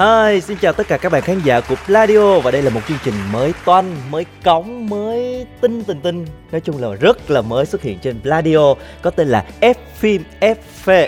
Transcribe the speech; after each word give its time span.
Hi, 0.00 0.40
xin 0.40 0.58
chào 0.60 0.72
tất 0.72 0.88
cả 0.88 0.96
các 0.96 1.12
bạn 1.12 1.22
khán 1.22 1.40
giả 1.44 1.60
của 1.60 1.74
Pladio 1.86 2.38
Và 2.38 2.50
đây 2.50 2.62
là 2.62 2.70
một 2.70 2.80
chương 2.88 2.98
trình 3.04 3.14
mới 3.32 3.52
toanh, 3.64 3.96
mới 4.10 4.26
cống, 4.44 4.88
mới 4.88 5.09
tinh 5.60 5.84
tinh 5.84 6.00
tinh 6.02 6.26
Nói 6.52 6.60
chung 6.60 6.82
là 6.82 6.88
rất 7.00 7.30
là 7.30 7.42
mới 7.42 7.66
xuất 7.66 7.82
hiện 7.82 7.98
trên 7.98 8.20
Pladio 8.22 8.74
Có 9.02 9.10
tên 9.10 9.28
là 9.28 9.44
F 9.60 9.74
phim 9.98 10.22
FV 10.40 11.06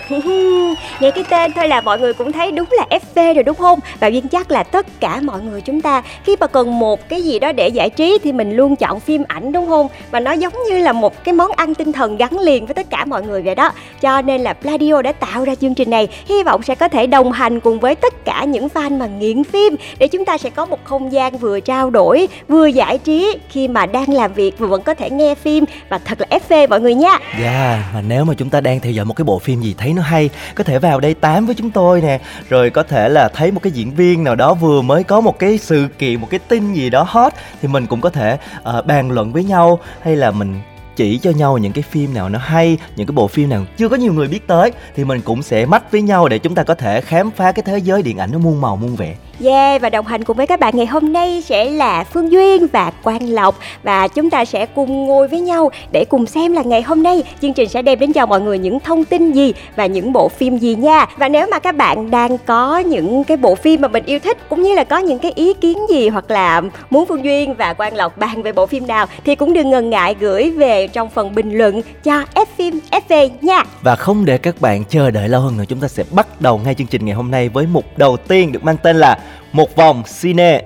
Nghe 1.00 1.10
cái 1.10 1.24
tên 1.30 1.52
thôi 1.52 1.68
là 1.68 1.80
mọi 1.80 2.00
người 2.00 2.12
cũng 2.12 2.32
thấy 2.32 2.50
đúng 2.50 2.68
là 2.70 2.86
FV 2.90 3.34
rồi 3.34 3.42
đúng 3.42 3.56
không? 3.56 3.78
Và 4.00 4.06
Duyên 4.06 4.28
chắc 4.28 4.50
là 4.50 4.62
tất 4.62 4.86
cả 5.00 5.20
mọi 5.22 5.40
người 5.40 5.60
chúng 5.60 5.80
ta, 5.80 6.02
khi 6.24 6.36
mà 6.40 6.46
cần 6.46 6.78
một 6.78 7.08
cái 7.08 7.22
gì 7.22 7.38
đó 7.38 7.52
để 7.52 7.68
giải 7.68 7.90
trí 7.90 8.18
thì 8.22 8.32
mình 8.32 8.56
luôn 8.56 8.76
chọn 8.76 9.00
phim 9.00 9.22
ảnh 9.28 9.52
đúng 9.52 9.68
không? 9.68 9.88
Và 10.10 10.20
nó 10.20 10.32
giống 10.32 10.52
như 10.68 10.78
là 10.78 10.92
một 10.92 11.24
cái 11.24 11.34
món 11.34 11.50
ăn 11.50 11.74
tinh 11.74 11.92
thần 11.92 12.16
gắn 12.16 12.38
liền 12.38 12.66
với 12.66 12.74
tất 12.74 12.90
cả 12.90 13.04
mọi 13.04 13.22
người 13.22 13.42
vậy 13.42 13.54
đó. 13.54 13.72
Cho 14.00 14.22
nên 14.22 14.40
là 14.40 14.52
Pladio 14.52 15.02
đã 15.02 15.12
tạo 15.12 15.44
ra 15.44 15.54
chương 15.54 15.74
trình 15.74 15.90
này, 15.90 16.08
hy 16.26 16.42
vọng 16.42 16.62
sẽ 16.62 16.74
có 16.74 16.88
thể 16.88 17.06
đồng 17.06 17.32
hành 17.32 17.60
cùng 17.60 17.80
với 17.80 17.94
tất 17.94 18.24
cả 18.24 18.44
những 18.44 18.68
fan 18.74 18.98
mà 18.98 19.06
nghiện 19.06 19.44
phim 19.44 19.76
để 19.98 20.08
chúng 20.08 20.24
ta 20.24 20.38
sẽ 20.38 20.50
có 20.50 20.66
một 20.66 20.84
không 20.84 21.12
gian 21.12 21.38
vừa 21.38 21.60
trao 21.60 21.90
đổi, 21.90 22.28
vừa 22.48 22.66
giải 22.66 22.98
trí 22.98 23.36
khi 23.48 23.68
mà 23.68 23.86
đang 23.86 24.12
làm 24.12 24.32
việc 24.32 24.41
và 24.50 24.66
vẫn 24.66 24.82
có 24.82 24.94
thể 24.94 25.10
nghe 25.10 25.34
phim. 25.34 25.64
Và 25.88 25.98
thật 25.98 26.20
là 26.20 26.26
FV 26.38 26.68
mọi 26.68 26.80
người 26.80 26.94
nha. 26.94 27.18
Dạ, 27.40 27.90
mà 27.94 28.00
nếu 28.00 28.24
mà 28.24 28.34
chúng 28.34 28.50
ta 28.50 28.60
đang 28.60 28.80
theo 28.80 28.92
dõi 28.92 29.04
một 29.04 29.14
cái 29.14 29.24
bộ 29.24 29.38
phim 29.38 29.60
gì 29.60 29.74
thấy 29.78 29.92
nó 29.92 30.02
hay 30.02 30.30
Có 30.54 30.64
thể 30.64 30.78
vào 30.78 31.00
đây 31.00 31.14
tám 31.14 31.46
với 31.46 31.54
chúng 31.54 31.70
tôi 31.70 32.00
nè. 32.00 32.20
Rồi 32.48 32.70
có 32.70 32.82
thể 32.82 33.08
là 33.08 33.28
thấy 33.28 33.50
một 33.50 33.60
cái 33.62 33.72
diễn 33.72 33.94
viên 33.94 34.24
nào 34.24 34.34
đó 34.34 34.54
vừa 34.54 34.82
mới 34.82 35.04
có 35.04 35.20
một 35.20 35.38
cái 35.38 35.58
sự 35.58 35.88
kiện, 35.98 36.20
một 36.20 36.28
cái 36.30 36.40
tin 36.48 36.72
gì 36.72 36.90
đó 36.90 37.06
hot 37.08 37.32
Thì 37.62 37.68
mình 37.68 37.86
cũng 37.86 38.00
có 38.00 38.10
thể 38.10 38.38
uh, 38.78 38.86
bàn 38.86 39.10
luận 39.10 39.32
với 39.32 39.44
nhau. 39.44 39.78
Hay 40.00 40.16
là 40.16 40.30
mình 40.30 40.60
chỉ 40.96 41.18
cho 41.18 41.30
nhau 41.30 41.58
những 41.58 41.72
cái 41.72 41.84
phim 41.90 42.14
nào 42.14 42.28
nó 42.28 42.38
hay 42.38 42.78
những 42.96 43.06
cái 43.06 43.12
bộ 43.14 43.28
phim 43.28 43.48
nào 43.48 43.64
chưa 43.76 43.88
có 43.88 43.96
nhiều 43.96 44.12
người 44.12 44.28
biết 44.28 44.46
tới 44.46 44.72
thì 44.96 45.04
mình 45.04 45.20
cũng 45.20 45.42
sẽ 45.42 45.66
mách 45.66 45.92
với 45.92 46.02
nhau 46.02 46.28
để 46.28 46.38
chúng 46.38 46.54
ta 46.54 46.62
có 46.62 46.74
thể 46.74 47.00
khám 47.00 47.30
phá 47.30 47.52
cái 47.52 47.62
thế 47.66 47.78
giới 47.78 48.02
điện 48.02 48.18
ảnh 48.18 48.32
nó 48.32 48.38
muôn 48.38 48.60
màu 48.60 48.76
muôn 48.76 48.96
vẻ. 48.96 49.14
Yeah, 49.44 49.82
và 49.82 49.90
đồng 49.90 50.06
hành 50.06 50.24
cùng 50.24 50.36
với 50.36 50.46
các 50.46 50.60
bạn 50.60 50.76
ngày 50.76 50.86
hôm 50.86 51.12
nay 51.12 51.42
sẽ 51.46 51.64
là 51.70 52.04
Phương 52.04 52.32
Duyên 52.32 52.66
và 52.66 52.92
Quang 53.02 53.28
Lộc. 53.28 53.58
Và 53.82 54.08
chúng 54.08 54.30
ta 54.30 54.44
sẽ 54.44 54.66
cùng 54.66 55.06
ngồi 55.06 55.28
với 55.28 55.40
nhau 55.40 55.70
để 55.92 56.04
cùng 56.04 56.26
xem 56.26 56.52
là 56.52 56.62
ngày 56.62 56.82
hôm 56.82 57.02
nay 57.02 57.22
chương 57.42 57.52
trình 57.52 57.68
sẽ 57.68 57.82
đem 57.82 57.98
đến 57.98 58.12
cho 58.12 58.26
mọi 58.26 58.40
người 58.40 58.58
những 58.58 58.80
thông 58.80 59.04
tin 59.04 59.32
gì 59.32 59.52
và 59.76 59.86
những 59.86 60.12
bộ 60.12 60.28
phim 60.28 60.58
gì 60.58 60.74
nha. 60.74 61.06
Và 61.16 61.28
nếu 61.28 61.46
mà 61.50 61.58
các 61.58 61.76
bạn 61.76 62.10
đang 62.10 62.38
có 62.38 62.78
những 62.78 63.24
cái 63.24 63.36
bộ 63.36 63.54
phim 63.54 63.80
mà 63.80 63.88
mình 63.88 64.04
yêu 64.06 64.18
thích 64.18 64.38
cũng 64.48 64.62
như 64.62 64.74
là 64.74 64.84
có 64.84 64.98
những 64.98 65.18
cái 65.18 65.32
ý 65.34 65.54
kiến 65.54 65.78
gì 65.90 66.08
hoặc 66.08 66.30
là 66.30 66.62
muốn 66.90 67.06
Phương 67.06 67.24
Duyên 67.24 67.54
và 67.54 67.72
Quang 67.72 67.94
Lộc 67.94 68.18
bàn 68.18 68.42
về 68.42 68.52
bộ 68.52 68.66
phim 68.66 68.86
nào 68.86 69.06
thì 69.24 69.34
cũng 69.34 69.52
đừng 69.52 69.70
ngần 69.70 69.90
ngại 69.90 70.16
gửi 70.20 70.50
về 70.50 70.86
trong 70.86 71.10
phần 71.10 71.34
bình 71.34 71.58
luận 71.58 71.82
cho 72.04 72.24
F 72.34 72.46
phim 72.56 72.80
FV 72.90 73.30
nha. 73.40 73.64
Và 73.82 73.96
không 73.96 74.24
để 74.24 74.38
các 74.38 74.60
bạn 74.60 74.84
chờ 74.84 75.10
đợi 75.10 75.28
lâu 75.28 75.40
hơn 75.40 75.56
nữa 75.56 75.64
Chúng 75.68 75.80
ta 75.80 75.88
sẽ 75.88 76.04
bắt 76.10 76.40
đầu 76.40 76.60
ngay 76.64 76.74
chương 76.74 76.86
trình 76.86 77.04
ngày 77.04 77.14
hôm 77.14 77.30
nay 77.30 77.48
Với 77.48 77.66
mục 77.66 77.84
đầu 77.96 78.16
tiên 78.16 78.52
được 78.52 78.64
mang 78.64 78.76
tên 78.82 78.96
là 78.96 79.18
một 79.52 79.76
vòng 79.76 80.02
cine. 80.20 80.62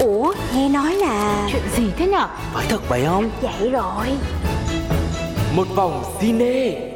Ủa, 0.00 0.34
nghe 0.54 0.68
nói 0.68 0.94
là 0.94 1.48
chuyện 1.52 1.62
gì 1.76 1.90
thế 1.98 2.06
nhở? 2.06 2.26
Phải 2.52 2.66
thật 2.68 2.88
vậy 2.88 3.04
không? 3.06 3.30
Vậy 3.42 3.70
rồi. 3.70 4.06
Một 5.56 5.66
vòng 5.74 6.02
cine 6.20 6.91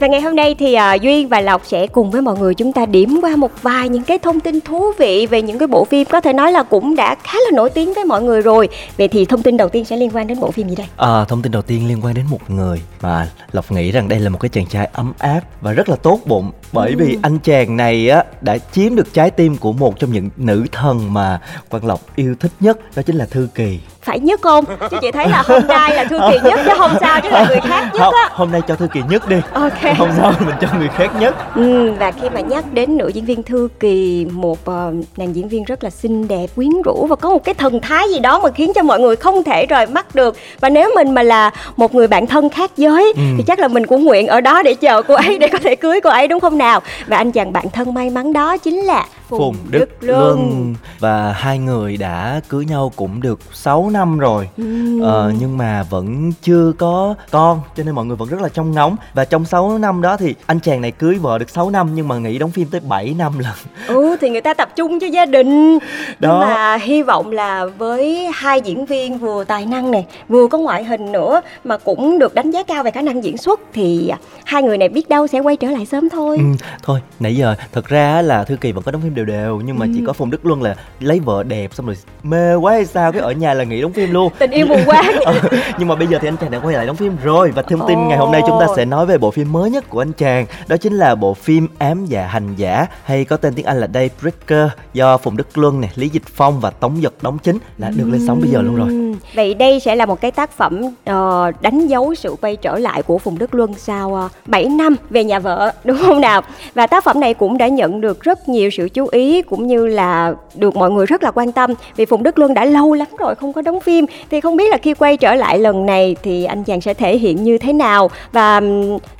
Và 0.00 0.06
ngày 0.06 0.20
hôm 0.20 0.36
nay 0.36 0.54
thì 0.58 0.74
à, 0.74 0.94
Duyên 0.94 1.28
và 1.28 1.40
Lộc 1.40 1.66
sẽ 1.66 1.86
cùng 1.86 2.10
với 2.10 2.22
mọi 2.22 2.38
người 2.38 2.54
chúng 2.54 2.72
ta 2.72 2.86
điểm 2.86 3.18
qua 3.22 3.36
một 3.36 3.50
vài 3.62 3.88
những 3.88 4.02
cái 4.02 4.18
thông 4.18 4.40
tin 4.40 4.60
thú 4.60 4.92
vị 4.98 5.26
về 5.26 5.42
những 5.42 5.58
cái 5.58 5.68
bộ 5.68 5.84
phim 5.84 6.08
có 6.10 6.20
thể 6.20 6.32
nói 6.32 6.52
là 6.52 6.62
cũng 6.62 6.96
đã 6.96 7.14
khá 7.22 7.38
là 7.44 7.56
nổi 7.56 7.70
tiếng 7.70 7.94
với 7.94 8.04
mọi 8.04 8.22
người 8.22 8.42
rồi. 8.42 8.68
Vậy 8.98 9.08
thì 9.08 9.24
thông 9.24 9.42
tin 9.42 9.56
đầu 9.56 9.68
tiên 9.68 9.84
sẽ 9.84 9.96
liên 9.96 10.10
quan 10.14 10.26
đến 10.26 10.40
bộ 10.40 10.50
phim 10.50 10.68
gì 10.68 10.76
đây? 10.76 10.86
à, 10.96 11.24
Thông 11.24 11.42
tin 11.42 11.52
đầu 11.52 11.62
tiên 11.62 11.88
liên 11.88 12.04
quan 12.04 12.14
đến 12.14 12.24
một 12.30 12.50
người 12.50 12.82
Mà 13.00 13.28
Lộc 13.52 13.72
nghĩ 13.72 13.90
rằng 13.90 14.08
đây 14.08 14.20
là 14.20 14.30
một 14.30 14.38
cái 14.40 14.48
chàng 14.48 14.66
trai 14.66 14.88
ấm 14.92 15.12
áp 15.18 15.40
Và 15.60 15.72
rất 15.72 15.88
là 15.88 15.96
tốt 15.96 16.20
bụng 16.26 16.50
Bởi 16.72 16.94
vì 16.94 17.18
anh 17.22 17.38
chàng 17.38 17.76
này 17.76 18.10
á 18.10 18.24
đã 18.40 18.58
chiếm 18.58 18.96
được 18.96 19.14
trái 19.14 19.30
tim 19.30 19.56
của 19.56 19.72
một 19.72 19.98
trong 19.98 20.12
những 20.12 20.30
nữ 20.36 20.66
thần 20.72 21.12
mà 21.12 21.40
Quang 21.68 21.86
Lộc 21.86 22.00
yêu 22.16 22.34
thích 22.40 22.52
nhất 22.60 22.78
Đó 22.96 23.02
chính 23.02 23.16
là 23.16 23.26
Thư 23.30 23.48
Kỳ 23.54 23.78
Phải 24.02 24.20
nhất 24.20 24.40
không? 24.42 24.64
Chứ 24.90 24.96
chị 25.00 25.10
thấy 25.12 25.28
là 25.28 25.42
hôm 25.46 25.66
nay 25.66 25.94
là 25.94 26.04
Thư 26.04 26.18
Kỳ 26.30 26.38
nhất 26.48 26.60
chứ 26.64 26.70
không 26.78 26.90
sao 27.00 27.20
chứ 27.20 27.28
là 27.30 27.46
người 27.48 27.60
khác 27.60 27.90
nhất 27.94 28.00
Không, 28.02 28.14
á. 28.14 28.28
hôm 28.32 28.52
nay 28.52 28.60
cho 28.68 28.74
Thư 28.74 28.86
Kỳ 28.86 29.00
nhất 29.10 29.28
đi 29.28 29.36
Ok. 29.52 29.96
Không 29.98 30.10
sao 30.16 30.32
mình 30.46 30.54
cho 30.60 30.68
người 30.78 30.88
khác 30.88 31.10
nhất 31.20 31.34
Ừ, 31.54 31.92
và 31.98 32.12
khi 32.12 32.28
mà 32.30 32.40
nhắc 32.40 32.64
đến 32.72 32.96
nữ 32.96 33.08
diễn 33.08 33.24
viên 33.24 33.42
Thư 33.42 33.68
Kỳ, 33.80 34.26
một 34.32 34.58
ờ, 34.64 34.92
nàng 35.16 35.36
diễn 35.36 35.48
viên 35.48 35.64
rất 35.64 35.84
là 35.84 35.90
xinh 35.90 36.28
đẹp, 36.28 36.46
quyến 36.56 36.70
rũ 36.84 37.06
và 37.10 37.16
có 37.16 37.30
một 37.30 37.44
cái 37.44 37.54
thần 37.54 37.80
thái 37.80 38.08
gì 38.12 38.18
đó 38.18 38.40
mà 38.42 38.50
khiến 38.50 38.72
cho 38.74 38.82
mọi 38.82 39.00
người 39.00 39.16
không 39.16 39.44
thể 39.44 39.66
rời 39.66 39.86
mắt 39.86 40.14
được. 40.14 40.36
Và 40.60 40.68
nếu 40.68 40.90
mình 40.94 41.14
mà 41.14 41.22
là 41.22 41.50
một 41.76 41.94
người 41.94 42.06
bạn 42.06 42.26
thân 42.26 42.48
khác 42.50 42.70
giới 42.76 43.12
Ừ. 43.16 43.22
thì 43.38 43.44
chắc 43.46 43.58
là 43.58 43.68
mình 43.68 43.86
cũng 43.86 44.04
nguyện 44.04 44.26
ở 44.26 44.40
đó 44.40 44.62
để 44.62 44.74
chờ 44.74 45.02
cô 45.02 45.14
ấy 45.14 45.38
để 45.38 45.48
có 45.48 45.58
thể 45.64 45.76
cưới 45.76 46.00
cô 46.00 46.10
ấy 46.10 46.28
đúng 46.28 46.40
không 46.40 46.58
nào? 46.58 46.80
Và 47.06 47.16
anh 47.16 47.32
chàng 47.32 47.52
bạn 47.52 47.70
thân 47.70 47.94
may 47.94 48.10
mắn 48.10 48.32
đó 48.32 48.56
chính 48.56 48.76
là 48.80 49.06
Phùng 49.28 49.56
Đức 49.70 49.88
Luân 50.00 50.74
Và 51.00 51.32
hai 51.36 51.58
người 51.58 51.96
đã 51.96 52.40
cưới 52.48 52.64
nhau 52.64 52.92
cũng 52.96 53.22
được 53.22 53.38
6 53.52 53.89
năm 53.90 54.18
rồi 54.18 54.48
Ừ. 54.56 55.00
ờ, 55.02 55.32
Nhưng 55.40 55.58
mà 55.58 55.82
vẫn 55.82 56.32
chưa 56.42 56.72
có 56.78 57.14
con 57.30 57.60
Cho 57.76 57.82
nên 57.84 57.94
mọi 57.94 58.04
người 58.06 58.16
vẫn 58.16 58.28
rất 58.28 58.40
là 58.40 58.48
trông 58.48 58.72
ngóng 58.72 58.96
Và 59.14 59.24
trong 59.24 59.44
6 59.44 59.78
năm 59.78 60.02
đó 60.02 60.16
thì 60.16 60.34
anh 60.46 60.60
chàng 60.60 60.80
này 60.80 60.90
cưới 60.90 61.14
vợ 61.14 61.38
được 61.38 61.50
6 61.50 61.70
năm 61.70 61.90
Nhưng 61.94 62.08
mà 62.08 62.16
nghỉ 62.18 62.38
đóng 62.38 62.50
phim 62.50 62.68
tới 62.68 62.80
7 62.80 63.14
năm 63.18 63.38
lần 63.38 63.52
Ừ 63.86 64.16
thì 64.20 64.30
người 64.30 64.40
ta 64.40 64.54
tập 64.54 64.68
trung 64.76 64.98
cho 65.00 65.06
gia 65.06 65.26
đình 65.26 65.78
Đó. 65.78 66.28
Nhưng 66.30 66.40
mà 66.40 66.76
hy 66.76 67.02
vọng 67.02 67.30
là 67.32 67.66
với 67.78 68.28
hai 68.34 68.60
diễn 68.60 68.86
viên 68.86 69.18
vừa 69.18 69.44
tài 69.44 69.66
năng 69.66 69.90
này 69.90 70.06
Vừa 70.28 70.46
có 70.46 70.58
ngoại 70.58 70.84
hình 70.84 71.12
nữa 71.12 71.40
Mà 71.64 71.76
cũng 71.78 72.18
được 72.18 72.34
đánh 72.34 72.50
giá 72.50 72.62
cao 72.62 72.82
về 72.82 72.90
khả 72.90 73.02
năng 73.02 73.24
diễn 73.24 73.36
xuất 73.36 73.60
Thì 73.72 74.12
hai 74.44 74.62
người 74.62 74.78
này 74.78 74.88
biết 74.88 75.08
đâu 75.08 75.26
sẽ 75.26 75.40
quay 75.40 75.56
trở 75.56 75.68
lại 75.70 75.86
sớm 75.86 76.08
thôi 76.08 76.36
ừ, 76.36 76.44
Thôi 76.82 77.00
nãy 77.20 77.36
giờ 77.36 77.54
thật 77.72 77.86
ra 77.88 78.22
là 78.22 78.44
Thư 78.44 78.56
Kỳ 78.56 78.72
vẫn 78.72 78.84
có 78.84 78.92
đóng 78.92 79.02
phim 79.02 79.14
đều 79.14 79.24
đều 79.24 79.60
Nhưng 79.64 79.78
mà 79.78 79.86
Ừ. 79.86 79.92
chỉ 79.94 80.02
có 80.06 80.12
Phùng 80.12 80.30
Đức 80.30 80.46
Luân 80.46 80.62
là 80.62 80.74
lấy 81.00 81.20
vợ 81.20 81.42
đẹp 81.42 81.74
Xong 81.74 81.86
rồi 81.86 81.96
mê 82.22 82.54
quá 82.54 82.72
hay 82.72 82.84
sao 82.86 83.12
Cái 83.12 83.20
ở 83.22 83.32
nhà 83.32 83.54
là 83.54 83.64
nghỉ 83.64 83.79
đóng 83.82 83.92
phim 83.92 84.12
luôn. 84.12 84.32
Tình 84.38 84.50
yêu 84.50 84.66
mù 84.66 84.76
quáng 84.86 85.20
Ờ, 85.24 85.34
nhưng 85.78 85.88
mà 85.88 85.94
bây 85.94 86.06
giờ 86.06 86.18
thì 86.20 86.28
anh 86.28 86.36
chàng 86.36 86.50
đã 86.50 86.58
quay 86.58 86.74
lại 86.74 86.86
đóng 86.86 86.96
phim 86.96 87.16
rồi. 87.24 87.50
Và 87.50 87.62
thông 87.62 87.88
tin 87.88 88.08
ngày 88.08 88.18
hôm 88.18 88.32
nay 88.32 88.42
chúng 88.46 88.60
ta 88.60 88.66
sẽ 88.76 88.84
nói 88.84 89.06
về 89.06 89.18
bộ 89.18 89.30
phim 89.30 89.52
mới 89.52 89.70
nhất 89.70 89.88
của 89.88 90.02
anh 90.02 90.12
chàng. 90.12 90.46
Đó 90.68 90.76
chính 90.76 90.92
là 90.92 91.14
bộ 91.14 91.34
phim 91.34 91.68
ám 91.78 92.06
dạ 92.06 92.26
hành 92.26 92.54
giả 92.56 92.86
hay 93.04 93.24
có 93.24 93.36
tên 93.36 93.54
tiếng 93.54 93.66
Anh 93.66 93.80
là 93.80 93.88
Daybreaker 93.94 94.68
do 94.92 95.16
Phùng 95.16 95.36
Đức 95.36 95.58
Luân 95.58 95.80
này 95.80 95.90
Lý 95.94 96.08
Dịch 96.08 96.22
Phong 96.34 96.60
và 96.60 96.70
Tống 96.70 97.02
Giật 97.02 97.14
đóng 97.22 97.38
chính 97.38 97.58
là 97.78 97.90
được 97.96 98.04
lên 98.12 98.20
sóng 98.26 98.40
bây 98.40 98.50
giờ 98.50 98.62
luôn 98.62 98.76
rồi. 98.76 99.16
Vậy 99.34 99.54
đây 99.54 99.80
sẽ 99.80 99.94
là 99.94 100.06
một 100.06 100.20
cái 100.20 100.30
tác 100.30 100.50
phẩm 100.50 100.82
ờ, 101.04 101.52
đánh 101.60 101.86
dấu 101.86 102.14
sự 102.14 102.36
quay 102.40 102.56
trở 102.56 102.78
lại 102.78 103.02
của 103.02 103.18
Phùng 103.18 103.38
Đức 103.38 103.54
Luân 103.54 103.74
sau 103.74 104.20
uh, 104.26 104.30
7 104.46 104.64
năm 104.64 104.96
về 105.10 105.24
nhà 105.24 105.38
vợ 105.38 105.72
đúng 105.84 105.98
không 105.98 106.20
nào? 106.20 106.42
Và 106.74 106.86
tác 106.86 107.04
phẩm 107.04 107.20
này 107.20 107.34
cũng 107.34 107.58
đã 107.58 107.68
nhận 107.68 108.00
được 108.00 108.20
rất 108.20 108.48
nhiều 108.48 108.70
sự 108.70 108.88
chú 108.88 109.06
ý 109.06 109.42
cũng 109.42 109.66
như 109.66 109.86
là 109.86 110.34
được 110.54 110.76
mọi 110.76 110.90
người 110.90 111.06
rất 111.06 111.22
là 111.22 111.30
quan 111.30 111.52
tâm. 111.52 111.70
Vì 111.96 112.04
Phùng 112.04 112.22
Đức 112.22 112.38
Luân 112.38 112.54
đã 112.54 112.64
lâu 112.64 112.94
lắm 112.94 113.08
rồi 113.18 113.34
không 113.34 113.52
có 113.52 113.62
đóng 113.62 113.69
phim. 113.80 114.06
Thì 114.30 114.40
không 114.40 114.56
biết 114.56 114.70
là 114.70 114.76
khi 114.76 114.94
quay 114.94 115.16
trở 115.16 115.34
lại 115.34 115.58
lần 115.58 115.86
này 115.86 116.16
thì 116.22 116.44
anh 116.44 116.64
chàng 116.64 116.80
sẽ 116.80 116.94
thể 116.94 117.18
hiện 117.18 117.44
như 117.44 117.58
thế 117.58 117.72
nào? 117.72 118.10
Và 118.32 118.60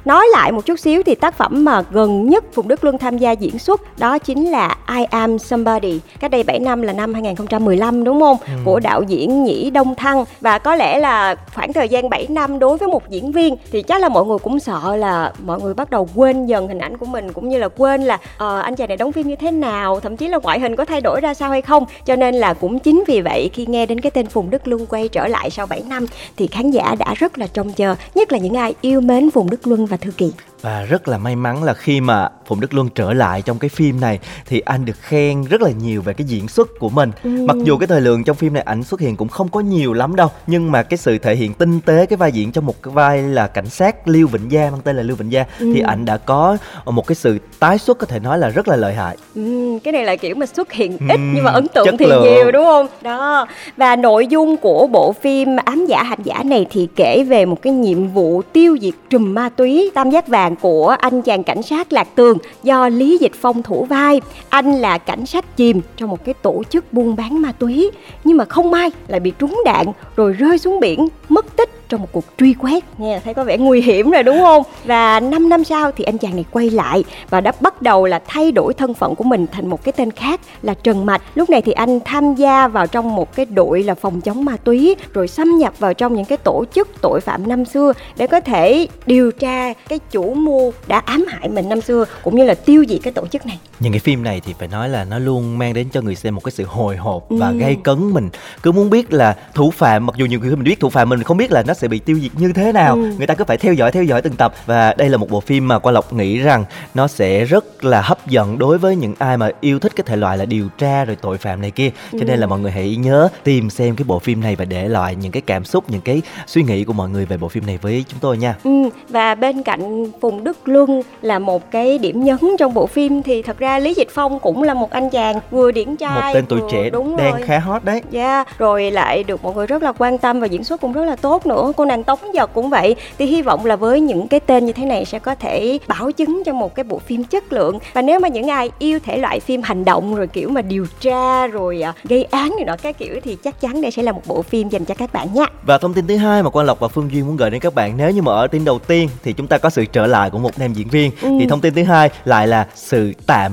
nói 0.05 0.27
lại 0.33 0.53
một 0.53 0.67
chút 0.67 0.79
xíu 0.79 1.03
thì 1.03 1.15
tác 1.15 1.39
phẩm 1.39 1.65
mà 1.65 1.83
gần 1.91 2.29
nhất 2.29 2.45
Phùng 2.53 2.69
Đức 2.69 2.85
Luân 2.85 2.99
tham 2.99 3.19
gia 3.19 3.33
diễn 3.33 3.59
xuất 3.59 3.99
đó 3.99 4.19
chính 4.19 4.51
là 4.51 4.77
I 4.97 5.05
Am 5.05 5.39
Somebody. 5.39 6.01
Cách 6.21 6.31
đây 6.31 6.43
7 6.43 6.59
năm 6.59 6.83
là 6.83 6.93
năm 6.93 7.15
2015 7.15 8.05
đúng 8.05 8.21
không? 8.21 8.37
Của 8.65 8.81
đạo 8.81 9.03
diễn 9.03 9.45
Nhĩ 9.45 9.71
Đông 9.71 9.95
Thăng. 9.95 10.25
Và 10.41 10.59
có 10.59 10.75
lẽ 10.75 10.99
là 10.99 11.35
khoảng 11.55 11.73
thời 11.73 11.89
gian 11.89 12.11
7 12.11 12.27
năm 12.29 12.59
đối 12.59 12.77
với 12.77 12.89
một 12.89 13.11
diễn 13.11 13.33
viên 13.33 13.57
thì 13.73 13.83
chắc 13.83 14.01
là 14.01 14.09
mọi 14.09 14.25
người 14.25 14.39
cũng 14.39 14.61
sợ 14.61 14.97
là 14.97 15.33
mọi 15.45 15.61
người 15.61 15.75
bắt 15.75 15.91
đầu 15.91 16.09
quên 16.15 16.47
dần 16.47 16.69
hình 16.69 16.79
ảnh 16.79 16.97
của 16.97 17.07
mình 17.07 17.33
cũng 17.33 17.49
như 17.49 17.59
là 17.59 17.69
quên 17.69 18.03
là 18.03 18.19
ờ, 18.39 18.61
anh 18.61 18.77
chàng 18.77 18.89
này 18.89 18.97
đóng 18.97 19.13
phim 19.13 19.29
như 19.29 19.37
thế 19.37 19.51
nào 19.51 20.01
thậm 20.01 20.17
chí 20.17 20.29
là 20.29 20.39
ngoại 20.43 20.61
hình 20.61 20.77
có 20.77 20.85
thay 20.85 21.01
đổi 21.01 21.21
ra 21.21 21.35
sao 21.35 21.51
hay 21.51 21.63
không. 21.63 21.85
Cho 22.05 22.17
nên 22.17 22.35
là 22.35 22.55
cũng 22.55 22.79
chính 22.79 23.05
vì 23.07 23.21
vậy 23.21 23.51
khi 23.53 23.67
nghe 23.67 23.87
đến 23.87 24.01
cái 24.01 24.11
tên 24.11 24.27
Phùng 24.27 24.40
Đức 24.51 24.69
Luân 24.69 24.87
quay 24.87 25.09
trở 25.09 25.27
lại 25.27 25.51
sau 25.51 25.67
7 25.67 25.83
năm, 25.89 26.07
thì 26.37 26.47
khán 26.47 26.71
giả 26.71 26.95
đã 26.99 27.15
rất 27.15 27.39
là 27.39 27.47
trông 27.47 27.73
chờ, 27.73 27.95
nhất 28.15 28.33
là 28.33 28.39
những 28.39 28.57
ai 28.57 28.75
yêu 28.81 29.01
mến 29.01 29.31
Phùng 29.31 29.51
Đức 29.51 29.67
Luân 29.67 29.87
và 29.87 29.97
Thư 29.97 30.11
Kỳ. 30.11 30.33
Và 30.61 30.83
rất 30.83 31.09
là 31.09 31.19
may 31.19 31.37
mắn 31.37 31.63
là 31.63 31.75
khi 31.75 32.01
mà 32.01 32.29
Phùng 32.51 32.61
Đức 32.61 32.75
Luân 32.75 32.89
trở 32.95 33.13
lại 33.13 33.43
trong 33.43 33.59
cái 33.59 33.69
phim 33.69 34.01
này 34.01 34.19
thì 34.47 34.61
anh 34.61 34.85
được 34.85 34.97
khen 35.01 35.45
rất 35.45 35.63
là 35.63 35.71
nhiều 35.71 36.03
về 36.03 36.13
cái 36.13 36.27
diễn 36.27 36.49
xuất 36.49 36.69
của 36.79 36.89
mình. 36.89 37.11
Ừ. 37.25 37.31
Mặc 37.31 37.57
dù 37.65 37.77
cái 37.77 37.87
thời 37.87 38.01
lượng 38.01 38.25
trong 38.25 38.37
phim 38.37 38.55
này 38.55 38.63
ảnh 38.63 38.83
xuất 38.83 39.01
hiện 39.01 39.17
cũng 39.17 39.29
không 39.29 39.49
có 39.49 39.61
nhiều 39.61 39.93
lắm 39.93 40.17
đâu, 40.17 40.29
nhưng 40.47 40.73
mà 40.73 40.83
cái 40.83 40.99
sự 40.99 41.19
thể 41.19 41.35
hiện 41.35 41.55
tinh 41.55 41.81
tế 41.81 42.07
cái 42.07 42.17
vai 42.17 42.33
diễn 42.33 42.53
trong 42.53 42.67
một 42.67 42.83
cái 42.83 42.95
vai 42.95 43.23
là 43.23 43.47
cảnh 43.47 43.69
sát 43.69 44.09
Lưu 44.09 44.29
Vĩnh 44.29 44.53
Gia 44.53 44.71
mang 44.71 44.81
tên 44.81 44.97
là 44.97 45.03
Lưu 45.03 45.17
Vĩnh 45.17 45.33
Gia 45.33 45.45
ừ. 45.59 45.71
thì 45.75 45.81
ảnh 45.81 46.05
đã 46.05 46.17
có 46.17 46.57
một 46.87 47.07
cái 47.07 47.15
sự 47.15 47.39
tái 47.59 47.79
xuất 47.79 47.99
có 47.99 48.07
thể 48.07 48.19
nói 48.19 48.39
là 48.39 48.49
rất 48.49 48.69
là 48.69 48.77
lợi 48.77 48.95
hại. 48.95 49.17
Ừ, 49.35 49.79
cái 49.85 49.93
này 49.93 50.05
là 50.05 50.17
kiểu 50.17 50.35
mà 50.35 50.47
xuất 50.47 50.73
hiện 50.73 50.99
ít 50.99 51.17
ừ, 51.17 51.21
nhưng 51.35 51.45
mà 51.45 51.51
ấn 51.51 51.69
tượng 51.69 51.97
thì 51.97 52.07
lượng. 52.07 52.23
nhiều 52.23 52.51
đúng 52.51 52.65
không? 52.65 52.87
Đó. 53.03 53.47
Và 53.77 53.97
nội 53.97 54.27
dung 54.27 54.57
của 54.57 54.87
bộ 54.87 55.13
phim 55.13 55.57
Ám 55.65 55.87
giả 55.87 56.03
hành 56.03 56.23
giả 56.25 56.43
này 56.43 56.67
thì 56.71 56.89
kể 56.97 57.25
về 57.29 57.47
một 57.47 57.63
cái 57.63 57.73
nhiệm 57.73 58.09
vụ 58.09 58.43
tiêu 58.53 58.77
diệt 58.81 58.95
trùm 59.11 59.35
ma 59.35 59.49
túy 59.49 59.91
tam 59.95 60.11
giác 60.11 60.29
vàng 60.29 60.57
của 60.57 60.97
anh 60.99 61.23
chàng 61.23 61.43
cảnh 61.43 61.63
sát 61.63 61.93
Lạc 61.93 62.09
Tường 62.15 62.39
do 62.63 62.89
Lý 62.89 63.19
Dịch 63.19 63.33
Phong 63.35 63.63
thủ 63.63 63.85
vai. 63.85 64.21
Anh 64.49 64.73
là 64.73 64.99
cảnh 64.99 65.27
sát 65.27 65.57
chìm 65.57 65.81
trong 65.97 66.11
một 66.11 66.25
cái 66.25 66.35
tổ 66.35 66.63
chức 66.71 66.93
buôn 66.93 67.17
bán 67.17 67.43
ma 67.43 67.53
túy 67.53 67.91
nhưng 68.25 68.37
mà 68.37 68.45
không 68.45 68.71
may 68.71 68.91
lại 69.09 69.21
bị 69.21 69.33
trúng 69.39 69.61
đạn, 69.65 69.87
rồi 70.17 70.33
rơi 70.33 70.59
xuống 70.59 70.81
biển, 70.81 71.09
mất 71.29 71.57
tích 71.57 71.80
trong 71.91 72.01
một 72.01 72.09
cuộc 72.13 72.25
truy 72.39 72.55
quét 72.55 72.85
nghe 72.99 73.21
thấy 73.25 73.35
có 73.35 73.45
vẻ 73.45 73.59
nguy 73.59 73.81
hiểm 73.81 74.11
rồi 74.11 74.23
đúng 74.23 74.39
không? 74.39 74.63
Và 74.85 75.21
5 75.21 75.49
năm 75.49 75.65
sau 75.65 75.93
thì 75.97 76.05
anh 76.05 76.19
chàng 76.19 76.35
này 76.35 76.45
quay 76.51 76.71
lại 76.71 77.05
và 77.31 77.41
đã 77.41 77.53
bắt 77.61 77.83
đầu 77.83 78.07
là 78.07 78.21
thay 78.27 78.53
đổi 78.53 78.75
thân 78.75 78.95
phận 78.95 79.15
của 79.15 79.25
mình 79.25 79.47
thành 79.53 79.67
một 79.67 79.85
cái 79.85 79.93
tên 79.93 80.11
khác 80.11 80.41
là 80.63 80.75
Trần 80.75 81.07
Mạch. 81.07 81.23
Lúc 81.35 81.51
này 81.51 81.63
thì 81.63 81.73
anh 81.73 82.01
tham 82.05 82.35
gia 82.35 82.69
vào 82.69 82.87
trong 82.87 83.17
một 83.17 83.35
cái 83.37 83.47
đội 83.47 83.83
là 83.83 83.95
phòng 83.95 84.21
chống 84.21 84.45
ma 84.45 84.57
túy 84.57 84.97
rồi 85.15 85.29
xâm 85.29 85.59
nhập 85.59 85.75
vào 85.79 85.95
trong 85.95 86.15
những 86.15 86.25
cái 86.25 86.39
tổ 86.39 86.65
chức 86.75 86.89
tội 87.01 87.21
phạm 87.21 87.49
năm 87.49 87.65
xưa 87.65 87.93
để 88.17 88.27
có 88.27 88.41
thể 88.41 88.87
điều 89.07 89.33
tra 89.33 89.73
cái 89.73 89.99
chủ 90.11 90.35
mưu 90.35 90.73
đã 90.87 90.99
ám 90.99 91.25
hại 91.29 91.49
mình 91.49 91.69
năm 91.69 91.81
xưa 91.81 92.05
cũng 92.23 92.37
như 92.37 92.45
là 92.45 92.55
tiêu 92.55 92.85
diệt 92.89 93.01
cái 93.03 93.13
tổ 93.13 93.27
chức 93.27 93.47
này. 93.47 93.59
Những 93.81 93.93
cái 93.93 94.01
phim 94.01 94.23
này 94.23 94.41
thì 94.47 94.55
phải 94.59 94.69
nói 94.69 94.89
là 94.89 95.05
nó 95.05 95.19
luôn 95.19 95.59
mang 95.59 95.75
đến 95.75 95.89
cho 95.93 96.01
người 96.01 96.15
xem 96.15 96.35
một 96.35 96.45
cái 96.45 96.53
sự 96.53 96.65
hồi 96.65 96.97
hộp 96.97 97.27
và 97.29 97.49
ừ. 97.49 97.57
gây 97.59 97.77
cấn 97.85 98.11
mình. 98.13 98.29
Cứ 98.63 98.73
muốn 98.73 98.91
biết 98.91 99.13
là 99.13 99.37
thủ 99.55 99.71
phạm 99.71 100.07
mặc 100.07 100.17
dù 100.17 100.27
nhiều 100.27 100.41
người 100.41 100.51
mình 100.51 100.65
biết 100.65 100.81
thủ 100.81 100.91
phạm 100.91 101.09
mình 101.09 101.23
không 101.23 101.37
biết 101.37 101.53
là 101.53 101.63
nó 101.63 101.75
sẽ 101.81 101.89
bị 101.89 101.99
tiêu 101.99 102.19
diệt 102.23 102.31
như 102.37 102.53
thế 102.53 102.73
nào 102.73 102.95
ừ. 102.95 103.13
người 103.19 103.27
ta 103.27 103.35
cứ 103.35 103.45
phải 103.45 103.57
theo 103.57 103.73
dõi 103.73 103.93
theo 103.93 104.03
dõi 104.03 104.23
từng 104.23 104.37
tập 104.37 104.55
và 104.67 104.95
đây 104.99 105.09
là 105.09 105.17
một 105.17 105.31
bộ 105.31 105.41
phim 105.41 105.69
mà 105.69 105.79
qua 105.79 105.93
lộc 105.93 106.13
nghĩ 106.13 106.39
rằng 106.39 106.65
nó 106.95 107.09
sẽ 107.09 107.45
rất 107.45 107.85
là 107.85 108.01
hấp 108.01 108.27
dẫn 108.27 108.59
đối 108.59 108.79
với 108.79 108.97
những 108.97 109.15
ai 109.19 109.37
mà 109.37 109.51
yêu 109.61 109.79
thích 109.79 109.93
cái 109.97 110.05
thể 110.07 110.17
loại 110.17 110.39
là 110.39 110.45
điều 110.45 110.69
tra 110.79 111.05
rồi 111.05 111.17
tội 111.17 111.39
phạm 111.39 111.61
này 111.61 111.71
kia 111.71 111.91
cho 112.13 112.19
ừ. 112.19 112.25
nên 112.25 112.41
là 112.41 112.47
mọi 112.47 112.61
người 112.61 112.71
hãy 112.71 112.97
nhớ 112.97 113.29
tìm 113.45 113.71
xem 113.71 113.97
cái 113.97 114.05
bộ 114.09 114.19
phim 114.19 114.41
này 114.41 114.57
và 114.57 114.65
để 114.65 114.89
lại 114.89 115.15
những 115.15 115.33
cái 115.33 115.43
cảm 115.47 115.65
xúc 115.65 115.85
những 115.89 116.01
cái 116.01 116.23
suy 116.47 116.63
nghĩ 116.63 116.85
của 116.85 116.93
mọi 116.93 117.09
người 117.09 117.27
về 117.27 117.37
bộ 117.37 117.49
phim 117.49 117.67
này 117.67 117.79
với 117.83 118.05
chúng 118.09 118.21
tôi 118.21 118.39
nha 118.39 118.55
ừ. 118.65 118.71
và 119.09 119.35
bên 119.35 119.63
cạnh 119.63 120.05
phùng 120.21 120.45
đức 120.45 120.69
luân 120.69 121.03
là 121.23 121.39
một 121.39 121.71
cái 121.71 121.99
điểm 121.99 122.25
nhấn 122.25 122.39
trong 122.59 122.75
bộ 122.75 122.87
phim 122.87 123.23
thì 123.23 123.43
thật 123.43 123.59
ra 123.59 123.79
lý 123.79 123.95
dịch 123.95 124.09
phong 124.11 124.39
cũng 124.39 124.63
là 124.63 124.75
một 124.75 124.91
anh 124.91 125.11
chàng 125.11 125.41
vừa 125.51 125.73
điển 125.73 125.97
trai 125.97 126.23
một 126.23 126.31
tên 126.35 126.45
tuổi 126.49 126.61
trẻ 126.73 126.91
đúng 126.91 127.17
đang 127.17 127.33
rồi. 127.33 127.43
khá 127.43 127.59
hot 127.59 127.85
đấy 127.85 128.03
dạ 128.11 128.35
yeah. 128.35 128.59
rồi 128.59 128.91
lại 128.91 129.25
được 129.25 129.45
mọi 129.45 129.55
người 129.55 129.67
rất 129.67 129.83
là 129.83 129.93
quan 129.99 130.19
tâm 130.19 130.41
và 130.41 130.47
diễn 130.47 130.65
xuất 130.65 130.81
cũng 130.81 130.93
rất 130.93 131.05
là 131.05 131.17
tốt 131.17 131.47
nữa 131.47 131.70
cô 131.73 131.85
nàng 131.85 132.05
tống 132.05 132.19
giật 132.35 132.51
cũng 132.55 132.71
vậy. 132.71 132.97
Thì 133.19 133.27
hy 133.27 133.43
vọng 133.43 133.67
là 133.67 133.77
với 133.77 134.01
những 134.01 134.29
cái 134.29 134.41
tên 134.41 134.67
như 134.67 134.73
thế 134.73 134.85
này 134.85 135.05
sẽ 135.05 135.19
có 135.19 135.35
thể 135.35 135.79
bảo 135.87 136.13
chứng 136.13 136.43
cho 136.47 136.53
một 136.53 136.75
cái 136.75 136.85
bộ 136.85 136.99
phim 136.99 137.25
chất 137.25 137.53
lượng. 137.53 137.79
Và 137.93 138.03
nếu 138.03 138.21
mà 138.21 138.29
những 138.29 138.49
ai 138.49 138.71
yêu 138.79 138.99
thể 139.05 139.19
loại 139.19 139.41
phim 139.41 139.63
hành 139.63 139.85
động 139.85 140.15
rồi 140.15 140.27
kiểu 140.27 140.49
mà 140.49 140.63
điều 140.63 140.87
tra 141.01 141.47
rồi 141.47 141.83
à, 141.83 141.93
gây 142.05 142.25
án 142.25 142.55
gì 142.59 142.65
đó 142.65 142.77
các 142.83 142.99
kiểu 142.99 143.21
thì 143.25 143.37
chắc 143.37 143.61
chắn 143.61 143.83
đây 143.83 143.91
sẽ 143.91 144.03
là 144.03 144.13
một 144.13 144.23
bộ 144.27 144.43
phim 144.43 144.69
dành 144.69 144.85
cho 144.85 144.95
các 144.95 145.13
bạn 145.13 145.35
nha 145.35 145.45
và 145.63 145.79
thông 145.79 145.95
tin 145.95 146.07
thứ 146.07 146.17
hai 146.17 146.43
mà 146.43 146.51
quan 146.51 146.67
lộc 146.67 146.81
và 146.81 146.89
phương 146.89 147.13
duyên 147.13 147.27
muốn 147.27 147.37
gửi 147.37 147.51
đến 147.51 147.61
các 147.61 147.75
bạn 147.75 147.97
nếu 147.97 148.11
như 148.11 148.23
mà 148.23 148.33
ở 148.33 148.47
tin 148.47 148.65
đầu 148.65 148.79
tiên 148.79 149.09
thì 149.23 149.33
chúng 149.33 149.47
ta 149.47 149.59
có 149.59 149.71
sự 149.71 149.85
trở 149.85 150.07
lại 150.07 150.31
của 150.31 150.39
một 150.39 150.59
nam 150.59 150.73
diễn 150.73 150.89
viên. 150.89 151.11
Ừ. 151.23 151.29
thì 151.41 151.47
thông 151.47 151.61
tin 151.61 151.75
thứ 151.75 151.83
hai 151.83 152.11
lại 152.25 152.47
là 152.47 152.67
sự 152.75 153.13
tạm 153.27 153.53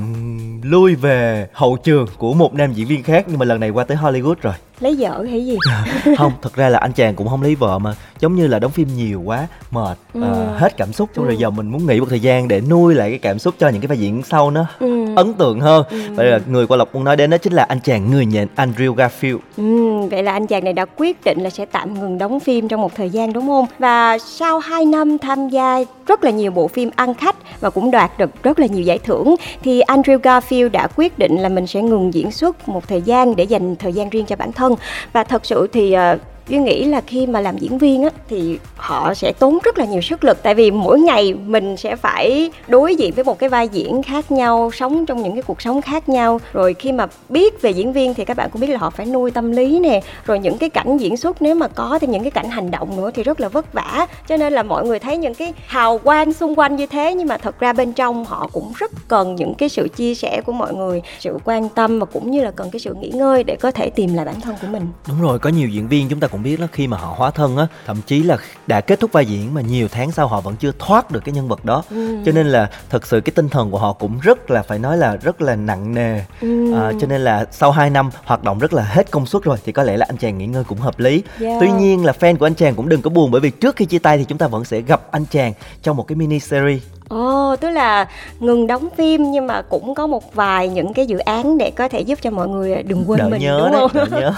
lui 0.63 0.95
về 0.95 1.47
hậu 1.53 1.77
trường 1.77 2.07
của 2.17 2.33
một 2.33 2.53
nam 2.53 2.73
diễn 2.73 2.87
viên 2.87 3.03
khác 3.03 3.25
nhưng 3.27 3.39
mà 3.39 3.45
lần 3.45 3.59
này 3.59 3.69
qua 3.69 3.83
tới 3.83 3.97
Hollywood 3.97 4.35
rồi 4.41 4.53
lấy 4.79 4.95
vợ 4.99 5.25
hay 5.29 5.45
gì 5.45 5.57
không 6.17 6.31
thật 6.41 6.55
ra 6.55 6.69
là 6.69 6.79
anh 6.79 6.93
chàng 6.93 7.15
cũng 7.15 7.27
không 7.27 7.41
lấy 7.41 7.55
vợ 7.55 7.79
mà 7.79 7.93
giống 8.19 8.35
như 8.35 8.47
là 8.47 8.59
đóng 8.59 8.71
phim 8.71 8.87
nhiều 8.97 9.21
quá 9.21 9.47
mệt 9.71 9.97
ừ. 10.13 10.21
uh, 10.21 10.59
hết 10.59 10.77
cảm 10.77 10.93
xúc 10.93 11.09
xong 11.15 11.25
ừ. 11.25 11.29
rồi 11.29 11.37
giờ 11.37 11.49
mình 11.49 11.69
muốn 11.69 11.87
nghỉ 11.87 11.99
một 11.99 12.05
thời 12.09 12.19
gian 12.19 12.47
để 12.47 12.61
nuôi 12.61 12.95
lại 12.95 13.09
cái 13.09 13.19
cảm 13.19 13.39
xúc 13.39 13.55
cho 13.59 13.69
những 13.69 13.81
cái 13.81 13.87
vai 13.87 13.97
diễn 13.97 14.21
sau 14.23 14.51
nó 14.51 14.65
ừ. 14.79 15.15
ấn 15.15 15.33
tượng 15.33 15.59
hơn 15.59 15.85
ừ. 15.89 15.97
vậy 16.15 16.25
là 16.25 16.39
người 16.47 16.67
qua 16.67 16.77
lộc 16.77 16.95
muốn 16.95 17.03
nói 17.03 17.15
đến 17.15 17.29
đó 17.29 17.37
chính 17.37 17.53
là 17.53 17.63
anh 17.63 17.79
chàng 17.79 18.11
người 18.11 18.25
nhện 18.25 18.47
Andrew 18.55 18.95
Garfield 18.95 19.37
ừ, 19.57 20.07
vậy 20.11 20.23
là 20.23 20.31
anh 20.31 20.47
chàng 20.47 20.63
này 20.63 20.73
đã 20.73 20.85
quyết 20.97 21.23
định 21.23 21.41
là 21.41 21.49
sẽ 21.49 21.65
tạm 21.65 21.93
ngừng 21.93 22.17
đóng 22.17 22.39
phim 22.39 22.67
trong 22.67 22.81
một 22.81 22.95
thời 22.95 23.09
gian 23.09 23.33
đúng 23.33 23.47
không 23.47 23.65
và 23.79 24.17
sau 24.17 24.59
2 24.59 24.85
năm 24.85 25.17
tham 25.17 25.49
gia 25.49 25.79
rất 26.07 26.23
là 26.23 26.31
nhiều 26.31 26.51
bộ 26.51 26.67
phim 26.67 26.89
ăn 26.95 27.13
khách 27.13 27.35
và 27.59 27.69
cũng 27.69 27.91
đoạt 27.91 28.17
được 28.17 28.43
rất 28.43 28.59
là 28.59 28.67
nhiều 28.67 28.83
giải 28.83 28.99
thưởng 28.99 29.35
thì 29.63 29.81
Andrew 29.81 30.19
Garfield 30.19 30.69
đã 30.69 30.87
quyết 30.95 31.19
định 31.19 31.37
là 31.37 31.49
mình 31.49 31.67
sẽ 31.67 31.81
ngừng 31.81 32.13
diễn 32.13 32.31
xuất 32.31 32.69
một 32.69 32.87
thời 32.87 33.01
gian 33.01 33.35
để 33.35 33.43
dành 33.43 33.75
thời 33.75 33.93
gian 33.93 34.09
riêng 34.09 34.25
cho 34.25 34.35
bản 34.35 34.51
thân 34.51 34.66
Vâng, 34.67 34.77
và 35.13 35.23
thật 35.23 35.45
sự 35.45 35.67
thì 35.73 35.93
ờ, 35.93 36.17
Duy 36.47 36.57
nghĩ 36.57 36.85
là 36.85 37.01
khi 37.01 37.27
mà 37.27 37.41
làm 37.41 37.57
diễn 37.57 37.77
viên 37.77 38.03
á 38.03 38.09
thì 38.29 38.59
họ 38.75 39.13
sẽ 39.13 39.33
tốn 39.39 39.57
rất 39.63 39.77
là 39.77 39.85
nhiều 39.85 40.01
sức 40.01 40.23
lực 40.23 40.43
tại 40.43 40.55
vì 40.55 40.71
mỗi 40.71 40.99
ngày 40.99 41.33
mình 41.33 41.77
sẽ 41.77 41.95
phải 41.95 42.51
đối 42.67 42.95
diện 42.95 43.13
với 43.13 43.23
một 43.23 43.39
cái 43.39 43.49
vai 43.49 43.67
diễn 43.67 44.03
khác 44.03 44.31
nhau, 44.31 44.71
sống 44.73 45.05
trong 45.05 45.23
những 45.23 45.33
cái 45.33 45.41
cuộc 45.41 45.61
sống 45.61 45.81
khác 45.81 46.09
nhau. 46.09 46.39
Rồi 46.53 46.73
khi 46.73 46.91
mà 46.91 47.07
biết 47.29 47.61
về 47.61 47.71
diễn 47.71 47.93
viên 47.93 48.13
thì 48.13 48.25
các 48.25 48.37
bạn 48.37 48.49
cũng 48.51 48.61
biết 48.61 48.67
là 48.67 48.77
họ 48.77 48.89
phải 48.89 49.05
nuôi 49.05 49.31
tâm 49.31 49.51
lý 49.51 49.79
nè, 49.79 50.01
rồi 50.25 50.39
những 50.39 50.57
cái 50.57 50.69
cảnh 50.69 50.97
diễn 50.97 51.17
xuất 51.17 51.41
nếu 51.41 51.55
mà 51.55 51.67
có 51.67 51.99
thì 52.01 52.07
những 52.07 52.23
cái 52.23 52.31
cảnh 52.31 52.49
hành 52.49 52.71
động 52.71 52.97
nữa 52.97 53.11
thì 53.13 53.23
rất 53.23 53.39
là 53.39 53.49
vất 53.49 53.73
vả. 53.73 54.07
Cho 54.27 54.37
nên 54.37 54.53
là 54.53 54.63
mọi 54.63 54.85
người 54.85 54.99
thấy 54.99 55.17
những 55.17 55.35
cái 55.35 55.53
hào 55.67 55.97
quang 55.97 56.33
xung 56.33 56.55
quanh 56.55 56.75
như 56.75 56.85
thế 56.85 57.13
nhưng 57.13 57.27
mà 57.27 57.37
thật 57.37 57.59
ra 57.59 57.73
bên 57.73 57.93
trong 57.93 58.25
họ 58.25 58.49
cũng 58.53 58.71
rất 58.75 58.91
cần 59.07 59.35
những 59.35 59.53
cái 59.53 59.69
sự 59.69 59.87
chia 59.95 60.15
sẻ 60.15 60.41
của 60.45 60.51
mọi 60.51 60.73
người, 60.73 61.01
sự 61.19 61.37
quan 61.45 61.69
tâm 61.69 61.99
và 61.99 62.05
cũng 62.05 62.31
như 62.31 62.43
là 62.43 62.51
cần 62.51 62.69
cái 62.71 62.79
sự 62.79 62.93
nghỉ 62.93 63.09
ngơi 63.09 63.43
để 63.43 63.55
có 63.55 63.71
thể 63.71 63.89
tìm 63.89 64.13
lại 64.13 64.25
bản 64.25 64.41
thân 64.41 64.55
của 64.61 64.67
mình. 64.67 64.87
Đúng 65.07 65.21
rồi, 65.21 65.39
có 65.39 65.49
nhiều 65.49 65.69
diễn 65.69 65.87
viên 65.87 66.09
chúng 66.09 66.19
ta 66.19 66.27
cũng 66.27 66.36
cũng 66.37 66.43
biết 66.43 66.59
là 66.59 66.67
khi 66.71 66.87
mà 66.87 66.97
họ 66.97 67.13
hóa 67.17 67.31
thân 67.31 67.57
á 67.57 67.67
thậm 67.85 67.97
chí 68.05 68.23
là 68.23 68.37
đã 68.67 68.81
kết 68.81 68.99
thúc 68.99 69.11
vai 69.11 69.25
diễn 69.25 69.53
mà 69.53 69.61
nhiều 69.61 69.87
tháng 69.91 70.11
sau 70.11 70.27
họ 70.27 70.41
vẫn 70.41 70.55
chưa 70.55 70.71
thoát 70.79 71.11
được 71.11 71.19
cái 71.25 71.33
nhân 71.33 71.47
vật 71.47 71.65
đó 71.65 71.83
ừ. 71.89 72.17
cho 72.25 72.31
nên 72.31 72.47
là 72.47 72.69
thật 72.89 73.07
sự 73.07 73.21
cái 73.21 73.33
tinh 73.35 73.49
thần 73.49 73.71
của 73.71 73.77
họ 73.77 73.93
cũng 73.93 74.19
rất 74.21 74.51
là 74.51 74.63
phải 74.63 74.79
nói 74.79 74.97
là 74.97 75.15
rất 75.15 75.41
là 75.41 75.55
nặng 75.55 75.93
nề 75.95 76.21
ừ. 76.41 76.73
à, 76.73 76.91
cho 77.01 77.07
nên 77.07 77.21
là 77.21 77.45
sau 77.51 77.71
2 77.71 77.89
năm 77.89 78.09
hoạt 78.25 78.43
động 78.43 78.59
rất 78.59 78.73
là 78.73 78.83
hết 78.83 79.11
công 79.11 79.25
suất 79.25 79.43
rồi 79.43 79.57
thì 79.65 79.71
có 79.71 79.83
lẽ 79.83 79.97
là 79.97 80.05
anh 80.09 80.17
chàng 80.17 80.37
nghỉ 80.37 80.47
ngơi 80.47 80.63
cũng 80.63 80.79
hợp 80.79 80.99
lý 80.99 81.23
yeah. 81.41 81.57
tuy 81.61 81.71
nhiên 81.71 82.05
là 82.05 82.13
fan 82.19 82.37
của 82.37 82.45
anh 82.45 82.55
chàng 82.55 82.75
cũng 82.75 82.89
đừng 82.89 83.01
có 83.01 83.09
buồn 83.09 83.31
bởi 83.31 83.41
vì 83.41 83.49
trước 83.49 83.75
khi 83.75 83.85
chia 83.85 83.99
tay 83.99 84.17
thì 84.17 84.23
chúng 84.23 84.37
ta 84.37 84.47
vẫn 84.47 84.65
sẽ 84.65 84.81
gặp 84.81 85.01
anh 85.11 85.25
chàng 85.31 85.53
trong 85.83 85.97
một 85.97 86.07
cái 86.07 86.15
mini 86.15 86.39
series 86.39 86.81
Ồ, 87.09 87.51
oh, 87.53 87.59
tức 87.59 87.69
là 87.69 88.07
ngừng 88.39 88.67
đóng 88.67 88.87
phim 88.97 89.31
nhưng 89.31 89.47
mà 89.47 89.61
cũng 89.61 89.95
có 89.95 90.07
một 90.07 90.35
vài 90.35 90.69
những 90.69 90.93
cái 90.93 91.05
dự 91.05 91.17
án 91.17 91.57
để 91.57 91.71
có 91.71 91.87
thể 91.87 92.01
giúp 92.01 92.19
cho 92.21 92.31
mọi 92.31 92.47
người 92.47 92.83
đừng 92.83 93.03
quên 93.07 93.19
đỡ 93.19 93.29
mình 93.29 93.41
nhớ 93.41 93.59
đúng 93.59 93.71
đấy, 93.71 93.87
không? 93.93 94.09
Đỡ 94.11 94.19
nhớ. 94.19 94.33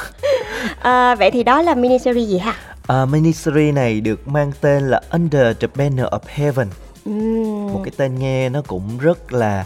à, 0.81 1.15
vậy 1.15 1.31
thì 1.31 1.43
đó 1.43 1.61
là 1.61 1.75
mini 1.75 1.99
series 1.99 2.29
gì 2.29 2.37
hả? 2.37 2.55
À, 2.87 3.05
mini 3.05 3.33
series 3.33 3.75
này 3.75 4.01
được 4.01 4.27
mang 4.27 4.51
tên 4.61 4.89
là 4.89 5.01
Under 5.11 5.57
the 5.59 5.67
Banner 5.75 6.05
of 6.05 6.19
Heaven. 6.27 6.67
Uhm. 7.09 7.73
Một 7.73 7.81
cái 7.83 7.91
tên 7.97 8.19
nghe 8.19 8.49
nó 8.49 8.61
cũng 8.67 8.97
rất 8.99 9.33
là 9.33 9.65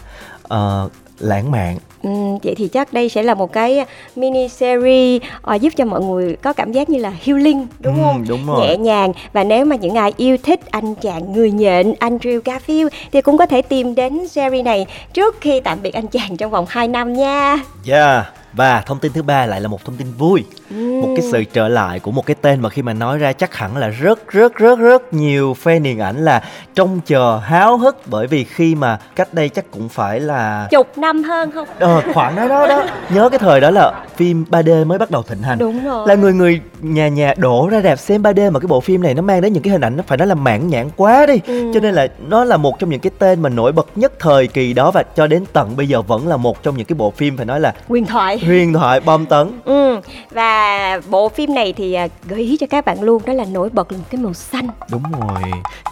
uh, 0.54 0.92
lãng 1.18 1.50
mạn 1.50 1.78
Ừ, 2.04 2.10
vậy 2.42 2.54
thì 2.54 2.68
chắc 2.68 2.92
đây 2.92 3.08
sẽ 3.08 3.22
là 3.22 3.34
một 3.34 3.52
cái 3.52 3.84
mini 4.16 4.48
series 4.48 5.22
uh, 5.54 5.60
giúp 5.60 5.72
cho 5.76 5.84
mọi 5.84 6.02
người 6.02 6.36
có 6.42 6.52
cảm 6.52 6.72
giác 6.72 6.90
như 6.90 6.98
là 6.98 7.12
healing 7.24 7.66
đúng 7.80 7.94
ừ, 7.94 8.00
không? 8.02 8.24
Đúng 8.28 8.46
rồi. 8.46 8.60
Nhẹ 8.60 8.76
nhàng 8.76 9.12
và 9.32 9.44
nếu 9.44 9.64
mà 9.64 9.76
những 9.76 9.94
ai 9.94 10.12
yêu 10.16 10.36
thích 10.42 10.60
anh 10.70 10.94
chàng 10.94 11.32
người 11.32 11.50
nhện 11.50 11.94
Andrew 12.00 12.40
Garfield 12.40 12.88
thì 13.12 13.20
cũng 13.20 13.38
có 13.38 13.46
thể 13.46 13.62
tìm 13.62 13.94
đến 13.94 14.28
series 14.28 14.64
này 14.64 14.86
trước 15.12 15.36
khi 15.40 15.60
tạm 15.60 15.78
biệt 15.82 15.94
anh 15.94 16.06
chàng 16.06 16.36
trong 16.36 16.50
vòng 16.50 16.66
2 16.68 16.88
năm 16.88 17.12
nha. 17.12 17.58
Yeah. 17.86 18.24
Và 18.56 18.80
thông 18.80 18.98
tin 18.98 19.12
thứ 19.12 19.22
ba 19.22 19.46
lại 19.46 19.60
là 19.60 19.68
một 19.68 19.84
thông 19.84 19.96
tin 19.96 20.06
vui. 20.18 20.44
Uhm. 20.74 21.00
Một 21.00 21.08
cái 21.16 21.26
sự 21.32 21.44
trở 21.44 21.68
lại 21.68 22.00
của 22.00 22.10
một 22.10 22.26
cái 22.26 22.36
tên 22.40 22.60
mà 22.60 22.68
khi 22.68 22.82
mà 22.82 22.92
nói 22.92 23.18
ra 23.18 23.32
chắc 23.32 23.54
hẳn 23.54 23.76
là 23.76 23.88
rất 23.88 24.28
rất 24.28 24.54
rất 24.54 24.78
rất 24.78 25.14
nhiều 25.14 25.56
fan 25.64 25.82
điện 25.82 25.98
ảnh 25.98 26.24
là 26.24 26.42
trông 26.74 27.00
chờ 27.06 27.38
háo 27.38 27.76
hức. 27.76 27.96
Bởi 28.06 28.26
vì 28.26 28.44
khi 28.44 28.74
mà 28.74 28.98
cách 29.16 29.34
đây 29.34 29.48
chắc 29.48 29.70
cũng 29.70 29.88
phải 29.88 30.20
là 30.20 30.68
Chục 30.70 30.98
năm 30.98 31.22
hơn 31.22 31.50
không? 31.50 31.68
Ờ 31.78 32.02
khoảng 32.14 32.36
đó 32.36 32.48
đó 32.48 32.66
đó. 32.66 32.84
Nhớ 33.10 33.28
cái 33.28 33.38
thời 33.38 33.60
đó 33.60 33.70
là 33.70 33.92
phim 34.16 34.44
3D 34.50 34.86
mới 34.86 34.98
bắt 34.98 35.10
đầu 35.10 35.22
thịnh 35.22 35.42
hành. 35.42 35.58
Đúng 35.58 35.84
rồi. 35.84 36.08
Là 36.08 36.14
người 36.14 36.32
người 36.32 36.60
nhà 36.80 37.08
nhà 37.08 37.34
đổ 37.36 37.68
ra 37.70 37.80
rạp 37.80 37.98
xem 37.98 38.22
3D 38.22 38.50
mà 38.50 38.60
cái 38.60 38.66
bộ 38.66 38.80
phim 38.80 39.02
này 39.02 39.14
nó 39.14 39.22
mang 39.22 39.40
đến 39.40 39.52
những 39.52 39.62
cái 39.62 39.72
hình 39.72 39.84
ảnh 39.84 39.96
nó 39.96 40.02
phải 40.06 40.18
nói 40.18 40.28
là 40.28 40.34
mãn 40.34 40.68
nhãn 40.68 40.88
quá 40.96 41.26
đi. 41.26 41.40
Ừ. 41.46 41.70
Cho 41.74 41.80
nên 41.80 41.94
là 41.94 42.08
nó 42.28 42.44
là 42.44 42.56
một 42.56 42.78
trong 42.78 42.90
những 42.90 43.00
cái 43.00 43.10
tên 43.18 43.42
mà 43.42 43.48
nổi 43.48 43.72
bật 43.72 43.86
nhất 43.96 44.12
thời 44.18 44.46
kỳ 44.46 44.72
đó 44.72 44.90
Và 44.90 45.02
cho 45.02 45.26
đến 45.26 45.44
tận 45.52 45.76
bây 45.76 45.88
giờ 45.88 46.02
vẫn 46.02 46.28
là 46.28 46.36
một 46.36 46.62
trong 46.62 46.76
những 46.76 46.86
cái 46.86 46.96
bộ 46.96 47.10
phim 47.10 47.36
phải 47.36 47.46
nói 47.46 47.60
là 47.60 47.74
Quyền 47.88 48.06
thoại 48.06 48.38
huyền 48.46 48.72
thoại 48.72 49.00
bom 49.00 49.26
tấn. 49.26 49.60
Ừ 49.64 50.00
và 50.30 51.00
bộ 51.10 51.28
phim 51.28 51.54
này 51.54 51.72
thì 51.72 51.94
à, 51.94 52.08
gợi 52.24 52.40
ý 52.40 52.56
cho 52.56 52.66
các 52.66 52.84
bạn 52.84 53.02
luôn 53.02 53.22
đó 53.26 53.32
là 53.32 53.44
nổi 53.44 53.68
bật 53.72 53.92
là 53.92 53.98
một 53.98 54.04
cái 54.10 54.20
màu 54.20 54.34
xanh. 54.34 54.68
Đúng 54.90 55.02
rồi 55.20 55.42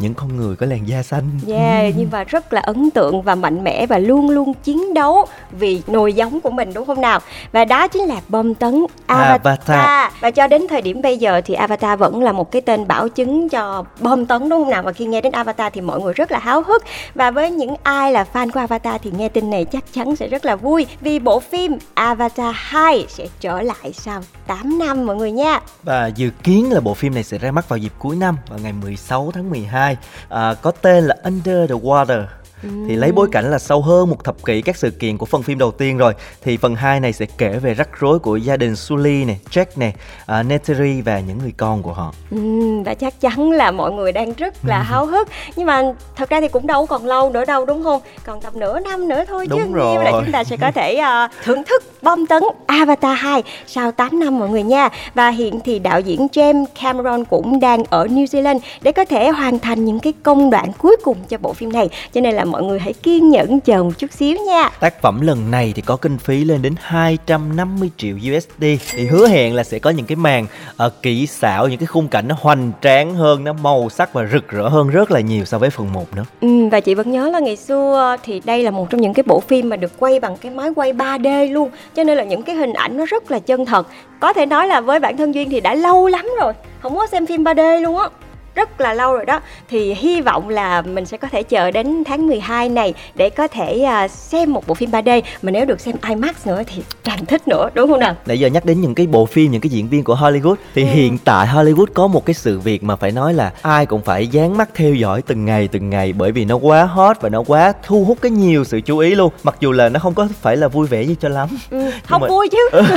những 0.01 0.15
con 0.15 0.37
người 0.37 0.57
có 0.57 0.67
làn 0.67 0.89
da 0.89 1.03
xanh. 1.03 1.25
Yeah 1.49 1.95
nhưng 1.97 2.09
mà 2.13 2.25
rất 2.25 2.53
là 2.53 2.61
ấn 2.61 2.91
tượng 2.91 3.23
và 3.23 3.35
mạnh 3.35 3.65
mẽ 3.65 3.87
và 3.87 3.99
luôn 3.99 4.31
luôn 4.31 4.55
chiến 4.55 4.95
đấu 4.95 5.27
vì 5.53 5.83
nồi 5.87 6.13
giống 6.13 6.41
của 6.41 6.51
mình 6.51 6.73
đúng 6.75 6.87
không 6.87 7.01
nào? 7.01 7.21
Và 7.53 7.65
đó 7.65 7.89
chính 7.89 8.03
là 8.03 8.17
bom 8.29 8.55
tấn 8.55 8.87
Avatar. 9.07 9.69
Avatar. 9.69 10.13
và 10.21 10.31
cho 10.31 10.47
đến 10.47 10.67
thời 10.69 10.83
điểm 10.83 11.03
bây 11.03 11.19
giờ 11.19 11.41
thì 11.45 11.55
Avatar 11.55 11.99
vẫn 11.99 12.23
là 12.23 12.33
một 12.33 12.51
cái 12.51 12.63
tên 12.63 12.89
bảo 12.89 13.09
chứng 13.09 13.49
cho 13.49 13.85
bom 14.01 14.27
tấn 14.27 14.49
đúng 14.49 14.63
không 14.63 14.71
nào? 14.71 14.83
Và 14.83 14.93
khi 14.93 15.05
nghe 15.05 15.21
đến 15.21 15.33
Avatar 15.33 15.73
thì 15.73 15.81
mọi 15.81 16.01
người 16.01 16.13
rất 16.13 16.33
là 16.33 16.39
háo 16.39 16.63
hức. 16.63 16.85
Và 17.15 17.31
với 17.31 17.51
những 17.51 17.75
ai 17.83 18.13
là 18.13 18.27
fan 18.33 18.51
của 18.51 18.61
Avatar 18.61 19.01
thì 19.03 19.11
nghe 19.19 19.29
tin 19.29 19.51
này 19.51 19.65
chắc 19.65 19.85
chắn 19.93 20.17
sẽ 20.17 20.29
rất 20.29 20.45
là 20.45 20.57
vui 20.57 20.87
vì 21.01 21.19
bộ 21.19 21.41
phim 21.41 21.79
Avatar 21.95 22.42
2 22.51 23.07
sẽ 23.09 23.27
trở 23.41 23.63
lại 23.63 23.93
sau 23.93 24.23
8 24.47 24.79
năm 24.79 25.07
mọi 25.07 25.17
người 25.17 25.33
nha. 25.33 25.61
Và 25.83 26.07
dự 26.07 26.31
kiến 26.43 26.73
là 26.73 26.81
bộ 26.81 26.95
phim 26.95 27.15
này 27.15 27.25
sẽ 27.25 27.39
ra 27.39 27.51
mắt 27.51 27.69
vào 27.69 27.77
dịp 27.77 27.93
cuối 27.99 28.17
năm 28.17 28.37
vào 28.49 28.59
ngày 28.59 28.73
16 28.73 29.31
tháng 29.35 29.51
12 29.51 29.97
à, 30.29 30.55
Có 30.63 30.71
tên 30.71 31.05
là 31.05 31.17
Under 31.25 31.71
the 31.71 31.75
Water 31.75 32.25
thì 32.63 32.97
lấy 32.97 33.13
bối 33.13 33.29
cảnh 33.33 33.51
là 33.51 33.59
sau 33.59 33.81
hơn 33.81 34.11
một 34.11 34.25
thập 34.25 34.45
kỷ 34.45 34.63
các 34.63 34.77
sự 34.77 34.91
kiện 34.91 35.19
của 35.19 35.27
phần 35.27 35.43
phim 35.43 35.59
đầu 35.59 35.71
tiên 35.71 35.99
rồi 35.99 36.15
thì 36.43 36.57
phần 36.57 36.75
2 36.75 37.01
này 37.01 37.13
sẽ 37.13 37.27
kể 37.39 37.59
về 37.59 37.75
rắc 37.75 37.89
rối 38.01 38.19
của 38.19 38.37
gia 38.37 38.57
đình 38.57 38.77
Sully 38.77 39.25
này, 39.25 39.39
Jack 39.51 39.65
này, 39.77 39.95
uh, 40.41 40.47
Neteri 40.47 41.01
và 41.01 41.21
những 41.21 41.39
người 41.39 41.53
con 41.57 41.83
của 41.83 41.93
họ. 41.93 42.13
Ừ, 42.31 42.39
và 42.85 42.95
chắc 42.95 43.21
chắn 43.21 43.51
là 43.51 43.71
mọi 43.71 43.93
người 43.93 44.13
đang 44.13 44.33
rất 44.33 44.55
là 44.65 44.83
háo 44.83 45.07
hức. 45.07 45.29
Nhưng 45.57 45.67
mà 45.67 45.83
thật 46.17 46.31
ra 46.31 46.41
thì 46.41 46.49
cũng 46.49 46.67
đâu 46.67 46.87
còn 46.87 47.07
lâu 47.07 47.31
nữa 47.31 47.45
đâu 47.45 47.65
đúng 47.67 47.83
không? 47.83 48.01
Còn 48.27 48.41
tầm 48.41 48.53
nửa 48.57 48.81
năm 48.81 49.09
nữa 49.09 49.25
thôi 49.29 49.47
chứ. 49.51 49.57
Đúng 49.59 49.75
là 49.75 50.11
rồi. 50.11 50.23
chúng 50.25 50.33
ta 50.33 50.45
sẽ 50.45 50.57
có 50.57 50.71
thể 50.73 51.01
uh, 51.01 51.31
thưởng 51.45 51.63
thức 51.65 51.83
bom 52.03 52.27
tấn 52.27 52.43
Avatar 52.67 53.19
2 53.19 53.43
sau 53.67 53.93
8 53.93 54.21
năm 54.21 54.39
mọi 54.39 54.49
người 54.49 54.63
nha. 54.63 54.89
Và 55.15 55.29
hiện 55.29 55.61
thì 55.61 55.79
đạo 55.79 56.01
diễn 56.01 56.27
James 56.33 56.67
Cameron 56.83 57.25
cũng 57.25 57.61
đang 57.61 57.85
ở 57.91 58.07
New 58.07 58.25
Zealand 58.25 58.59
để 58.83 58.93
có 58.93 59.05
thể 59.05 59.29
hoàn 59.29 59.59
thành 59.59 59.85
những 59.85 59.99
cái 59.99 60.13
công 60.23 60.51
đoạn 60.51 60.73
cuối 60.79 60.97
cùng 61.05 61.17
cho 61.29 61.39
bộ 61.39 61.53
phim 61.53 61.73
này. 61.73 61.89
Cho 62.13 62.21
nên 62.21 62.35
là 62.35 62.45
mọi 62.53 62.63
người 62.63 62.79
hãy 62.79 62.93
kiên 62.93 63.31
nhẫn 63.31 63.61
chờ 63.61 63.83
một 63.83 63.93
chút 63.99 64.13
xíu 64.13 64.37
nha. 64.47 64.71
Tác 64.81 65.03
phẩm 65.03 65.21
lần 65.21 65.51
này 65.51 65.73
thì 65.77 65.83
có 65.83 65.97
kinh 65.97 66.19
phí 66.19 66.45
lên 66.45 66.63
đến 66.63 66.75
250 66.81 67.91
triệu 67.97 68.17
USD 68.17 68.65
thì 68.93 69.07
hứa 69.07 69.29
hẹn 69.29 69.55
là 69.55 69.65
sẽ 69.65 69.79
có 69.79 69.91
những 69.91 70.07
cái 70.07 70.17
màn 70.17 70.47
uh, 70.87 70.93
kỹ 71.03 71.27
xảo, 71.27 71.69
những 71.69 71.79
cái 71.79 71.87
khung 71.87 72.09
cảnh 72.09 72.29
nó 72.29 72.35
hoành 72.41 72.73
tráng 72.83 73.15
hơn, 73.15 73.45
nó 73.45 73.53
màu 73.53 73.89
sắc 73.89 74.13
và 74.13 74.27
rực 74.33 74.49
rỡ 74.49 74.69
hơn 74.69 74.89
rất 74.89 75.11
là 75.11 75.21
nhiều 75.21 75.45
so 75.45 75.59
với 75.59 75.71
phần 75.71 75.93
1 75.93 76.17
nữa. 76.17 76.25
Ừ, 76.41 76.69
và 76.73 76.81
chị 76.81 76.95
vẫn 76.95 77.11
nhớ 77.11 77.31
là 77.31 77.39
ngày 77.39 77.57
xưa 77.57 78.17
thì 78.23 78.41
đây 78.45 78.63
là 78.63 78.71
một 78.71 78.91
trong 78.91 79.01
những 79.01 79.15
cái 79.15 79.23
bộ 79.27 79.41
phim 79.41 79.69
mà 79.69 79.77
được 79.77 79.93
quay 79.99 80.21
bằng 80.21 80.37
cái 80.37 80.53
máy 80.53 80.71
quay 80.77 80.93
3D 80.93 81.53
luôn. 81.53 81.71
Cho 81.97 82.05
nên 82.05 82.17
là 82.17 82.25
những 82.25 82.43
cái 82.43 82.57
hình 82.57 82.73
ảnh 82.73 82.97
nó 82.97 83.07
rất 83.07 83.31
là 83.31 83.39
chân 83.39 83.67
thật. 83.67 83.87
Có 84.21 84.33
thể 84.33 84.47
nói 84.47 84.67
là 84.67 84.81
với 84.81 85.01
bản 85.01 85.17
thân 85.17 85.35
duyên 85.35 85.51
thì 85.51 85.61
đã 85.61 85.75
lâu 85.75 86.07
lắm 86.07 86.27
rồi 86.41 86.53
không 86.83 86.97
có 86.97 87.07
xem 87.07 87.27
phim 87.27 87.45
3D 87.45 87.81
luôn 87.81 87.99
á 87.99 88.09
rất 88.55 88.81
là 88.81 88.95
lâu 88.95 89.13
rồi 89.15 89.25
đó. 89.27 89.41
Thì 89.69 89.95
hy 89.95 90.21
vọng 90.21 90.49
là 90.49 90.83
mình 90.83 91.07
sẽ 91.07 91.17
có 91.17 91.29
thể 91.29 91.43
chờ 91.43 91.71
đến 91.71 92.05
tháng 92.05 92.27
12 92.27 92.69
này 92.69 92.95
để 93.15 93.31
có 93.31 93.49
thể 93.49 93.83
à, 93.83 94.09
xem 94.09 94.53
một 94.53 94.67
bộ 94.67 94.75
phim 94.75 94.91
3D 94.91 95.23
mà 95.43 95.51
nếu 95.51 95.65
được 95.65 95.81
xem 95.81 95.95
IMAX 96.09 96.47
nữa 96.47 96.63
thì 96.67 96.83
càng 97.05 97.27
thích 97.27 97.49
nữa 97.49 97.69
đúng 97.75 97.91
không 97.91 98.01
nào? 98.01 98.17
Nãy 98.27 98.39
giờ 98.41 98.49
nhắc 98.49 98.65
đến 98.65 98.81
những 98.81 98.95
cái 98.95 99.07
bộ 99.07 99.27
phim, 99.27 99.51
những 99.51 99.61
cái 99.61 99.71
diễn 99.71 99.89
viên 99.89 100.05
của 100.05 100.15
Hollywood 100.15 100.55
thì 100.75 100.85
hiện 100.85 101.19
tại 101.25 101.47
Hollywood 101.47 101.87
có 101.95 102.07
một 102.07 102.27
cái 102.27 102.35
sự 102.35 102.59
việc 102.59 102.83
mà 102.83 102.97
phải 102.97 103.11
nói 103.13 103.35
là 103.35 103.53
ai 103.63 103.87
cũng 103.87 104.03
phải 104.03 104.27
dán 104.27 104.57
mắt 104.57 104.69
theo 104.75 104.95
dõi 104.95 105.23
từng 105.27 105.45
ngày 105.45 105.69
từng 105.69 105.91
ngày 105.91 106.13
bởi 106.13 106.33
vì 106.33 106.45
nó 106.45 106.57
quá 106.57 106.85
hot 106.85 107.17
và 107.21 107.29
nó 107.29 107.43
quá 107.47 107.73
thu 107.87 108.05
hút 108.05 108.19
cái 108.23 108.31
nhiều 108.31 108.65
sự 108.65 108.81
chú 108.81 108.99
ý 108.99 109.15
luôn. 109.15 109.33
Mặc 109.43 109.55
dù 109.61 109.73
là 109.73 109.89
nó 109.89 110.01
không 110.01 110.15
có 110.15 110.29
phải 110.41 110.57
là 110.57 110.69
vui 110.69 110.87
vẻ 110.87 111.03
gì 111.03 111.17
cho 111.21 111.29
lắm. 111.29 111.49
Ừ, 111.71 111.91
không 112.07 112.21
mà- 112.21 112.29
vui 112.29 112.49
chứ. 112.49 112.69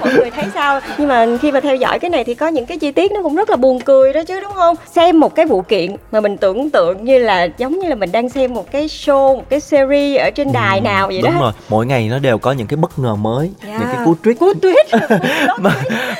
Mọi 0.00 0.12
người 0.14 0.30
thấy 0.30 0.44
sao? 0.54 0.80
Nhưng 0.98 1.08
mà 1.08 1.26
khi 1.42 1.52
mà 1.52 1.60
theo 1.60 1.76
dõi 1.76 1.98
cái 1.98 2.10
này 2.10 2.24
thì 2.24 2.34
có 2.34 2.48
những 2.48 2.66
cái 2.66 2.78
chi 2.78 2.92
tiết 2.92 3.12
nó 3.12 3.22
cũng 3.22 3.34
rất 3.36 3.50
là 3.50 3.56
buồn 3.56 3.80
cười 3.80 4.09
đó 4.12 4.20
chứ 4.24 4.40
đúng 4.40 4.52
không? 4.52 4.76
Xem 4.92 5.20
một 5.20 5.34
cái 5.34 5.46
vụ 5.46 5.62
kiện 5.62 5.96
mà 6.12 6.20
mình 6.20 6.36
tưởng 6.36 6.70
tượng 6.70 7.04
như 7.04 7.18
là 7.18 7.48
giống 7.58 7.78
như 7.78 7.88
là 7.88 7.94
mình 7.94 8.12
đang 8.12 8.28
xem 8.28 8.54
một 8.54 8.72
cái 8.72 8.86
show 8.86 9.36
một 9.36 9.50
cái 9.50 9.60
series 9.60 10.20
ở 10.20 10.30
trên 10.30 10.52
đài 10.52 10.80
nào 10.80 11.06
vậy 11.06 11.20
Đúng 11.22 11.34
đó. 11.34 11.40
rồi, 11.40 11.52
mỗi 11.68 11.86
ngày 11.86 12.08
nó 12.08 12.18
đều 12.18 12.38
có 12.38 12.52
những 12.52 12.66
cái 12.66 12.76
bất 12.76 12.98
ngờ 12.98 13.14
mới, 13.14 13.50
Yeah. 13.66 13.80
những 13.80 13.88
cái 13.92 14.04
cú 14.04 14.14
trick. 14.24 14.40
Cú 14.40 14.52
tuyết 14.54 14.86
mà 15.60 15.70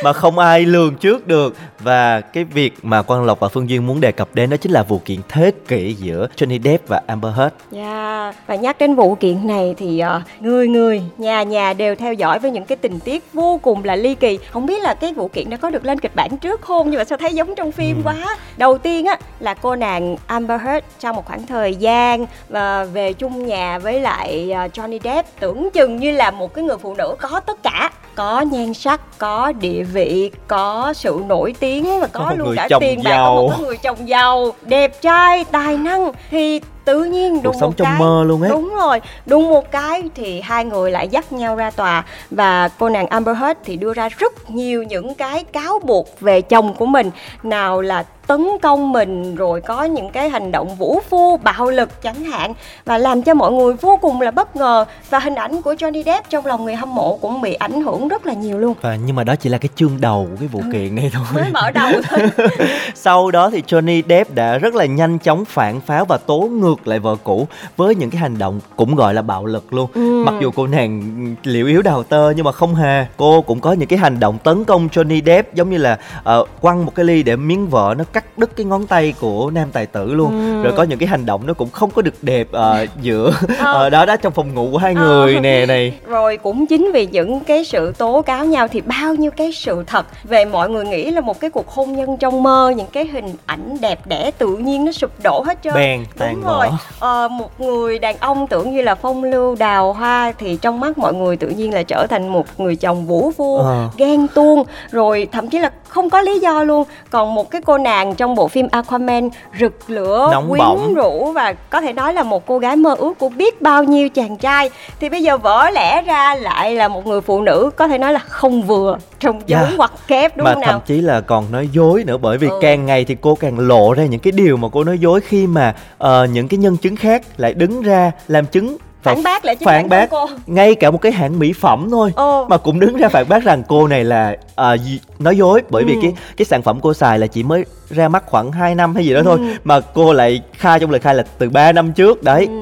mà 0.04 0.12
không 0.12 0.38
ai 0.38 0.60
lường 0.66 0.94
trước 0.94 1.26
được. 1.26 1.56
Và 1.82 2.20
cái 2.20 2.44
việc 2.44 2.72
mà 2.82 3.02
Quang 3.02 3.24
Lộc 3.24 3.40
và 3.40 3.48
Phương 3.48 3.70
Duyên 3.70 3.86
muốn 3.86 4.00
đề 4.00 4.12
cập 4.12 4.28
đến 4.34 4.50
đó 4.50 4.56
chính 4.56 4.72
là 4.72 4.82
vụ 4.82 5.00
kiện 5.04 5.18
thế 5.28 5.50
kỷ 5.68 5.92
giữa 5.98 6.26
Johnny 6.36 6.62
Depp 6.62 6.88
và 6.88 7.00
Amber 7.06 7.32
Heard. 7.36 7.54
Yeah. 7.74 8.34
và 8.46 8.54
nhắc 8.54 8.78
đến 8.78 8.94
vụ 8.94 9.14
kiện 9.14 9.46
này 9.46 9.74
thì 9.78 9.98
ờ, 9.98 10.20
người 10.40 10.68
người 10.68 11.02
nhà 11.18 11.42
nhà 11.42 11.72
đều 11.72 11.94
theo 11.94 12.12
dõi 12.12 12.38
với 12.38 12.50
những 12.50 12.64
cái 12.64 12.76
tình 12.76 13.00
tiết 13.00 13.24
vô 13.32 13.58
cùng 13.62 13.84
là 13.84 13.96
ly 13.96 14.14
kỳ. 14.14 14.38
Không 14.50 14.66
biết 14.66 14.82
là 14.82 14.94
cái 14.94 15.12
vụ 15.14 15.28
kiện 15.28 15.50
đã 15.50 15.56
có 15.56 15.70
được 15.70 15.84
lên 15.84 16.00
kịch 16.00 16.14
bản 16.14 16.36
trước 16.36 16.60
không? 16.60 16.90
Nhưng 16.90 16.98
mà 16.98 17.04
sao 17.04 17.18
thấy 17.18 17.34
giống 17.34 17.54
trong 17.54 17.72
phim 17.72 17.79
quá. 18.04 18.36
Đầu 18.56 18.78
tiên 18.78 19.06
á 19.06 19.18
là 19.40 19.54
cô 19.54 19.76
nàng 19.76 20.16
Amber 20.26 20.60
Heard 20.62 20.86
trong 21.00 21.16
một 21.16 21.26
khoảng 21.26 21.46
thời 21.46 21.74
gian 21.74 22.26
và 22.48 22.84
về 22.84 23.12
chung 23.12 23.46
nhà 23.46 23.78
với 23.78 24.00
lại 24.00 24.52
ờ, 24.52 24.66
Johnny 24.66 24.98
Depp 25.04 25.40
tưởng 25.40 25.70
chừng 25.70 25.96
như 25.96 26.10
là 26.10 26.30
một 26.30 26.54
cái 26.54 26.64
người 26.64 26.76
phụ 26.78 26.94
nữ 26.94 27.14
có 27.18 27.40
tất 27.40 27.62
cả. 27.62 27.90
Có 28.14 28.40
nhan 28.40 28.74
sắc 28.74 29.00
có 29.18 29.52
địa 29.52 29.82
vị 29.82 30.30
có 30.46 30.92
sự 30.96 31.22
nổi 31.26 31.54
tiếng 31.60 32.00
và 32.00 32.06
Có 32.06 32.20
có 32.20 32.34
luôn 32.36 32.54
cả 32.56 32.68
tiền 32.80 33.00
bạc 33.04 33.16
có 33.16 33.34
một 33.34 33.52
người 33.60 33.76
chồng 33.76 34.08
giàu. 34.08 34.50
Đẹp 34.62 35.02
trai 35.02 35.44
tài 35.44 35.76
năng 35.76 36.12
thì 36.30 36.60
tự 36.90 37.04
nhiên 37.04 37.40
Cuộc 37.44 37.54
sống 37.60 37.68
một 37.70 37.76
trong 37.76 37.86
cái 37.86 37.98
mơ 37.98 38.24
luôn 38.26 38.42
ấy. 38.42 38.50
đúng 38.50 38.74
rồi 38.74 39.00
đùng 39.26 39.48
một 39.48 39.70
cái 39.70 40.02
thì 40.14 40.40
hai 40.40 40.64
người 40.64 40.90
lại 40.90 41.08
dắt 41.08 41.32
nhau 41.32 41.56
ra 41.56 41.70
tòa 41.70 42.04
và 42.30 42.68
cô 42.78 42.88
nàng 42.88 43.06
Amber 43.06 43.36
Heard 43.36 43.60
thì 43.64 43.76
đưa 43.76 43.94
ra 43.94 44.08
rất 44.08 44.50
nhiều 44.50 44.82
những 44.82 45.14
cái 45.14 45.44
cáo 45.44 45.78
buộc 45.78 46.20
về 46.20 46.40
chồng 46.40 46.74
của 46.74 46.86
mình 46.86 47.10
nào 47.42 47.80
là 47.80 48.04
tấn 48.26 48.46
công 48.62 48.92
mình 48.92 49.34
rồi 49.34 49.60
có 49.60 49.84
những 49.84 50.10
cái 50.10 50.28
hành 50.30 50.52
động 50.52 50.74
vũ 50.76 51.00
phu 51.10 51.36
bạo 51.36 51.70
lực 51.70 52.02
chẳng 52.02 52.24
hạn 52.24 52.54
và 52.84 52.98
làm 52.98 53.22
cho 53.22 53.34
mọi 53.34 53.52
người 53.52 53.74
vô 53.74 53.98
cùng 54.02 54.20
là 54.20 54.30
bất 54.30 54.56
ngờ 54.56 54.84
và 55.10 55.18
hình 55.18 55.34
ảnh 55.34 55.62
của 55.62 55.72
Johnny 55.74 56.02
Depp 56.04 56.30
trong 56.30 56.46
lòng 56.46 56.64
người 56.64 56.74
hâm 56.74 56.94
mộ 56.94 57.16
cũng 57.16 57.40
bị 57.40 57.54
ảnh 57.54 57.82
hưởng 57.82 58.08
rất 58.08 58.26
là 58.26 58.32
nhiều 58.32 58.58
luôn 58.58 58.74
Và 58.80 58.96
nhưng 59.06 59.16
mà 59.16 59.24
đó 59.24 59.36
chỉ 59.36 59.48
là 59.50 59.58
cái 59.58 59.68
chương 59.76 60.00
đầu 60.00 60.26
của 60.30 60.36
cái 60.38 60.48
vụ 60.48 60.60
kiện 60.72 60.94
này 60.94 61.10
thôi. 61.12 61.24
mới 61.34 61.50
mở 61.52 61.70
đầu 61.70 61.90
thôi 62.10 62.20
Sau 62.94 63.30
đó 63.30 63.50
thì 63.50 63.62
Johnny 63.66 64.02
Depp 64.08 64.34
đã 64.34 64.58
rất 64.58 64.74
là 64.74 64.84
nhanh 64.84 65.18
chóng 65.18 65.44
phản 65.44 65.80
pháo 65.80 66.04
và 66.04 66.18
tố 66.18 66.40
ngược 66.40 66.88
lại 66.88 66.98
vợ 66.98 67.16
cũ 67.24 67.46
với 67.76 67.94
những 67.94 68.10
cái 68.10 68.20
hành 68.20 68.38
động 68.38 68.60
cũng 68.76 68.94
gọi 68.94 69.14
là 69.14 69.22
bạo 69.22 69.46
lực 69.46 69.72
luôn. 69.72 69.90
Ừ. 69.94 70.24
Mặc 70.26 70.34
dù 70.40 70.50
cô 70.56 70.66
nàng 70.66 71.02
liệu 71.42 71.66
yếu 71.66 71.82
đào 71.82 72.02
tơ 72.02 72.30
nhưng 72.36 72.44
mà 72.44 72.52
không 72.52 72.74
hề. 72.74 73.06
Cô 73.16 73.40
cũng 73.42 73.60
có 73.60 73.72
những 73.72 73.88
cái 73.88 73.98
hành 73.98 74.20
động 74.20 74.38
tấn 74.38 74.64
công 74.64 74.88
Johnny 74.88 75.22
Depp 75.26 75.54
giống 75.54 75.70
như 75.70 75.76
là 75.78 75.98
ờ, 76.24 76.44
quăng 76.60 76.86
một 76.86 76.94
cái 76.94 77.04
ly 77.04 77.22
để 77.22 77.36
miếng 77.36 77.68
vợ 77.68 77.94
nó 77.98 78.04
cắt 78.12 78.19
đứt 78.36 78.56
cái 78.56 78.64
ngón 78.66 78.86
tay 78.86 79.14
của 79.20 79.50
nam 79.54 79.68
tài 79.72 79.86
tử 79.86 80.12
luôn. 80.14 80.30
Ừ. 80.30 80.62
Rồi 80.62 80.72
có 80.76 80.82
những 80.82 80.98
cái 80.98 81.06
hành 81.08 81.26
động 81.26 81.46
nó 81.46 81.54
cũng 81.54 81.70
không 81.70 81.90
có 81.90 82.02
được 82.02 82.14
đẹp 82.22 82.46
ờ, 82.52 82.86
giữa 83.02 83.32
Ờ. 83.58 83.72
ờ, 83.72 83.90
đó 83.90 84.04
đó 84.06 84.16
trong 84.16 84.32
phòng 84.32 84.54
ngủ 84.54 84.68
của 84.72 84.78
hai 84.78 84.94
người 84.94 85.34
Ờ. 85.34 85.40
nè 85.40 85.66
này. 85.66 85.92
Rồi 86.06 86.36
cũng 86.36 86.66
chính 86.66 86.90
vì 86.94 87.06
những 87.06 87.40
cái 87.40 87.64
sự 87.64 87.92
tố 87.98 88.22
cáo 88.22 88.44
nhau 88.44 88.68
thì 88.68 88.80
bao 88.80 89.14
nhiêu 89.14 89.30
cái 89.30 89.52
sự 89.52 89.84
thật 89.86 90.06
về 90.24 90.44
mọi 90.44 90.70
người 90.70 90.84
nghĩ 90.84 91.10
là 91.10 91.20
một 91.20 91.40
cái 91.40 91.50
cuộc 91.50 91.68
hôn 91.68 91.92
nhân 91.96 92.16
trong 92.16 92.42
mơ 92.42 92.72
những 92.76 92.86
cái 92.92 93.04
hình 93.06 93.34
ảnh 93.46 93.76
đẹp 93.80 94.06
đẽ 94.06 94.30
tự 94.38 94.56
nhiên 94.56 94.84
nó 94.84 94.92
sụp 94.92 95.10
đổ 95.22 95.42
hết 95.46 95.58
trơn. 95.64 95.74
Bèn 95.74 96.04
vỡ. 96.16 96.58
rồi. 96.58 96.66
Ờ, 96.98 97.28
một 97.28 97.60
người 97.60 97.98
đàn 97.98 98.16
ông 98.20 98.46
tưởng 98.46 98.70
như 98.76 98.82
là 98.82 98.94
phong 98.94 99.24
lưu 99.24 99.54
đào 99.54 99.92
hoa 99.92 100.32
thì 100.38 100.56
trong 100.62 100.80
mắt 100.80 100.98
mọi 100.98 101.14
người 101.14 101.36
tự 101.36 101.48
nhiên 101.48 101.74
là 101.74 101.82
trở 101.82 102.06
thành 102.10 102.28
một 102.28 102.46
người 102.60 102.76
chồng 102.76 103.06
vũ 103.06 103.30
phu, 103.36 103.58
Ờ. 103.58 103.88
ghen 103.96 104.26
tuông 104.34 104.64
rồi 104.90 105.28
thậm 105.32 105.48
chí 105.48 105.58
là 105.58 105.70
không 105.88 106.10
có 106.10 106.20
lý 106.20 106.38
do 106.38 106.62
luôn. 106.64 106.84
Còn 107.10 107.34
một 107.34 107.50
cái 107.50 107.60
cô 107.66 107.78
nàng 107.78 107.99
trong 108.16 108.34
bộ 108.34 108.48
phim 108.48 108.68
Aquaman 108.72 109.28
rực 109.60 109.90
lửa, 109.90 110.28
Nóng 110.32 110.48
quyến 110.48 110.58
bỏng. 110.58 110.94
rũ 110.94 111.32
và 111.32 111.52
có 111.52 111.80
thể 111.80 111.92
nói 111.92 112.14
là 112.14 112.22
một 112.22 112.46
cô 112.46 112.58
gái 112.58 112.76
mơ 112.76 112.94
ước 112.98 113.18
của 113.18 113.28
biết 113.28 113.62
bao 113.62 113.84
nhiêu 113.84 114.08
chàng 114.08 114.36
trai 114.36 114.70
thì 115.00 115.08
bây 115.08 115.22
giờ 115.22 115.38
vỡ 115.38 115.70
lẽ 115.70 116.02
ra 116.02 116.34
lại 116.34 116.74
là 116.74 116.88
một 116.88 117.06
người 117.06 117.20
phụ 117.20 117.40
nữ 117.42 117.70
có 117.76 117.88
thể 117.88 117.98
nói 117.98 118.12
là 118.12 118.18
không 118.18 118.62
vừa 118.62 118.98
trong 119.20 119.40
Yeah. 119.48 119.48
giống 119.68 119.78
hoặc 119.78 119.92
kép 120.08 120.36
đúng 120.36 120.44
mà 120.44 120.52
không 120.54 120.62
thậm 120.62 120.70
nào 120.70 120.82
chí 120.86 121.00
là 121.00 121.20
còn 121.20 121.52
nói 121.52 121.68
dối 121.72 122.04
nữa 122.06 122.16
bởi 122.16 122.38
vì 122.38 122.48
Ừ. 122.48 122.58
càng 122.62 122.86
ngày 122.86 123.04
thì 123.04 123.16
cô 123.20 123.34
càng 123.34 123.58
lộ 123.58 123.92
ra 123.92 124.04
những 124.04 124.20
cái 124.20 124.32
điều 124.32 124.56
mà 124.56 124.68
cô 124.72 124.84
nói 124.84 124.98
dối 124.98 125.20
khi 125.20 125.46
mà 125.46 125.74
ờ, 125.98 126.26
những 126.32 126.48
cái 126.48 126.58
nhân 126.58 126.76
chứng 126.76 126.96
khác 126.96 127.22
lại 127.36 127.54
đứng 127.54 127.82
ra 127.82 128.12
làm 128.28 128.46
chứng 128.46 128.76
phản 129.02 129.22
bác 129.22 129.44
lại 129.44 129.56
chính 129.56 129.66
phản 129.66 129.88
bác 129.88 130.10
cô 130.10 130.26
ngay 130.46 130.74
cả 130.74 130.90
một 130.90 130.98
cái 130.98 131.12
hãng 131.12 131.38
mỹ 131.38 131.52
phẩm 131.52 131.88
thôi 131.90 132.12
Ồ. 132.16 132.46
mà 132.48 132.56
cũng 132.56 132.80
đứng 132.80 132.96
ra 132.96 133.08
phản 133.08 133.28
bác 133.28 133.44
rằng 133.44 133.62
cô 133.68 133.86
này 133.86 134.04
là 134.04 134.36
ờ, 134.54 134.76
gì- 134.76 135.00
nói 135.18 135.36
dối 135.36 135.62
bởi 135.70 135.84
vì 135.84 135.94
Ừ. 135.94 135.98
cái 136.02 136.12
cái 136.36 136.44
sản 136.46 136.62
phẩm 136.62 136.78
cô 136.82 136.94
xài 136.94 137.18
là 137.18 137.26
chỉ 137.26 137.42
mới 137.42 137.64
ra 137.90 138.08
mắt 138.08 138.24
khoảng 138.26 138.52
2 138.52 138.74
năm 138.74 138.94
hay 138.94 139.04
gì 139.04 139.14
đó 139.14 139.20
thôi 139.24 139.38
Ừ. 139.38 139.44
mà 139.64 139.80
cô 139.80 140.12
lại 140.12 140.42
khai 140.52 140.78
trong 140.80 140.90
lời 140.90 141.00
khai 141.00 141.14
là 141.14 141.22
từ 141.38 141.50
3 141.50 141.72
năm 141.72 141.92
trước 141.92 142.22
đấy 142.22 142.46
Ừ. 142.46 142.54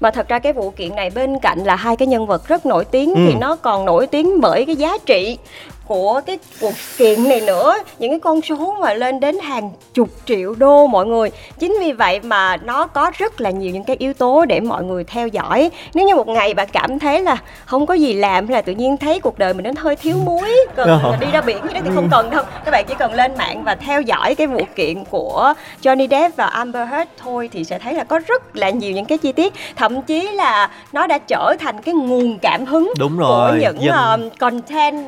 Mà 0.00 0.10
thật 0.10 0.28
ra 0.28 0.38
cái 0.38 0.52
vụ 0.52 0.70
kiện 0.70 0.96
này 0.96 1.10
bên 1.10 1.38
cạnh 1.42 1.58
là 1.64 1.76
hai 1.76 1.96
cái 1.96 2.08
nhân 2.08 2.26
vật 2.26 2.48
rất 2.48 2.66
nổi 2.66 2.84
tiếng 2.84 3.14
Ừ. 3.14 3.20
thì 3.28 3.34
nó 3.34 3.56
còn 3.56 3.84
nổi 3.84 4.06
tiếng 4.06 4.40
bởi 4.40 4.64
cái 4.66 4.76
giá 4.76 4.92
trị 5.06 5.38
của 5.88 6.20
cái 6.26 6.38
cuộc 6.60 6.72
kiện 6.98 7.28
này 7.28 7.40
nữa. 7.40 7.74
Những 7.98 8.10
cái 8.10 8.20
con 8.20 8.42
số 8.42 8.76
mà 8.80 8.94
lên 8.94 9.20
đến 9.20 9.38
hàng 9.38 9.70
chục 9.94 10.08
triệu 10.26 10.54
đô 10.54 10.86
mọi 10.86 11.06
người. 11.06 11.30
Chính 11.58 11.76
vì 11.80 11.92
vậy 11.92 12.20
mà 12.22 12.56
nó 12.56 12.86
có 12.86 13.10
rất 13.18 13.40
là 13.40 13.50
nhiều 13.50 13.70
những 13.72 13.84
cái 13.84 13.96
yếu 13.98 14.12
tố 14.14 14.44
để 14.44 14.60
mọi 14.60 14.84
người 14.84 15.04
theo 15.04 15.28
dõi. 15.28 15.70
Nếu 15.94 16.06
như 16.06 16.14
một 16.16 16.28
ngày 16.28 16.54
bạn 16.54 16.68
cảm 16.72 16.98
thấy 16.98 17.22
là 17.22 17.36
không 17.64 17.86
có 17.86 17.94
gì 17.94 18.12
làm 18.12 18.46
hay 18.46 18.54
là 18.54 18.62
tự 18.62 18.72
nhiên 18.72 18.96
thấy 18.96 19.20
cuộc 19.20 19.38
đời 19.38 19.54
mình 19.54 19.64
nó 19.64 19.70
hơi 19.82 19.96
thiếu 19.96 20.16
muối 20.24 20.50
cần 20.76 20.88
Ờ. 21.02 21.16
đi 21.20 21.26
ra 21.32 21.40
biển 21.40 21.56
gì 21.68 21.74
đó 21.74 21.80
thì 21.84 21.90
không 21.94 22.08
cần 22.10 22.30
đâu. 22.30 22.44
Các 22.64 22.70
bạn 22.70 22.84
chỉ 22.88 22.94
cần 22.98 23.14
lên 23.14 23.32
mạng 23.38 23.62
và 23.64 23.74
theo 23.74 24.00
dõi 24.00 24.34
cái 24.34 24.46
vụ 24.46 24.60
kiện 24.76 25.04
của 25.04 25.54
Johnny 25.82 26.08
Depp 26.08 26.36
và 26.36 26.46
Amber 26.46 26.88
Heard 26.88 27.10
thôi 27.22 27.48
thì 27.52 27.64
sẽ 27.64 27.78
thấy 27.78 27.94
là 27.94 28.04
có 28.04 28.20
rất 28.26 28.56
là 28.56 28.70
nhiều 28.70 28.92
những 28.92 29.04
cái 29.04 29.18
chi 29.18 29.32
tiết. 29.32 29.52
Thậm 29.76 30.02
chí 30.02 30.28
là 30.32 30.70
nó 30.92 31.06
đã 31.06 31.18
trở 31.18 31.54
thành 31.60 31.82
cái 31.82 31.94
nguồn 31.94 32.38
cảm 32.38 32.64
hứng 32.66 32.92
Đúng 32.98 33.16
của 33.16 33.22
rồi, 33.22 33.58
những 33.60 33.82
dân- 33.82 34.20
um, 34.22 34.30
content 34.38 35.06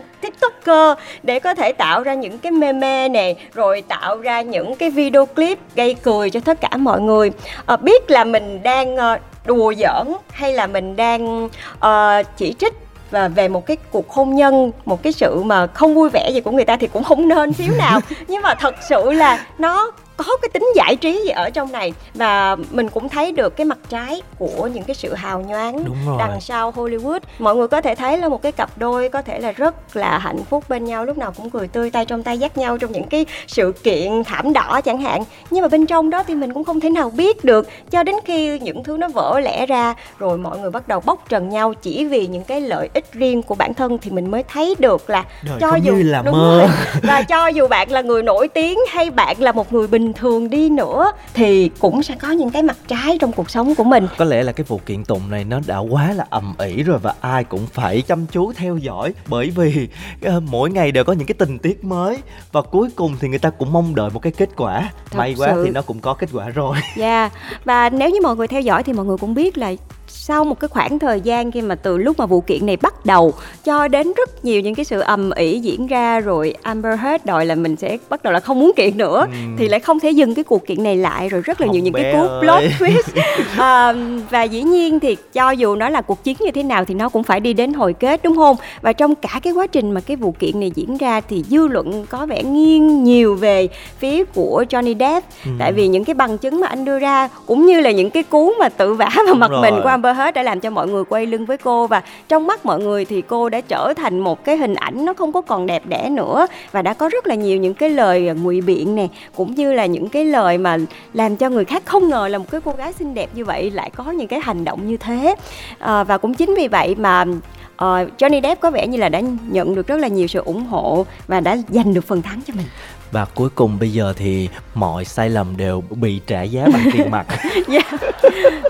tiktoker 0.66 0.98
để 1.22 1.38
có 1.38 1.54
thể 1.54 1.72
tạo 1.72 2.02
ra 2.02 2.14
những 2.14 2.38
cái 2.38 2.52
meme 2.52 3.08
này 3.08 3.36
rồi 3.54 3.82
tạo 3.88 4.16
ra 4.16 4.42
những 4.42 4.76
cái 4.76 4.90
video 4.90 5.26
clip 5.26 5.58
gây 5.74 5.94
cười 5.94 6.30
cho 6.30 6.40
tất 6.40 6.60
cả 6.60 6.76
mọi 6.76 7.00
người. 7.00 7.30
Ờ, 7.66 7.76
biết 7.76 8.10
là 8.10 8.24
mình 8.24 8.62
đang 8.62 8.96
ờ, 8.96 9.18
đùa 9.46 9.74
giỡn 9.74 10.12
hay 10.30 10.52
là 10.52 10.66
mình 10.66 10.96
đang 10.96 11.48
ờ, 11.80 12.22
chỉ 12.36 12.54
trích 12.58 12.74
và 13.10 13.28
về 13.28 13.48
một 13.48 13.66
cái 13.66 13.76
cuộc 13.90 14.10
hôn 14.10 14.34
nhân 14.34 14.72
một 14.84 15.02
cái 15.02 15.12
sự 15.12 15.42
mà 15.42 15.66
không 15.66 15.94
vui 15.94 16.10
vẻ 16.10 16.30
gì 16.30 16.40
của 16.40 16.50
người 16.50 16.64
ta 16.64 16.76
thì 16.76 16.86
cũng 16.86 17.04
không 17.04 17.28
nên 17.28 17.52
xíu 17.52 17.74
nào. 17.78 18.00
Nhưng 18.28 18.42
mà 18.42 18.54
thật 18.54 18.74
sự 18.88 19.12
là 19.12 19.46
nó 19.58 19.92
có 20.16 20.24
cái 20.42 20.48
tính 20.52 20.66
giải 20.76 20.96
trí 20.96 21.22
gì 21.24 21.30
ở 21.30 21.50
trong 21.50 21.72
này 21.72 21.92
và 22.14 22.56
mình 22.70 22.88
cũng 22.88 23.08
thấy 23.08 23.32
được 23.32 23.56
cái 23.56 23.64
mặt 23.64 23.78
trái 23.88 24.22
của 24.38 24.68
những 24.74 24.84
cái 24.84 24.94
sự 24.94 25.14
hào 25.14 25.40
nhoáng 25.40 25.84
đằng 26.18 26.40
sau 26.40 26.72
Hollywood 26.72 27.20
mọi 27.38 27.56
người 27.56 27.68
có 27.68 27.80
thể 27.80 27.94
thấy 27.94 28.18
là 28.18 28.28
một 28.28 28.42
cái 28.42 28.52
cặp 28.52 28.78
đôi 28.78 29.08
có 29.08 29.22
thể 29.22 29.38
là 29.38 29.52
rất 29.52 29.96
là 29.96 30.18
hạnh 30.18 30.44
phúc 30.50 30.64
bên 30.68 30.84
nhau 30.84 31.04
lúc 31.04 31.18
nào 31.18 31.32
cũng 31.36 31.50
cười 31.50 31.68
tươi 31.68 31.90
tay 31.90 32.04
trong 32.04 32.22
tay 32.22 32.38
dắt 32.38 32.58
nhau 32.58 32.78
trong 32.78 32.92
những 32.92 33.06
cái 33.08 33.26
sự 33.46 33.72
kiện 33.82 34.24
thảm 34.24 34.52
đỏ 34.52 34.80
chẳng 34.84 35.00
hạn 35.00 35.24
nhưng 35.50 35.62
mà 35.62 35.68
bên 35.68 35.86
trong 35.86 36.10
đó 36.10 36.22
thì 36.26 36.34
mình 36.34 36.54
cũng 36.54 36.64
không 36.64 36.80
thể 36.80 36.90
nào 36.90 37.10
biết 37.10 37.44
được 37.44 37.68
cho 37.90 38.02
đến 38.02 38.14
khi 38.24 38.58
những 38.58 38.84
thứ 38.84 38.96
nó 38.96 39.08
vỡ 39.14 39.40
lẽ 39.40 39.66
ra 39.66 39.94
rồi 40.18 40.38
mọi 40.38 40.58
người 40.58 40.70
bắt 40.70 40.88
đầu 40.88 41.00
bóc 41.00 41.24
trần 41.28 41.48
nhau 41.48 41.74
chỉ 41.82 42.04
vì 42.04 42.26
những 42.26 42.44
cái 42.44 42.60
lợi 42.60 42.88
ích 42.94 43.12
riêng 43.12 43.42
của 43.42 43.54
bản 43.54 43.74
thân 43.74 43.98
thì 43.98 44.10
mình 44.10 44.30
mới 44.30 44.42
thấy 44.42 44.74
được 44.78 45.10
là 45.10 45.24
Đời 45.44 45.58
cho 45.60 45.76
dù 45.82 45.92
là 45.96 46.22
đúng 46.22 46.32
mơ. 46.32 46.58
rồi. 46.58 46.68
và 47.02 47.22
cho 47.22 47.46
dù 47.46 47.68
bạn 47.68 47.90
là 47.90 48.00
người 48.00 48.22
nổi 48.22 48.48
tiếng 48.48 48.78
hay 48.88 49.10
bạn 49.10 49.36
là 49.42 49.52
một 49.52 49.72
người 49.72 49.86
bình 49.86 50.05
thường 50.12 50.50
đi 50.50 50.68
nữa 50.68 51.12
thì 51.34 51.70
cũng 51.78 52.02
sẽ 52.02 52.14
có 52.14 52.30
những 52.30 52.50
cái 52.50 52.62
mặt 52.62 52.76
trái 52.88 53.18
trong 53.18 53.32
cuộc 53.32 53.50
sống 53.50 53.74
của 53.74 53.84
mình. 53.84 54.06
Có 54.18 54.24
lẽ 54.24 54.42
là 54.42 54.52
cái 54.52 54.64
vụ 54.68 54.80
kiện 54.86 55.04
tụng 55.04 55.30
này 55.30 55.44
nó 55.44 55.60
đã 55.66 55.78
quá 55.78 56.12
là 56.12 56.26
ầm 56.30 56.54
ĩ 56.58 56.82
rồi 56.82 56.98
và 56.98 57.14
ai 57.20 57.44
cũng 57.44 57.66
phải 57.66 58.02
chăm 58.02 58.26
chú 58.26 58.52
theo 58.52 58.76
dõi 58.76 59.14
bởi 59.26 59.50
vì 59.50 59.88
ờ, 60.22 60.40
mỗi 60.40 60.70
ngày 60.70 60.92
đều 60.92 61.04
có 61.04 61.12
những 61.12 61.26
cái 61.26 61.34
tình 61.38 61.58
tiết 61.58 61.84
mới 61.84 62.18
và 62.52 62.62
cuối 62.62 62.88
cùng 62.96 63.16
thì 63.20 63.28
người 63.28 63.38
ta 63.38 63.50
cũng 63.50 63.72
mong 63.72 63.94
đợi 63.94 64.10
một 64.10 64.20
cái 64.22 64.32
kết 64.32 64.50
quả. 64.56 64.90
Thật 65.10 65.18
may 65.18 65.34
quá 65.38 65.48
sự. 65.54 65.64
thì 65.64 65.70
nó 65.70 65.82
cũng 65.82 66.00
có 66.00 66.14
kết 66.14 66.28
quả 66.32 66.48
rồi. 66.48 66.76
Dạ 66.96 67.30
Và 67.64 67.90
nếu 67.90 68.10
như 68.10 68.20
mọi 68.22 68.36
người 68.36 68.48
theo 68.48 68.60
dõi 68.60 68.82
thì 68.82 68.92
mọi 68.92 69.06
người 69.06 69.16
cũng 69.18 69.34
biết 69.34 69.58
là 69.58 69.72
sau 70.18 70.44
một 70.44 70.60
cái 70.60 70.68
khoảng 70.68 70.98
thời 70.98 71.20
gian 71.20 71.52
khi 71.52 71.62
mà 71.62 71.74
từ 71.74 71.98
lúc 71.98 72.18
mà 72.18 72.26
vụ 72.26 72.40
kiện 72.40 72.66
này 72.66 72.76
bắt 72.76 73.06
đầu 73.06 73.32
cho 73.64 73.88
đến 73.88 74.12
rất 74.16 74.44
nhiều 74.44 74.60
những 74.60 74.74
cái 74.74 74.84
sự 74.84 75.00
ầm 75.00 75.30
ĩ 75.30 75.58
diễn 75.58 75.86
ra 75.86 76.20
rồi 76.20 76.54
Amber 76.62 77.00
Heard 77.00 77.24
đòi 77.24 77.46
là 77.46 77.54
mình 77.54 77.76
sẽ 77.76 77.98
bắt 78.08 78.22
đầu 78.22 78.32
là 78.32 78.40
không 78.40 78.60
muốn 78.60 78.72
kiện 78.76 78.98
nữa 78.98 79.26
thì 79.58 79.68
lại 79.68 79.80
không 79.80 80.00
thể 80.00 80.10
dừng 80.10 80.34
cái 80.34 80.44
cuộc 80.44 80.66
kiện 80.66 80.82
này 80.82 80.96
lại 80.96 81.28
rồi 81.28 81.40
rất 81.40 81.60
là 81.60 81.66
Không 81.66 81.72
nhiều 81.72 81.82
những 81.82 81.94
cái 81.94 82.12
cú 82.12 82.28
plot 82.40 82.62
twist. 82.78 83.02
À, 83.56 83.94
và 84.30 84.42
dĩ 84.42 84.62
nhiên 84.62 85.00
thì 85.00 85.16
cho 85.32 85.50
dù 85.50 85.76
nó 85.76 85.88
là 85.88 86.00
cuộc 86.00 86.24
chiến 86.24 86.36
như 86.40 86.50
thế 86.50 86.62
nào 86.62 86.84
thì 86.84 86.94
nó 86.94 87.08
cũng 87.08 87.22
phải 87.22 87.40
đi 87.40 87.52
đến 87.52 87.72
hồi 87.72 87.92
kết 87.92 88.20
đúng 88.22 88.36
không? 88.36 88.56
Và 88.80 88.92
trong 88.92 89.14
cả 89.14 89.40
cái 89.42 89.52
quá 89.52 89.66
trình 89.66 89.90
mà 89.92 90.00
cái 90.00 90.16
vụ 90.16 90.34
kiện 90.38 90.60
này 90.60 90.70
diễn 90.74 90.96
ra 90.96 91.20
thì 91.20 91.44
dư 91.48 91.66
luận 91.66 92.06
có 92.06 92.26
vẻ 92.26 92.42
nghiêng 92.42 93.04
nhiều 93.04 93.34
về 93.34 93.68
phía 93.98 94.24
của 94.24 94.64
Johnny 94.70 94.98
Depp. 94.98 95.26
Ừ. 95.44 95.50
tại 95.58 95.72
vì 95.72 95.88
những 95.88 96.04
cái 96.04 96.14
bằng 96.14 96.38
chứng 96.38 96.60
mà 96.60 96.66
anh 96.66 96.84
đưa 96.84 96.98
ra 96.98 97.28
cũng 97.46 97.66
như 97.66 97.80
là 97.80 97.90
những 97.90 98.10
cái 98.10 98.22
cú 98.22 98.52
mà 98.60 98.68
tự 98.68 98.94
vả 98.94 99.10
vào 99.26 99.34
mặt 99.34 99.50
rồi. 99.50 99.62
mình 99.62 99.74
của 99.82 99.88
Amber 99.88 100.05
Heard 100.12 100.34
đã 100.34 100.42
làm 100.42 100.60
cho 100.60 100.70
mọi 100.70 100.88
người 100.88 101.04
quay 101.04 101.26
lưng 101.26 101.46
với 101.46 101.56
cô 101.58 101.86
và 101.86 102.02
trong 102.28 102.46
mắt 102.46 102.66
mọi 102.66 102.80
người 102.80 103.04
thì 103.04 103.22
cô 103.22 103.48
đã 103.48 103.60
trở 103.60 103.92
thành 103.96 104.20
một 104.20 104.44
cái 104.44 104.56
hình 104.56 104.74
ảnh 104.74 105.04
nó 105.04 105.14
không 105.14 105.32
có 105.32 105.40
còn 105.40 105.66
đẹp 105.66 105.82
đẽ 105.86 106.08
nữa 106.10 106.46
và 106.72 106.82
đã 106.82 106.94
có 106.94 107.08
rất 107.08 107.26
là 107.26 107.34
nhiều 107.34 107.58
những 107.58 107.74
cái 107.74 107.90
lời 107.90 108.30
ngụy 108.42 108.60
biện 108.60 108.94
nè 108.94 109.06
cũng 109.36 109.54
như 109.54 109.72
là 109.72 109.86
những 109.86 110.08
cái 110.08 110.24
lời 110.24 110.58
mà 110.58 110.78
làm 111.12 111.36
cho 111.36 111.48
người 111.48 111.64
khác 111.64 111.82
không 111.86 112.08
ngờ 112.08 112.28
là 112.28 112.38
một 112.38 112.50
cái 112.50 112.60
cô 112.64 112.72
gái 112.72 112.92
xinh 112.92 113.14
đẹp 113.14 113.30
như 113.34 113.44
vậy 113.44 113.70
lại 113.70 113.90
có 113.90 114.10
những 114.10 114.28
cái 114.28 114.40
hành 114.40 114.64
động 114.64 114.88
như 114.88 114.96
thế. 114.96 115.34
À, 115.78 116.04
và 116.04 116.18
cũng 116.18 116.34
chính 116.34 116.54
vì 116.54 116.68
vậy 116.68 116.94
mà 116.94 117.22
uh, 117.22 118.08
Johnny 118.18 118.42
Depp 118.42 118.60
có 118.60 118.70
vẻ 118.70 118.86
như 118.86 118.98
là 118.98 119.08
đã 119.08 119.22
nhận 119.48 119.74
được 119.74 119.86
rất 119.86 119.96
là 119.96 120.08
nhiều 120.08 120.26
sự 120.26 120.40
ủng 120.40 120.66
hộ 120.66 121.06
và 121.26 121.40
đã 121.40 121.56
giành 121.68 121.94
được 121.94 122.04
phần 122.06 122.22
thắng 122.22 122.40
cho 122.46 122.54
mình 122.56 122.66
và 123.12 123.24
cuối 123.24 123.48
cùng 123.54 123.78
bây 123.78 123.92
giờ 123.92 124.12
thì 124.16 124.48
mọi 124.74 125.04
sai 125.04 125.30
lầm 125.30 125.56
đều 125.56 125.82
bị 125.90 126.20
trả 126.26 126.42
giá 126.42 126.66
bằng 126.72 126.84
tiền 126.92 127.10
mặt 127.10 127.26
Dạ. 127.68 127.80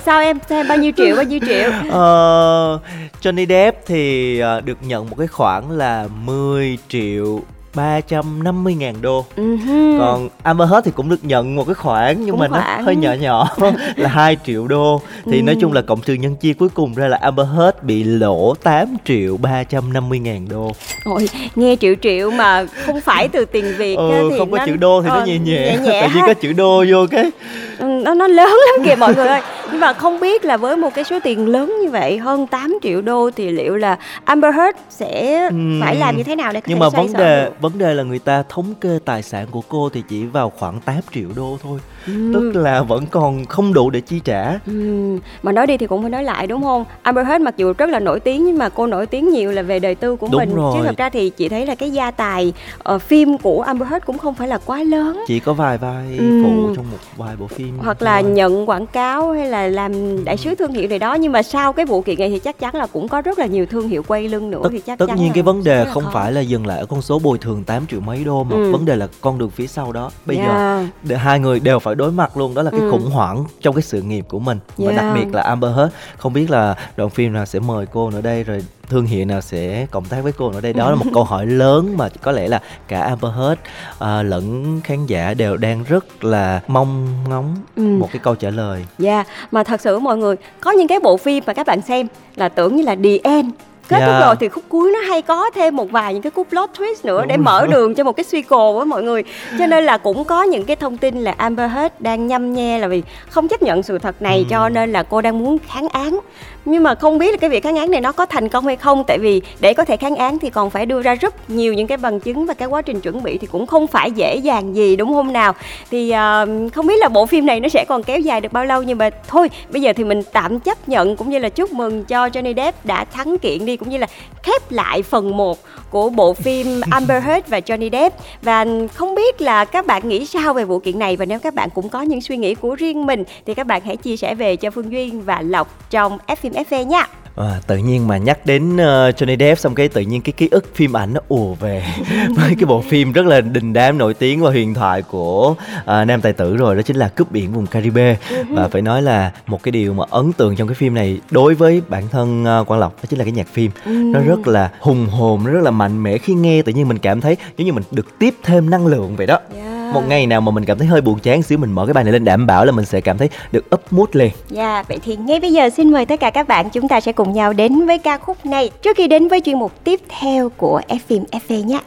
sao 0.05 0.21
em 0.21 0.39
sao 0.49 0.59
em 0.59 0.69
bao 0.69 0.79
nhiêu 0.79 0.93
triệu 0.97 1.17
bao 1.17 1.25
nhiêu 1.25 1.41
triệu 1.47 1.71
Ờ, 1.91 2.79
Johnny 3.23 3.47
Depp 3.47 3.79
thì 3.87 4.39
ờ, 4.39 4.61
được 4.61 4.79
nhận 4.83 5.11
một 5.11 5.17
cái 5.19 5.27
khoản 5.27 5.79
là 5.79 6.09
10 6.25 6.79
triệu 6.89 7.41
350 7.77 8.75
ngàn 8.75 8.95
đô. 9.03 9.25
Ừm. 9.37 9.99
Còn 9.99 10.29
Amber 10.43 10.71
Heard 10.71 10.85
thì 10.85 10.91
cũng 10.95 11.09
được 11.09 11.25
nhận 11.25 11.57
một 11.57 11.65
cái 11.65 11.75
khoản 11.75 12.17
nhưng 12.21 12.31
Cũng 12.31 12.41
mà 12.41 12.49
nó 12.49 12.61
khoản. 12.61 12.85
hơi 12.85 12.97
nhỏ 12.97 13.13
nhỏ 13.13 13.49
là 13.97 14.09
2 14.09 14.37
triệu 14.47 14.67
đô. 14.69 15.01
Thì 15.25 15.43
nói 15.43 15.57
chung 15.61 15.73
là 15.73 15.83
cộng 15.83 16.01
trừ 16.01 16.15
nhân 16.15 16.37
chia 16.37 16.53
cuối 16.53 16.69
cùng 16.75 16.95
ra 16.95 17.09
là 17.09 17.17
Amber 17.21 17.47
Heard 17.57 17.77
bị 17.83 18.05
lỗ 18.05 18.55
8 18.63 18.97
triệu 19.05 19.37
350 19.37 20.19
ngàn 20.19 20.49
đô. 20.51 20.73
Ôi, 21.05 21.29
nghe 21.57 21.77
triệu 21.77 21.95
triệu 22.03 22.31
mà 22.31 22.67
không 22.87 23.01
phải 23.01 23.29
từ 23.29 23.45
tiền 23.45 23.75
Việt 23.79 23.97
Ừ, 23.97 24.29
thì 24.33 24.39
không 24.39 24.51
có 24.51 24.59
nó- 24.59 24.67
chữ 24.67 24.77
đô 24.77 25.03
thì 25.03 25.09
nó 25.09 25.15
ờ, 25.15 25.27
nhẹ 25.27 25.39
nhẹ, 25.39 25.59
nhẹ, 25.61 25.77
nhẹ 25.85 26.03
Tự 26.09 26.15
nhiên 26.15 26.25
có 26.27 26.35
chữ 26.35 26.53
đô 26.53 26.85
vô 26.91 27.07
cái. 27.11 27.31
Ừ, 27.79 27.87
nó 28.05 28.15
nó 28.15 28.27
lớn 28.29 28.49
lắm 28.49 28.87
kìa 28.87 28.95
mọi 28.97 29.15
người 29.15 29.27
ơi 29.27 29.41
nhưng 29.71 29.81
mà 29.81 29.93
không 29.93 30.21
biết 30.21 30.45
là 30.45 30.57
với 30.57 30.77
một 30.77 30.95
cái 30.95 31.05
số 31.05 31.19
tiền 31.21 31.49
lớn 31.49 31.75
như 31.83 31.91
vậy 31.91 32.19
hơn 32.19 32.47
8 32.47 32.79
triệu 32.83 33.03
đô 33.03 33.31
thì 33.37 33.51
liệu 33.51 33.77
là 33.77 33.99
Amber 34.25 34.55
Heard 34.55 34.79
sẽ 34.91 35.43
Ừm. 35.51 35.81
phải 35.81 35.97
làm 35.97 36.17
như 36.17 36.23
thế 36.23 36.37
nào 36.37 36.53
để 36.53 36.61
có 36.61 36.67
Nhưng 36.69 36.79
thể 36.79 36.81
mà 36.81 36.89
vấn 36.89 37.13
đề 37.13 37.51
vấn 37.61 37.79
đề 37.79 37.95
là 37.95 38.03
người 38.03 38.19
ta 38.19 38.43
thống 38.49 38.75
kê 38.81 38.99
tài 39.05 39.23
sản 39.23 39.47
của 39.51 39.63
cô 39.69 39.89
thì 39.89 40.03
chỉ 40.09 40.25
vào 40.25 40.53
khoảng 40.59 40.81
8 40.81 40.97
triệu 41.15 41.29
đô 41.37 41.59
thôi 41.63 41.79
Ừm. 42.07 42.33
Tức 42.33 42.53
là 42.61 42.83
vẫn 42.83 43.07
còn 43.11 43.45
không 43.45 43.73
đủ 43.75 43.91
để 43.91 44.01
chi 44.01 44.21
trả 44.25 44.59
Ừm, 44.67 45.19
mà 45.43 45.53
nói 45.53 45.67
đi 45.67 45.77
thì 45.77 45.87
cũng 45.87 46.01
phải 46.03 46.11
nói 46.11 46.25
lại 46.25 46.47
đúng 46.47 46.63
không? 46.63 46.85
Amber 47.03 47.27
Heard 47.27 47.43
mặc 47.45 47.55
dù 47.57 47.73
rất 47.79 47.89
là 47.89 47.99
nổi 47.99 48.21
tiếng 48.21 48.45
nhưng 48.47 48.59
mà 48.59 48.69
cô 48.69 48.87
nổi 48.87 49.07
tiếng 49.07 49.29
nhiều 49.31 49.53
là 49.53 49.63
về 49.63 49.79
đời 49.79 49.95
tư 49.95 50.17
của 50.17 50.29
Đúng 50.33 50.39
mình 50.39 50.55
rồi. 50.55 50.73
chứ 50.77 50.85
thật 50.87 50.97
ra 50.97 51.09
thì 51.11 51.31
chị 51.31 51.49
thấy 51.49 51.67
là 51.67 51.75
cái 51.75 51.91
gia 51.91 52.11
tài 52.11 52.53
ờ, 52.83 52.99
phim 52.99 53.39
của 53.39 53.63
Amber 53.63 53.89
Heard 53.89 54.05
cũng 54.05 54.19
không 54.19 54.35
phải 54.35 54.49
là 54.49 54.59
quá 54.59 54.83
lớn 54.83 55.25
Chỉ 55.27 55.41
có 55.41 55.53
vài 55.53 55.79
vai 55.79 56.05
Ừm. 56.19 56.43
phụ 56.43 56.75
trong 56.77 56.85
một 56.91 56.99
vài 57.17 57.37
bộ 57.37 57.47
phim 57.47 57.79
hoặc 57.79 58.03
là 58.03 58.23
thôi. 58.23 58.31
nhận 58.31 58.69
quảng 58.69 58.87
cáo 58.87 59.33
hay 59.33 59.47
là 59.47 59.67
làm 59.67 60.25
đại 60.25 60.37
sứ 60.37 60.55
thương 60.55 60.73
hiệu 60.73 60.89
này 60.89 60.99
đó 60.99 61.15
nhưng 61.15 61.33
mà 61.33 61.43
sau 61.43 61.73
cái 61.73 61.87
vụ 61.87 62.03
kiện 62.03 62.19
này 62.19 62.31
thì 62.31 62.39
chắc 62.39 62.59
chắn 62.59 62.75
là 62.75 62.87
cũng 62.87 63.09
có 63.09 63.23
rất 63.23 63.39
là 63.39 63.47
nhiều 63.47 63.67
thương 63.67 63.89
hiệu 63.89 64.03
quay 64.09 64.29
lưng 64.29 64.51
nữa 64.51 64.61
tất, 64.63 64.69
thì 64.73 64.81
chắc 64.81 64.99
tất 64.99 65.07
chắn 65.09 65.17
nhiên 65.17 65.33
cái 65.35 65.43
vấn 65.43 65.65
đề 65.65 65.85
không 65.91 66.05
khó. 66.05 66.11
phải 66.13 66.33
là 66.33 66.41
dừng 66.41 66.67
lại 66.67 66.79
ở 66.79 66.87
con 66.87 67.03
số 67.03 67.19
bồi 67.19 67.39
thường 67.39 67.65
8 67.65 67.87
triệu 67.87 68.01
mấy 68.01 68.25
đô 68.25 68.45
mà 68.45 68.57
Ừ. 68.57 68.73
vấn 68.73 68.85
đề 68.85 68.97
là 68.97 69.09
con 69.21 69.39
đường 69.39 69.51
phía 69.51 69.67
sau 69.67 69.93
đó 69.93 70.11
bây 70.27 70.37
giờ 70.37 70.43
Yeah. 70.77 70.87
để 71.03 71.17
hai 71.17 71.39
người 71.41 71.61
đều 71.61 71.79
phải 71.79 71.95
đối 71.97 72.13
mặt 72.13 72.37
luôn 72.37 72.55
đó 72.55 72.63
là 72.63 72.71
cái 72.71 72.81
Ừ. 72.81 72.91
khủng 72.91 73.11
hoảng 73.11 73.45
trong 73.61 73.75
cái 73.75 73.83
sự 73.83 74.03
nghiệp 74.03 74.25
của 74.29 74.39
mình 74.39 74.59
và 74.77 74.85
Yeah. 74.93 74.97
đặc 74.97 75.15
biệt 75.15 75.35
là 75.35 75.43
Amber 75.43 75.77
Heard 75.77 75.93
không 76.17 76.33
biết 76.33 76.51
là 76.51 76.75
đoạn 76.97 77.11
phim 77.11 77.33
nào 77.33 77.47
sẽ 77.47 77.59
mời 77.59 77.87
cô 77.93 78.11
nữa 78.11 78.21
đây 78.21 78.45
rồi 78.45 78.65
thương 78.89 79.07
hiệu 79.07 79.25
nào 79.25 79.41
sẽ 79.41 79.87
cộng 79.91 80.05
tác 80.05 80.21
với 80.23 80.33
cô 80.33 80.53
nữa 80.53 80.61
đây 80.61 80.73
đó 80.73 80.91
là 80.91 80.97
một 80.97 81.05
câu 81.15 81.25
hỏi 81.25 81.47
lớn 81.47 81.95
mà 81.97 82.09
có 82.23 82.33
lẽ 82.33 82.49
là 82.49 82.61
cả 82.89 83.01
Amber 83.01 83.33
Heard 83.33 83.61
à, 83.99 84.23
lẫn 84.23 84.81
khán 84.85 85.07
giả 85.07 85.35
đều 85.35 85.57
đang 85.57 85.85
rất 85.85 86.25
là 86.25 86.61
mong 86.69 87.07
ngóng 87.29 87.55
Ừ. 87.77 87.83
một 87.83 88.09
cái 88.13 88.21
câu 88.25 88.35
trả 88.35 88.51
lời 88.51 88.85
Dạ, 88.99 89.25
mà 89.51 89.65
thật 89.65 89.81
sự 89.81 89.99
mọi 89.99 90.17
người 90.17 90.37
có 90.61 90.71
những 90.71 90.89
cái 90.89 91.01
bộ 91.01 91.17
phim 91.17 91.45
mà 91.47 91.53
các 91.53 91.67
bạn 91.67 91.81
xem 91.83 92.07
là 92.37 92.49
tưởng 92.49 92.77
như 92.77 92.83
là 92.83 92.97
the 93.05 93.19
end 93.23 93.47
kết 93.89 94.01
thúc 94.01 94.09
Dạ. 94.21 94.27
rồi 94.27 94.35
thì 94.41 94.49
khúc 94.49 94.65
cuối 94.69 94.91
nó 94.93 95.01
hay 95.01 95.23
có 95.23 95.51
thêm 95.51 95.77
một 95.77 95.91
vài 95.91 96.13
những 96.15 96.23
cái 96.23 96.31
cú 96.31 96.45
plot 96.45 96.71
twist 96.79 96.95
nữa 97.05 97.19
Đúng 97.21 97.29
để 97.29 97.37
rồi. 97.37 97.45
mở 97.45 97.67
đường 97.67 97.95
cho 97.95 98.05
một 98.05 98.13
cái 98.13 98.25
sequel 98.25 98.75
với 98.77 98.85
mọi 98.87 99.03
người 99.03 99.25
cho 99.59 99.67
nên 99.67 99.85
là 99.85 99.99
cũng 99.99 100.25
có 100.25 100.43
những 100.43 100.65
cái 100.65 100.77
thông 100.77 100.97
tin 100.97 101.21
là 101.21 101.35
Amber 101.37 101.71
Heard 101.73 101.95
đang 101.99 102.27
nhăm 102.27 102.53
nhe 102.55 102.79
là 102.79 102.89
vì 102.89 103.03
không 103.31 103.49
chấp 103.49 103.63
nhận 103.63 103.83
sự 103.83 103.99
thật 103.99 104.23
này 104.23 104.39
Ừ. 104.39 104.45
cho 104.51 104.69
nên 104.69 104.93
là 104.93 105.03
cô 105.03 105.21
đang 105.21 105.39
muốn 105.39 105.59
kháng 105.69 105.89
án 105.89 106.19
nhưng 106.67 106.83
mà 106.83 106.95
không 106.95 107.19
biết 107.19 107.31
là 107.31 107.37
cái 107.37 107.51
việc 107.51 107.63
kháng 107.63 107.77
án 107.77 107.91
này 107.91 108.01
nó 108.01 108.13
có 108.13 108.27
thành 108.27 108.49
công 108.49 108.67
hay 108.67 108.77
không. 108.77 109.05
Tại 109.05 109.19
vì 109.19 109.43
để 109.61 109.75
có 109.75 109.85
thể 109.85 109.97
kháng 109.97 110.17
án 110.17 110.39
thì 110.39 110.51
còn 110.51 110.71
phải 110.71 110.87
đưa 110.87 111.03
ra 111.03 111.15
rất 111.15 111.51
nhiều 111.51 111.75
những 111.75 111.87
cái 111.87 111.99
bằng 111.99 112.21
chứng 112.21 112.47
và 112.47 112.55
cái 112.55 112.69
quá 112.69 112.83
trình 112.83 113.01
chuẩn 113.01 113.23
bị 113.23 113.39
thì 113.39 113.47
cũng 113.47 113.67
không 113.67 113.87
phải 113.87 114.11
dễ 114.11 114.37
dàng 114.37 114.77
gì 114.77 114.97
đúng 114.97 115.15
không 115.15 115.33
nào? 115.33 115.53
Thì 115.91 116.11
à, 116.11 116.47
không 116.75 116.87
biết 116.87 116.99
là 116.99 117.09
bộ 117.09 117.27
phim 117.27 117.47
này 117.47 117.61
nó 117.61 117.69
sẽ 117.69 117.85
còn 117.89 118.03
kéo 118.03 118.21
dài 118.21 118.41
được 118.41 118.53
bao 118.53 118.65
lâu 118.65 118.83
nhưng 118.83 118.99
mà 118.99 119.11
thôi 119.29 119.51
bây 119.71 119.83
giờ 119.83 119.93
thì 119.93 120.05
mình 120.05 120.23
tạm 120.33 120.61
chấp 120.61 120.89
nhận 120.89 121.17
cũng 121.17 121.31
như 121.31 121.39
là 121.39 121.49
chúc 121.49 121.73
mừng 121.73 122.05
cho 122.05 122.27
Johnny 122.27 122.55
Depp 122.55 122.87
đã 122.87 123.05
thắng 123.05 123.39
kiện 123.39 123.67
đi 123.67 123.77
cũng 123.77 123.89
như 123.89 123.99
là 123.99 124.07
khép 124.43 124.73
lại 124.73 125.03
phần 125.03 125.37
1 125.37 125.59
của 125.91 126.09
bộ 126.09 126.33
phim 126.33 126.81
Amber 126.91 127.25
Heard 127.25 127.49
và 127.49 127.59
Johnny 127.59 127.91
Depp. 127.91 128.17
Và 128.43 128.67
không 128.95 129.15
biết 129.15 129.41
là 129.41 129.65
các 129.65 129.87
bạn 129.87 130.09
nghĩ 130.09 130.27
sao 130.27 130.55
về 130.55 130.65
vụ 130.65 130.79
kiện 130.79 130.99
này 130.99 131.17
và 131.17 131.25
nếu 131.25 131.39
các 131.39 131.55
bạn 131.55 131.69
cũng 131.75 131.89
có 131.89 132.03
những 132.03 132.21
suy 132.21 132.37
nghĩ 132.37 132.55
của 132.55 132.75
riêng 132.75 133.07
mình 133.07 133.25
thì 133.47 133.55
các 133.55 133.67
bạn 133.67 133.83
hãy 133.85 133.97
chia 133.97 134.17
sẻ 134.17 134.35
về 134.35 134.57
cho 134.57 134.71
Phương 134.71 134.93
Duyên 134.93 135.23
và 135.23 135.43
Lộc 135.43 135.91
trong 135.91 136.19
F 136.27 136.37
phim 136.37 136.53
FV 136.57 136.85
nha. 136.85 137.07
À, 137.37 137.61
tự 137.67 137.77
nhiên 137.77 138.09
mà 138.09 138.17
nhắc 138.17 138.47
đến 138.47 138.75
uh, 138.75 138.79
Johnny 139.17 139.39
Depp 139.39 139.61
xong 139.61 139.75
cái 139.75 139.89
tự 139.89 140.01
nhiên 140.01 140.23
cái 140.23 140.33
ký 140.33 140.49
ức 140.51 140.75
phim 140.75 140.97
ảnh 140.97 141.15
nó 141.15 141.21
ùa 141.29 141.55
về 141.55 141.85
với 142.37 142.49
cái 142.49 142.65
bộ 142.67 142.81
phim 142.81 143.13
rất 143.13 143.27
là 143.27 143.41
đình 143.41 143.73
đám 143.73 143.99
nổi 143.99 144.15
tiếng 144.15 144.41
và 144.41 144.51
huyền 144.51 144.75
thoại 144.75 145.03
của 145.03 145.55
uh, 145.81 145.87
nam 145.87 146.21
tài 146.21 146.33
tử 146.33 146.57
rồi 146.57 146.77
đó 146.77 146.83
chính 146.83 146.97
là 146.97 147.09
cướp 147.09 147.31
biển 147.31 147.53
vùng 147.53 147.67
Caribe 147.67 148.17
và 148.51 148.69
phải 148.69 148.83
nói 148.83 149.03
là 149.03 149.33
một 149.47 149.63
cái 149.63 149.73
điều 149.73 149.93
mà 149.93 150.05
ấn 150.11 150.33
tượng 150.33 150.57
trong 150.57 150.69
cái 150.69 150.75
phim 150.75 150.95
này 150.95 151.21
đối 151.31 151.55
với 151.55 151.83
bản 151.89 152.09
thân 152.09 152.45
uh, 152.61 152.67
Quang 152.67 152.81
Lộc 152.81 152.97
đó 152.97 153.03
chính 153.09 153.19
là 153.19 153.25
cái 153.25 153.33
nhạc 153.33 153.49
phim 153.49 153.71
nó 153.87 154.21
rất 154.21 154.49
là 154.49 154.71
hùng 154.81 155.07
hồn 155.07 155.45
nó 155.45 155.51
rất 155.51 155.63
là 155.63 155.71
mạnh 155.71 156.03
mẽ 156.03 156.19
khi 156.19 156.35
nghe 156.35 156.63
tự 156.63 156.73
nhiên 156.73 156.89
mình 156.89 156.99
cảm 156.99 157.21
thấy 157.21 157.37
giống 157.57 157.67
như 157.67 157.73
mình 157.73 157.85
được 157.91 158.19
tiếp 158.19 158.35
thêm 158.43 158.71
năng 158.71 158.87
lượng 158.87 159.17
vậy 159.17 159.27
đó 159.27 159.39
Yeah 159.55 159.66
một 159.93 160.03
ngày 160.09 160.27
nào 160.27 160.41
mà 160.41 160.53
mình 160.53 160.65
cảm 160.65 160.79
thấy 160.79 160.87
hơi 160.87 161.01
buồn 161.01 161.19
chán 161.19 161.43
xíu 161.43 161.59
mình 161.59 161.73
mở 161.73 161.87
cái 161.87 161.95
bài 161.95 162.05
này 162.05 162.13
lên 162.13 162.25
đảm 162.25 162.47
bảo 162.47 162.65
là 162.65 162.73
mình 162.73 162.85
sẽ 162.85 163.01
cảm 163.01 163.19
thấy 163.19 163.29
được 163.53 163.65
up 163.75 163.93
mood 163.93 164.09
liền 164.13 164.31
Dạ, 164.51 164.83
vậy 164.89 164.99
thì 165.05 165.17
ngay 165.17 165.41
bây 165.41 165.53
giờ 165.53 165.71
xin 165.71 165.93
mời 165.93 166.07
tất 166.07 166.21
cả 166.21 166.31
các 166.31 166.49
bạn 166.49 166.71
chúng 166.71 166.89
ta 166.89 167.01
sẽ 167.01 167.13
cùng 167.13 167.33
nhau 167.33 167.53
đến 167.53 167.87
với 167.87 167.99
ca 167.99 168.19
khúc 168.19 168.47
này 168.47 168.71
trước 168.83 168.97
khi 168.97 169.09
đến 169.09 169.29
với 169.29 169.41
chuyên 169.41 169.59
mục 169.59 169.85
tiếp 169.85 170.01
theo 170.21 170.49
của 170.49 170.81
F 170.89 170.99
phim 171.09 171.25
FV 171.33 171.65
nhé. 171.65 171.81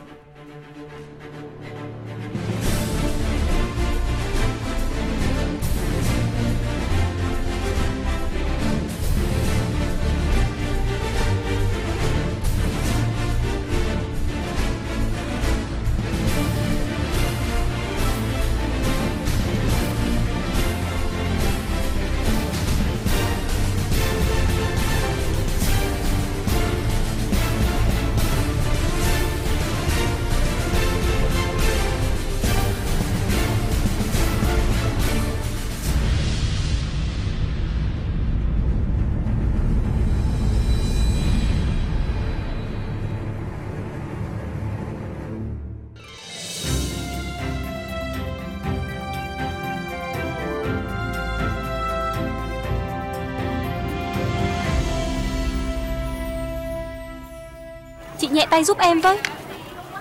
Nhẹ 58.32 58.46
tay 58.50 58.64
giúp 58.64 58.78
em 58.80 59.02
với. 59.02 59.18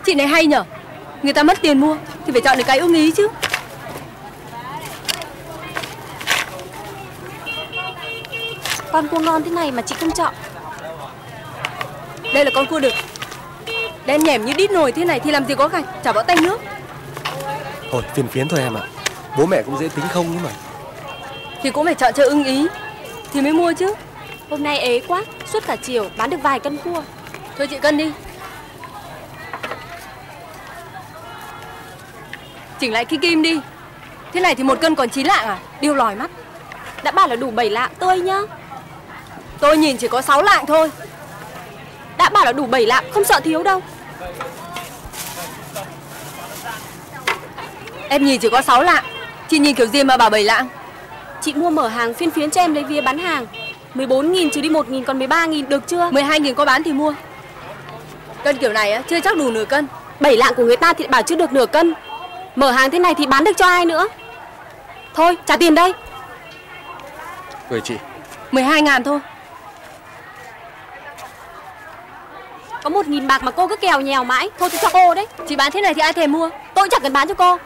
Chị 0.07 0.14
này 0.14 0.27
hay 0.27 0.47
nhở? 0.47 0.64
Người 1.23 1.33
ta 1.33 1.43
mất 1.43 1.59
tiền 1.62 1.79
mua 1.79 1.97
Thì 2.27 2.33
phải 2.33 2.41
chọn 2.41 2.59
được 2.59 2.64
cái 2.67 2.79
ưng 2.79 2.95
ý 2.95 3.11
chứ. 3.11 3.29
Con 8.93 9.09
cua 9.09 9.19
ngon 9.19 9.43
thế 9.43 9.51
này 9.51 9.71
mà 9.71 9.83
chị 9.83 9.95
không 10.01 10.11
chọn. 10.11 10.35
Đây 12.35 12.45
là 12.45 12.51
con 12.55 12.67
cua 12.67 12.81
đực. 12.81 12.93
Đen 14.07 14.25
nhẻm 14.25 14.45
như 14.45 14.53
đít 14.53 14.71
nồi 14.71 14.93
thế 14.93 15.05
này 15.05 15.21
Thì 15.21 15.31
làm 15.31 15.45
gì 15.45 15.55
có 15.55 15.69
gạch 15.69 15.85
Chả 16.05 16.12
bỏ 16.12 16.23
tay 16.23 16.37
nước. 16.43 16.61
Thôi 17.93 18.03
phiền 18.14 18.29
phiến 18.29 18.49
thôi 18.49 18.61
em 18.61 18.75
ạ. 18.75 18.83
Bố 19.38 19.47
mẹ 19.47 19.62
cũng 19.62 19.79
dễ 19.79 19.88
tính 19.88 20.05
không 20.12 20.27
nhưng 20.33 20.43
mà. 20.43 20.51
Thì 21.62 21.71
cũng 21.71 21.85
phải 21.85 21.95
chọn 21.95 22.12
cho 22.17 22.25
ưng 22.25 22.45
ý 22.45 22.67
Thì 23.33 23.41
mới 23.41 23.53
mua 23.53 23.73
chứ. 23.73 23.95
Hôm 24.51 24.62
nay 24.62 24.79
ế 24.79 25.01
quá 25.01 25.25
Suốt 25.53 25.67
cả 25.67 25.77
chiều 25.77 26.11
bán 26.17 26.31
được 26.31 26.43
vài 26.43 26.61
cân 26.61 26.77
cua 26.77 27.03
Thôi 27.59 27.66
chị 27.66 27.79
cân 27.79 27.97
đi. 27.97 28.12
Chỉnh 32.81 32.92
lại 32.92 33.05
cái 33.05 33.18
kim 33.23 33.42
đi. 33.42 33.61
Thế 34.33 34.40
này 34.40 34.55
thì 34.55 34.62
một 34.62 34.81
cân 34.81 34.94
còn 34.94 35.09
9 35.09 35.27
lạng 35.27 35.47
à? 35.47 35.59
Điêu 35.81 35.94
lòi 35.94 36.14
mắt. 36.14 36.31
Đã 37.03 37.11
bảo 37.11 37.29
là 37.29 37.37
đủ 37.37 37.51
7 37.51 37.71
lạng 37.71 37.90
tươi 37.99 38.21
nhá. 38.21 38.40
Tôi 39.61 39.77
nhìn 39.77 39.97
chỉ 39.97 40.09
có 40.09 40.23
6 40.23 40.42
lạng 40.42 40.66
thôi. 40.66 40.90
Đã 42.18 42.29
bảo 42.29 42.44
là 42.44 42.53
đủ 42.53 42.66
7 42.66 42.87
lạng 42.87 43.05
Không 43.12 43.25
sợ 43.25 43.40
thiếu 43.40 43.62
đâu. 43.62 43.83
Em 48.09 48.25
nhìn 48.25 48.40
chỉ 48.40 48.49
có 48.49 48.62
6 48.62 48.83
lạng. 48.83 49.05
Chị 49.49 49.59
nhìn 49.59 49.75
kiểu 49.75 49.87
gì 49.87 50.05
mà 50.05 50.16
bảo 50.16 50.31
7 50.31 50.44
lạng? 50.44 50.68
Chị 51.42 51.55
mua 51.55 51.71
mở 51.71 51.88
hàng 51.88 52.14
phiên 52.14 52.31
phiến 52.31 52.51
cho 52.51 52.61
em 52.61 52.75
lấy 52.75 52.85
vía 52.85 53.01
bán 53.01 53.18
hàng. 53.18 53.47
14.000 53.94 54.51
trừ 54.51 54.61
đi 54.61 54.68
1.000 54.68 55.05
còn 55.05 55.18
13.000 55.18 55.68
được 55.68 55.88
chưa? 55.88 56.11
12.000 56.11 56.55
có 56.55 56.64
bán 56.64 56.83
thì 56.83 56.92
mua 56.92 57.14
Cân 58.44 58.59
kiểu 58.59 58.72
này 58.72 58.92
á 58.92 59.03
chưa 59.09 59.20
chắc 59.20 59.37
đủ 59.37 59.51
nửa 59.51 59.64
cân. 59.64 59.87
7 60.20 60.37
lạng 60.37 60.55
của 60.55 60.64
người 60.64 60.77
ta 60.77 60.92
thì 60.92 61.07
bảo 61.07 61.22
chưa 61.22 61.37
được 61.37 61.53
nửa 61.53 61.66
cân. 61.66 61.94
Mở 62.57 62.70
hàng 62.70 62.90
thế 62.90 62.98
này 62.98 63.14
thì 63.14 63.27
bán 63.27 63.44
được 63.44 63.57
cho 63.57 63.66
ai 63.66 63.85
nữa? 63.85 64.09
Thôi 65.14 65.37
trả 65.46 65.57
tiền 65.57 65.74
đây. 65.74 65.92
Gửi 67.70 67.81
chị. 67.81 67.94
12 68.51 68.83
ngàn 68.83 69.05
thôi. 69.05 69.20
Có 72.83 72.90
1.000 72.90 73.27
bạc 73.27 73.42
mà 73.42 73.51
cô 73.51 73.68
cứ 73.68 73.77
kèo 73.77 74.01
nhèo 74.01 74.24
mãi 74.24 74.51
Thôi 74.59 74.68
tôi 74.72 74.81
cho 74.83 74.88
cô 74.92 75.14
đấy. 75.14 75.27
Chị 75.48 75.57
bán 75.57 75.72
thế 75.72 75.81
này 75.81 75.94
thì 75.94 76.01
ai 76.01 76.12
thèm 76.12 76.33
mua? 76.33 76.51
Tôi 76.74 76.88
chẳng 76.90 77.01
cần 77.03 77.12
bán 77.12 77.29
cho 77.29 77.35
cô. 77.35 77.59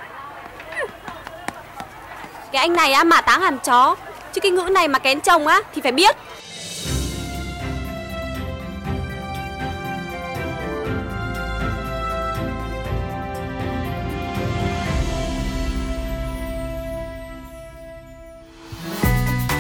Cái 2.52 2.60
anh 2.60 2.72
này 2.72 2.92
á 2.92 3.04
mà 3.04 3.20
táng 3.20 3.40
hàm 3.40 3.58
chó. 3.58 3.96
Chứ 4.32 4.40
cái 4.40 4.50
ngữ 4.50 4.62
này 4.62 4.88
mà 4.88 4.98
kén 4.98 5.20
chồng 5.20 5.46
á 5.46 5.60
Thì 5.74 5.82
phải 5.82 5.92
biết 5.92 6.16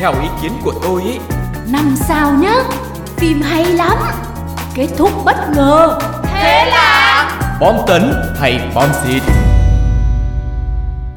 Theo 0.02 0.12
ý 0.22 0.28
kiến 0.42 0.52
của 0.64 0.72
tôi 0.82 1.02
ý. 1.02 1.18
Năm 1.66 1.94
sao 1.96 2.32
nhá 2.32 2.54
Phim 3.16 3.42
hay 3.42 3.64
lắm 3.64 3.96
Kết 4.74 4.88
thúc 4.98 5.10
bất 5.24 5.36
ngờ. 5.54 5.98
Bom 7.60 7.76
tấn 7.86 8.14
hay 8.40 8.70
bom 8.74 8.88
xịt 9.04 9.22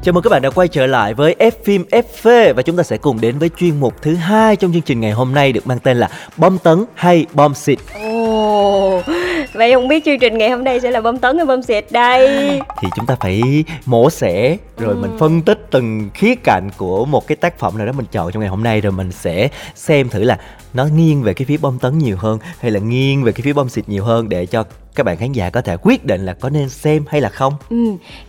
Chào 0.05 0.13
mừng 0.13 0.23
các 0.23 0.29
bạn 0.29 0.41
đã 0.41 0.49
quay 0.49 0.67
trở 0.67 0.87
lại 0.87 1.13
với 1.13 1.35
F 1.39 1.51
phim 1.63 1.83
FV 1.91 2.53
và 2.53 2.61
chúng 2.61 2.77
ta 2.77 2.83
sẽ 2.83 2.97
cùng 2.97 3.21
đến 3.21 3.39
với 3.39 3.49
chuyên 3.57 3.79
mục 3.79 4.01
thứ 4.01 4.15
hai 4.15 4.55
trong 4.55 4.73
chương 4.73 4.81
trình 4.81 4.99
ngày 4.99 5.11
hôm 5.11 5.33
nay 5.33 5.51
được 5.51 5.67
mang 5.67 5.79
tên 5.79 5.97
là 5.97 6.09
bom 6.37 6.57
tấn 6.57 6.85
hay 6.95 7.25
bom 7.33 7.53
xịt. 7.53 7.79
Ồ, 7.93 9.01
vậy 9.53 9.73
không 9.73 9.87
biết 9.87 10.05
chương 10.05 10.19
trình 10.19 10.37
ngày 10.37 10.49
hôm 10.49 10.63
nay 10.63 10.79
sẽ 10.79 10.91
là 10.91 11.01
bom 11.01 11.17
tấn 11.17 11.37
hay 11.37 11.45
bom 11.45 11.61
xịt 11.61 11.85
đây? 11.91 12.59
Thì 12.81 12.87
chúng 12.95 13.05
ta 13.05 13.15
phải 13.19 13.41
mổ 13.85 14.09
xẻ 14.09 14.57
rồi 14.77 14.95
mình 14.95 15.17
phân 15.19 15.41
tích 15.41 15.67
từng 15.71 16.09
khía 16.13 16.35
cạnh 16.35 16.69
của 16.77 17.05
một 17.05 17.27
cái 17.27 17.35
tác 17.35 17.59
phẩm 17.59 17.77
nào 17.77 17.87
đó 17.87 17.91
mình 17.91 18.05
chọn 18.11 18.31
trong 18.31 18.41
ngày 18.41 18.49
hôm 18.49 18.63
nay 18.63 18.81
rồi 18.81 18.91
mình 18.91 19.11
sẽ 19.11 19.49
xem 19.75 20.09
thử 20.09 20.23
là 20.23 20.37
nó 20.75 20.85
nghiêng 20.95 21.23
về 21.23 21.33
cái 21.33 21.45
phía 21.45 21.57
bom 21.57 21.79
tấn 21.79 21.97
nhiều 21.97 22.17
hơn 22.19 22.39
hay 22.59 22.71
là 22.71 22.79
nghiêng 22.79 23.23
về 23.23 23.31
cái 23.31 23.41
phía 23.43 23.53
bom 23.53 23.69
xịt 23.69 23.89
nhiều 23.89 24.03
hơn 24.03 24.29
để 24.29 24.45
cho 24.45 24.63
các 24.95 25.03
bạn 25.05 25.17
khán 25.17 25.31
giả 25.31 25.49
có 25.49 25.61
thể 25.61 25.77
quyết 25.81 26.05
định 26.05 26.25
là 26.25 26.33
có 26.33 26.49
nên 26.49 26.69
xem 26.69 27.03
hay 27.07 27.21
là 27.21 27.29
không. 27.29 27.53
Ừ, 27.69 27.75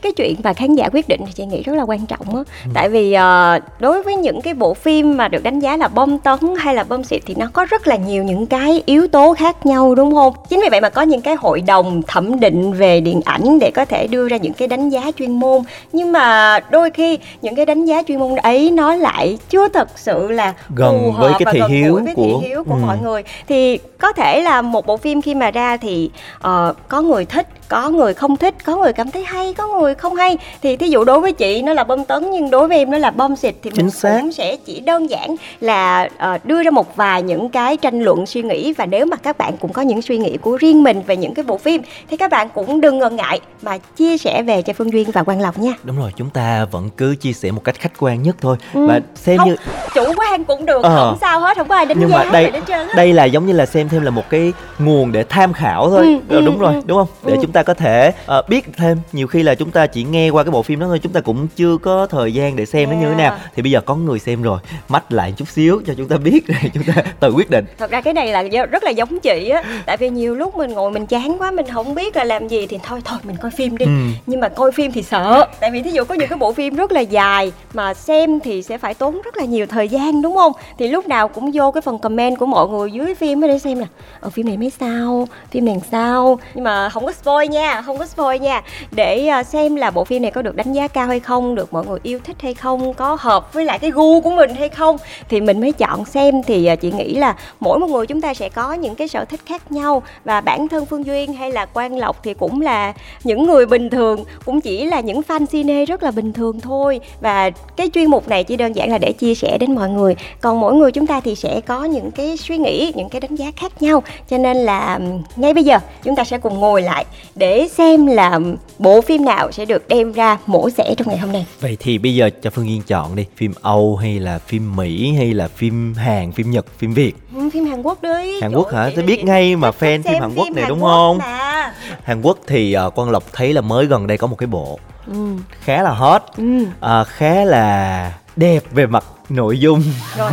cái 0.02 0.12
chuyện 0.12 0.34
mà 0.44 0.52
khán 0.52 0.74
giả 0.74 0.88
quyết 0.92 1.08
định 1.08 1.20
thì 1.26 1.32
chị 1.32 1.46
nghĩ 1.46 1.62
rất 1.62 1.72
là 1.74 1.82
quan 1.82 2.06
trọng 2.06 2.36
á. 2.36 2.42
Tại 2.74 2.88
vì 2.88 3.12
ờ, 3.12 3.58
đối 3.78 4.02
với 4.02 4.16
những 4.16 4.40
cái 4.42 4.54
bộ 4.54 4.74
phim 4.74 5.16
mà 5.16 5.28
được 5.28 5.42
đánh 5.42 5.60
giá 5.60 5.76
là 5.76 5.88
bom 5.88 6.18
tấn 6.18 6.38
hay 6.58 6.74
là 6.74 6.84
bom 6.84 7.04
xịt 7.04 7.22
thì 7.26 7.34
nó 7.38 7.46
có 7.52 7.64
rất 7.64 7.86
là 7.86 7.96
nhiều 7.96 8.24
những 8.24 8.46
cái 8.46 8.82
yếu 8.86 9.08
tố 9.08 9.34
khác 9.38 9.66
nhau 9.66 9.94
đúng 9.94 10.14
không? 10.14 10.34
Chính 10.48 10.60
vì 10.60 10.68
vậy 10.70 10.80
mà 10.80 10.88
có 10.90 11.02
những 11.02 11.20
cái 11.20 11.34
hội 11.38 11.60
đồng 11.60 12.02
thẩm 12.06 12.40
định 12.40 12.72
về 12.72 13.00
điện 13.00 13.20
ảnh 13.24 13.58
để 13.60 13.70
có 13.74 13.84
thể 13.84 14.06
đưa 14.06 14.28
ra 14.28 14.36
những 14.36 14.52
cái 14.52 14.68
đánh 14.68 14.90
giá 14.90 15.10
chuyên 15.18 15.32
môn. 15.40 15.62
Nhưng 15.92 16.12
mà 16.12 16.58
đôi 16.70 16.90
khi 16.90 17.18
những 17.42 17.54
cái 17.54 17.66
đánh 17.66 17.84
giá 17.84 18.02
chuyên 18.08 18.18
môn 18.18 18.36
ấy 18.36 18.70
nó 18.70 18.94
lại 18.94 19.38
chưa 19.50 19.68
thật 19.68 19.88
sự 19.96 20.28
là 20.30 20.54
Gần 20.74 20.98
phù 21.04 21.10
với 21.12 21.32
hợp 21.32 21.38
cái 21.38 21.44
và 21.44 21.52
thị 21.52 21.60
hiếu 21.76 22.00
với 22.04 22.14
của- 22.14 22.22
thị 22.42 22.48
hiếu 22.48 22.64
của 22.64 22.74
ừ. 22.74 22.78
mọi 22.86 22.98
người 23.02 23.22
thì 23.48 23.78
có 23.98 24.12
thể 24.12 24.40
là 24.42 24.62
một 24.62 24.86
bộ 24.86 24.96
phim 24.96 25.22
khi 25.22 25.34
mà 25.34 25.50
ra 25.50 25.76
thì 25.76 26.10
ờ, 26.40 26.74
có 26.88 27.00
người 27.00 27.24
thích 27.24 27.46
có 27.68 27.88
người 27.90 28.14
không 28.14 28.36
thích 28.36 28.54
có 28.64 28.76
người 28.76 28.92
cảm 28.92 29.10
thấy 29.10 29.24
hay 29.24 29.54
có 29.54 29.66
người 29.68 29.94
không 29.94 30.14
hay 30.14 30.38
thì 30.62 30.76
thí 30.76 30.88
dụ 30.88 31.04
đối 31.04 31.20
với 31.20 31.32
chị 31.32 31.62
nó 31.62 31.72
là 31.72 31.84
bom 31.84 32.04
tấn 32.04 32.30
nhưng 32.30 32.50
đối 32.50 32.68
với 32.68 32.78
em 32.78 32.90
nó 32.90 32.98
là 32.98 33.10
bom 33.10 33.36
xịt 33.36 33.54
thì 33.62 33.70
Chính 33.74 33.84
mình 33.86 33.90
xác. 33.90 34.18
cũng 34.20 34.32
sẽ 34.32 34.56
chỉ 34.56 34.80
đơn 34.80 35.10
giản 35.10 35.36
là 35.60 36.08
ờ, 36.18 36.38
đưa 36.44 36.62
ra 36.62 36.70
một 36.70 36.96
vài 36.96 37.22
những 37.22 37.48
cái 37.50 37.76
tranh 37.76 38.00
luận 38.00 38.26
suy 38.26 38.42
nghĩ 38.42 38.72
và 38.72 38.86
nếu 38.86 39.06
mà 39.06 39.16
các 39.16 39.38
bạn 39.38 39.56
cũng 39.60 39.72
có 39.72 39.82
những 39.82 40.02
suy 40.02 40.18
nghĩ 40.18 40.36
của 40.36 40.56
riêng 40.56 40.82
mình 40.82 41.02
về 41.06 41.16
những 41.16 41.34
cái 41.34 41.44
bộ 41.44 41.58
phim 41.58 41.82
thì 42.10 42.16
các 42.16 42.30
bạn 42.30 42.48
cũng 42.54 42.80
đừng 42.80 42.98
ngần 42.98 43.16
ngại 43.16 43.40
mà 43.62 43.78
chia 43.96 44.18
sẻ 44.18 44.42
về 44.42 44.62
cho 44.62 44.72
Phương 44.72 44.92
Duyên 44.92 45.10
và 45.10 45.22
Quang 45.22 45.40
Lộc 45.40 45.58
nha 45.58 45.72
Đúng 45.82 45.98
rồi, 45.98 46.10
chúng 46.16 46.30
ta 46.30 46.64
vẫn 46.70 46.90
cứ 46.96 47.14
chia 47.20 47.32
sẻ 47.32 47.50
một 47.50 47.64
cách 47.64 47.74
khách 47.80 47.92
quan 47.98 48.22
nhất 48.22 48.36
thôi 48.40 48.56
Ừ. 48.74 48.86
và 48.86 49.00
xem 49.14 49.38
không, 49.38 49.48
như 49.48 49.56
chủ 49.94 50.04
quan 50.16 50.44
cũng 50.44 50.66
được 50.66 50.82
Ờ. 50.82 50.96
không 51.10 51.18
sao 51.20 51.40
hết 51.40 51.56
không 51.56 51.68
có 51.68 51.74
ai 51.74 51.86
đánh 51.86 51.96
nhưng 52.00 52.08
giá 52.10 52.24
mà 52.24 52.25
đây 52.32 52.52
đây 52.96 53.12
là 53.12 53.24
giống 53.24 53.46
như 53.46 53.52
là 53.52 53.66
xem 53.66 53.88
thêm 53.88 54.02
là 54.02 54.10
một 54.10 54.30
cái 54.30 54.52
nguồn 54.78 55.12
để 55.12 55.24
tham 55.24 55.52
khảo 55.52 55.90
thôi. 55.90 56.06
Ừ, 56.06 56.34
Ờ, 56.36 56.40
ừ, 56.40 56.46
đúng 56.46 56.58
rồi 56.58 56.74
ừ. 56.74 56.80
đúng 56.86 56.98
không? 56.98 57.08
Để 57.24 57.32
Ừ. 57.32 57.38
chúng 57.42 57.52
ta 57.52 57.62
có 57.62 57.74
thể 57.74 58.12
ờ, 58.26 58.42
biết 58.48 58.64
thêm. 58.76 58.98
Nhiều 59.12 59.26
khi 59.26 59.42
là 59.42 59.54
chúng 59.54 59.70
ta 59.70 59.86
chỉ 59.86 60.04
nghe 60.04 60.30
qua 60.30 60.44
cái 60.44 60.50
bộ 60.50 60.62
phim 60.62 60.80
đó 60.80 60.86
thôi 60.86 61.00
chúng 61.02 61.12
ta 61.12 61.20
cũng 61.20 61.48
chưa 61.56 61.76
có 61.76 62.06
thời 62.06 62.34
gian 62.34 62.56
để 62.56 62.66
xem 62.66 62.90
nó 62.90 62.96
như 62.96 63.08
thế 63.08 63.14
nào. 63.14 63.30
Yeah. 63.32 63.40
thì 63.56 63.62
bây 63.62 63.70
giờ 63.72 63.80
có 63.80 63.94
người 63.94 64.18
xem 64.18 64.42
rồi 64.42 64.58
mách 64.88 65.12
lại 65.12 65.34
chút 65.36 65.48
xíu 65.48 65.80
cho 65.86 65.94
chúng 65.96 66.08
ta 66.08 66.16
biết 66.16 66.40
để 66.48 66.70
chúng 66.74 66.82
ta 66.84 66.92
tự 67.20 67.32
quyết 67.32 67.50
định. 67.50 67.64
Thật 67.78 67.90
ra 67.90 68.00
cái 68.00 68.14
này 68.14 68.28
là 68.32 68.42
rất 68.70 68.84
là 68.84 68.90
giống 68.90 69.20
chị 69.20 69.48
á. 69.48 69.62
Tại 69.86 69.96
vì 69.96 70.08
nhiều 70.10 70.34
lúc 70.34 70.56
mình 70.56 70.72
ngồi 70.72 70.90
mình 70.90 71.06
chán 71.06 71.36
quá 71.38 71.50
mình 71.50 71.66
không 71.74 71.94
biết 71.94 72.16
là 72.16 72.24
làm 72.24 72.48
gì 72.48 72.66
thì 72.66 72.78
thôi 72.82 73.00
thôi 73.04 73.18
mình 73.24 73.36
coi 73.42 73.50
phim 73.50 73.76
đi. 73.76 73.84
Ừ. 73.86 73.90
nhưng 74.26 74.40
mà 74.40 74.48
coi 74.48 74.72
phim 74.72 74.92
thì 74.92 75.02
sợ. 75.02 75.46
Tại 75.60 75.70
vì 75.70 75.82
thí 75.82 75.90
dụ 75.90 76.04
có 76.04 76.14
những 76.14 76.28
cái 76.28 76.38
bộ 76.38 76.52
phim 76.52 76.74
rất 76.76 76.92
là 76.92 77.00
dài 77.00 77.52
mà 77.74 77.94
xem 77.94 78.40
thì 78.40 78.62
sẽ 78.62 78.78
phải 78.78 78.94
tốn 78.94 79.20
rất 79.24 79.36
là 79.36 79.44
nhiều 79.44 79.66
thời 79.66 79.88
gian 79.88 80.22
đúng 80.22 80.36
không? 80.36 80.52
Thì 80.78 80.88
lúc 80.88 81.06
nào 81.08 81.28
cũng 81.28 81.50
vô 81.54 81.70
cái 81.70 81.80
phần 81.80 81.98
comment 82.06 82.38
của 82.38 82.46
mọi 82.46 82.68
người 82.68 82.92
dưới 82.92 83.14
phim 83.14 83.40
để 83.40 83.58
xem 83.58 83.78
là 83.78 83.86
ở 84.20 84.30
phim 84.30 84.46
này 84.46 84.56
mấy 84.56 84.70
sao? 84.70 85.28
Phim 85.50 85.64
này 85.64 85.80
sao? 85.90 86.38
Nhưng 86.54 86.64
mà 86.64 86.88
không 86.88 87.06
có 87.06 87.12
spoil 87.12 87.48
nha, 87.48 87.82
không 87.82 87.98
có 87.98 88.06
spoil 88.06 88.40
nha. 88.40 88.62
Để 88.90 89.26
ờ, 89.26 89.42
xem 89.42 89.76
là 89.76 89.90
bộ 89.90 90.04
phim 90.04 90.22
này 90.22 90.30
có 90.30 90.42
được 90.42 90.56
đánh 90.56 90.72
giá 90.72 90.88
cao 90.88 91.06
hay 91.06 91.20
không, 91.20 91.54
được 91.54 91.72
mọi 91.72 91.86
người 91.86 91.98
yêu 92.02 92.18
thích 92.24 92.36
hay 92.42 92.54
không, 92.54 92.94
có 92.94 93.16
hợp 93.20 93.52
với 93.52 93.64
lại 93.64 93.78
cái 93.78 93.90
gu 93.90 94.20
của 94.20 94.30
mình 94.30 94.54
hay 94.54 94.68
không, 94.68 94.96
thì 95.28 95.40
mình 95.40 95.60
mới 95.60 95.72
chọn 95.72 96.04
xem. 96.04 96.42
Thì 96.42 96.66
ờ, 96.66 96.76
chị 96.76 96.92
nghĩ 96.92 97.14
là 97.14 97.36
mỗi 97.60 97.78
một 97.78 97.86
người 97.86 98.06
chúng 98.06 98.20
ta 98.20 98.34
sẽ 98.34 98.48
có 98.48 98.72
những 98.72 98.94
cái 98.94 99.08
sở 99.08 99.24
thích 99.24 99.40
khác 99.46 99.72
nhau. 99.72 100.02
Và 100.24 100.40
bản 100.40 100.68
thân 100.68 100.86
phương 100.86 101.06
duyên 101.06 101.32
hay 101.32 101.52
là 101.52 101.66
quang 101.66 101.98
lộc 101.98 102.22
thì 102.22 102.34
cũng 102.34 102.60
là 102.60 102.92
những 103.24 103.46
người 103.46 103.66
bình 103.66 103.90
thường, 103.90 104.24
cũng 104.44 104.60
chỉ 104.60 104.84
là 104.86 105.00
những 105.00 105.20
fan 105.28 105.46
cine 105.46 105.84
rất 105.84 106.02
là 106.02 106.10
bình 106.10 106.32
thường 106.32 106.60
thôi. 106.60 107.00
Và 107.20 107.50
cái 107.76 107.90
chuyên 107.94 108.10
mục 108.10 108.28
này 108.28 108.44
chỉ 108.44 108.56
đơn 108.56 108.72
giản 108.72 108.90
là 108.90 108.98
để 108.98 109.12
chia 109.12 109.34
sẻ 109.34 109.58
đến 109.58 109.74
mọi 109.74 109.88
người. 109.88 110.16
Còn 110.40 110.60
mỗi 110.60 110.74
người 110.74 110.92
chúng 110.92 111.06
ta 111.06 111.20
thì 111.20 111.34
sẽ 111.34 111.60
có 111.60 111.84
những 111.84 111.95
cái 112.10 112.36
suy 112.36 112.58
nghĩ 112.58 112.92
những 112.96 113.08
cái 113.08 113.20
đánh 113.20 113.34
giá 113.36 113.46
khác 113.56 113.82
nhau 113.82 114.02
cho 114.30 114.38
nên 114.38 114.56
là 114.56 114.98
ngay 115.36 115.54
bây 115.54 115.64
giờ 115.64 115.78
chúng 116.04 116.16
ta 116.16 116.24
sẽ 116.24 116.38
cùng 116.38 116.58
ngồi 116.60 116.82
lại 116.82 117.04
để 117.34 117.68
xem 117.68 118.06
là 118.06 118.38
bộ 118.78 119.00
phim 119.00 119.24
nào 119.24 119.52
sẽ 119.52 119.64
được 119.64 119.88
đem 119.88 120.12
ra 120.12 120.38
mổ 120.46 120.70
xẻ 120.70 120.94
trong 120.96 121.08
ngày 121.08 121.18
hôm 121.18 121.32
nay 121.32 121.46
vậy 121.60 121.76
thì 121.80 121.98
bây 121.98 122.14
giờ 122.14 122.30
cho 122.42 122.50
phương 122.50 122.68
yên 122.68 122.82
chọn 122.86 123.16
đi 123.16 123.24
phim 123.36 123.52
âu 123.62 123.96
hay 123.96 124.18
là 124.18 124.38
phim 124.38 124.76
mỹ 124.76 125.12
hay 125.18 125.34
là 125.34 125.48
phim 125.48 125.94
hàn 125.94 126.32
phim 126.32 126.50
nhật 126.50 126.66
phim 126.78 126.94
việt 126.94 127.12
Ừ, 127.36 127.48
phim 127.52 127.64
Hàn 127.64 127.82
Quốc 127.82 128.02
đi 128.02 128.40
Hàn 128.42 128.52
Quốc 128.52 128.72
hả? 128.72 128.90
Tôi 128.96 129.04
biết 129.04 129.24
ngay 129.24 129.56
mà 129.56 129.70
fan 129.70 130.02
phim 130.02 130.20
Hàn 130.20 130.34
Quốc 130.36 130.48
này 130.54 130.62
Hàn 130.62 130.68
đúng 130.68 130.82
Quốc 130.82 130.88
không? 130.90 131.18
mà. 131.18 131.72
hàn 132.04 132.22
quốc 132.22 132.38
thì 132.46 132.76
uh, 132.86 132.94
quang 132.94 133.10
lộc 133.10 133.24
thấy 133.32 133.52
là 133.52 133.60
mới 133.60 133.86
gần 133.86 134.06
đây 134.06 134.18
có 134.18 134.26
một 134.26 134.36
cái 134.38 134.46
bộ 134.46 134.78
Ừ. 135.06 135.36
khá 135.60 135.82
là 135.82 135.90
hot 135.90 136.22
Ừ. 136.36 136.44
à, 136.80 137.04
khá 137.04 137.44
là 137.44 138.12
đẹp 138.36 138.62
về 138.72 138.86
mặt 138.86 139.04
nội 139.28 139.58
dung. 139.58 139.82
Rồi 140.18 140.30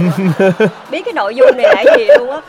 biết 0.91 1.01
cái 1.06 1.13
nội 1.13 1.36
dung 1.36 1.58
này 1.58 1.65
là 1.86 1.95
gì 1.97 2.03
luôn 2.19 2.29
á. 2.29 2.39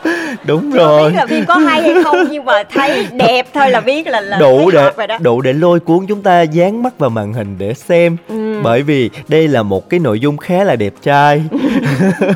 Đúng 0.45 0.71
rồi 0.71 1.09
biết 1.11 1.15
là 1.17 1.25
phim 1.25 1.45
có 1.45 1.53
hay 1.55 1.81
hay 1.81 2.03
không 2.03 2.17
nhưng 2.29 2.45
mà 2.45 2.63
thấy 2.73 3.07
đẹp 3.11 3.47
thôi 3.53 3.69
là 3.69 3.81
biết 3.81 4.07
là 4.07 4.21
là 4.21 4.37
đủ 4.37 4.71
để 4.71 4.91
rồi 4.97 5.07
đó. 5.07 5.17
đủ 5.21 5.41
để 5.41 5.53
lôi 5.53 5.79
cuốn 5.79 6.05
chúng 6.07 6.21
ta 6.21 6.41
dán 6.41 6.83
mắt 6.83 6.99
vào 6.99 7.09
màn 7.09 7.33
hình 7.33 7.55
để 7.57 7.73
xem. 7.73 8.17
Ừ. 8.29 8.61
bởi 8.63 8.81
vì 8.81 9.09
đây 9.27 9.47
là 9.47 9.63
một 9.63 9.89
cái 9.89 9.99
nội 9.99 10.19
dung 10.19 10.37
khá 10.37 10.63
là 10.63 10.75
đẹp 10.75 10.93
trai. 11.03 11.43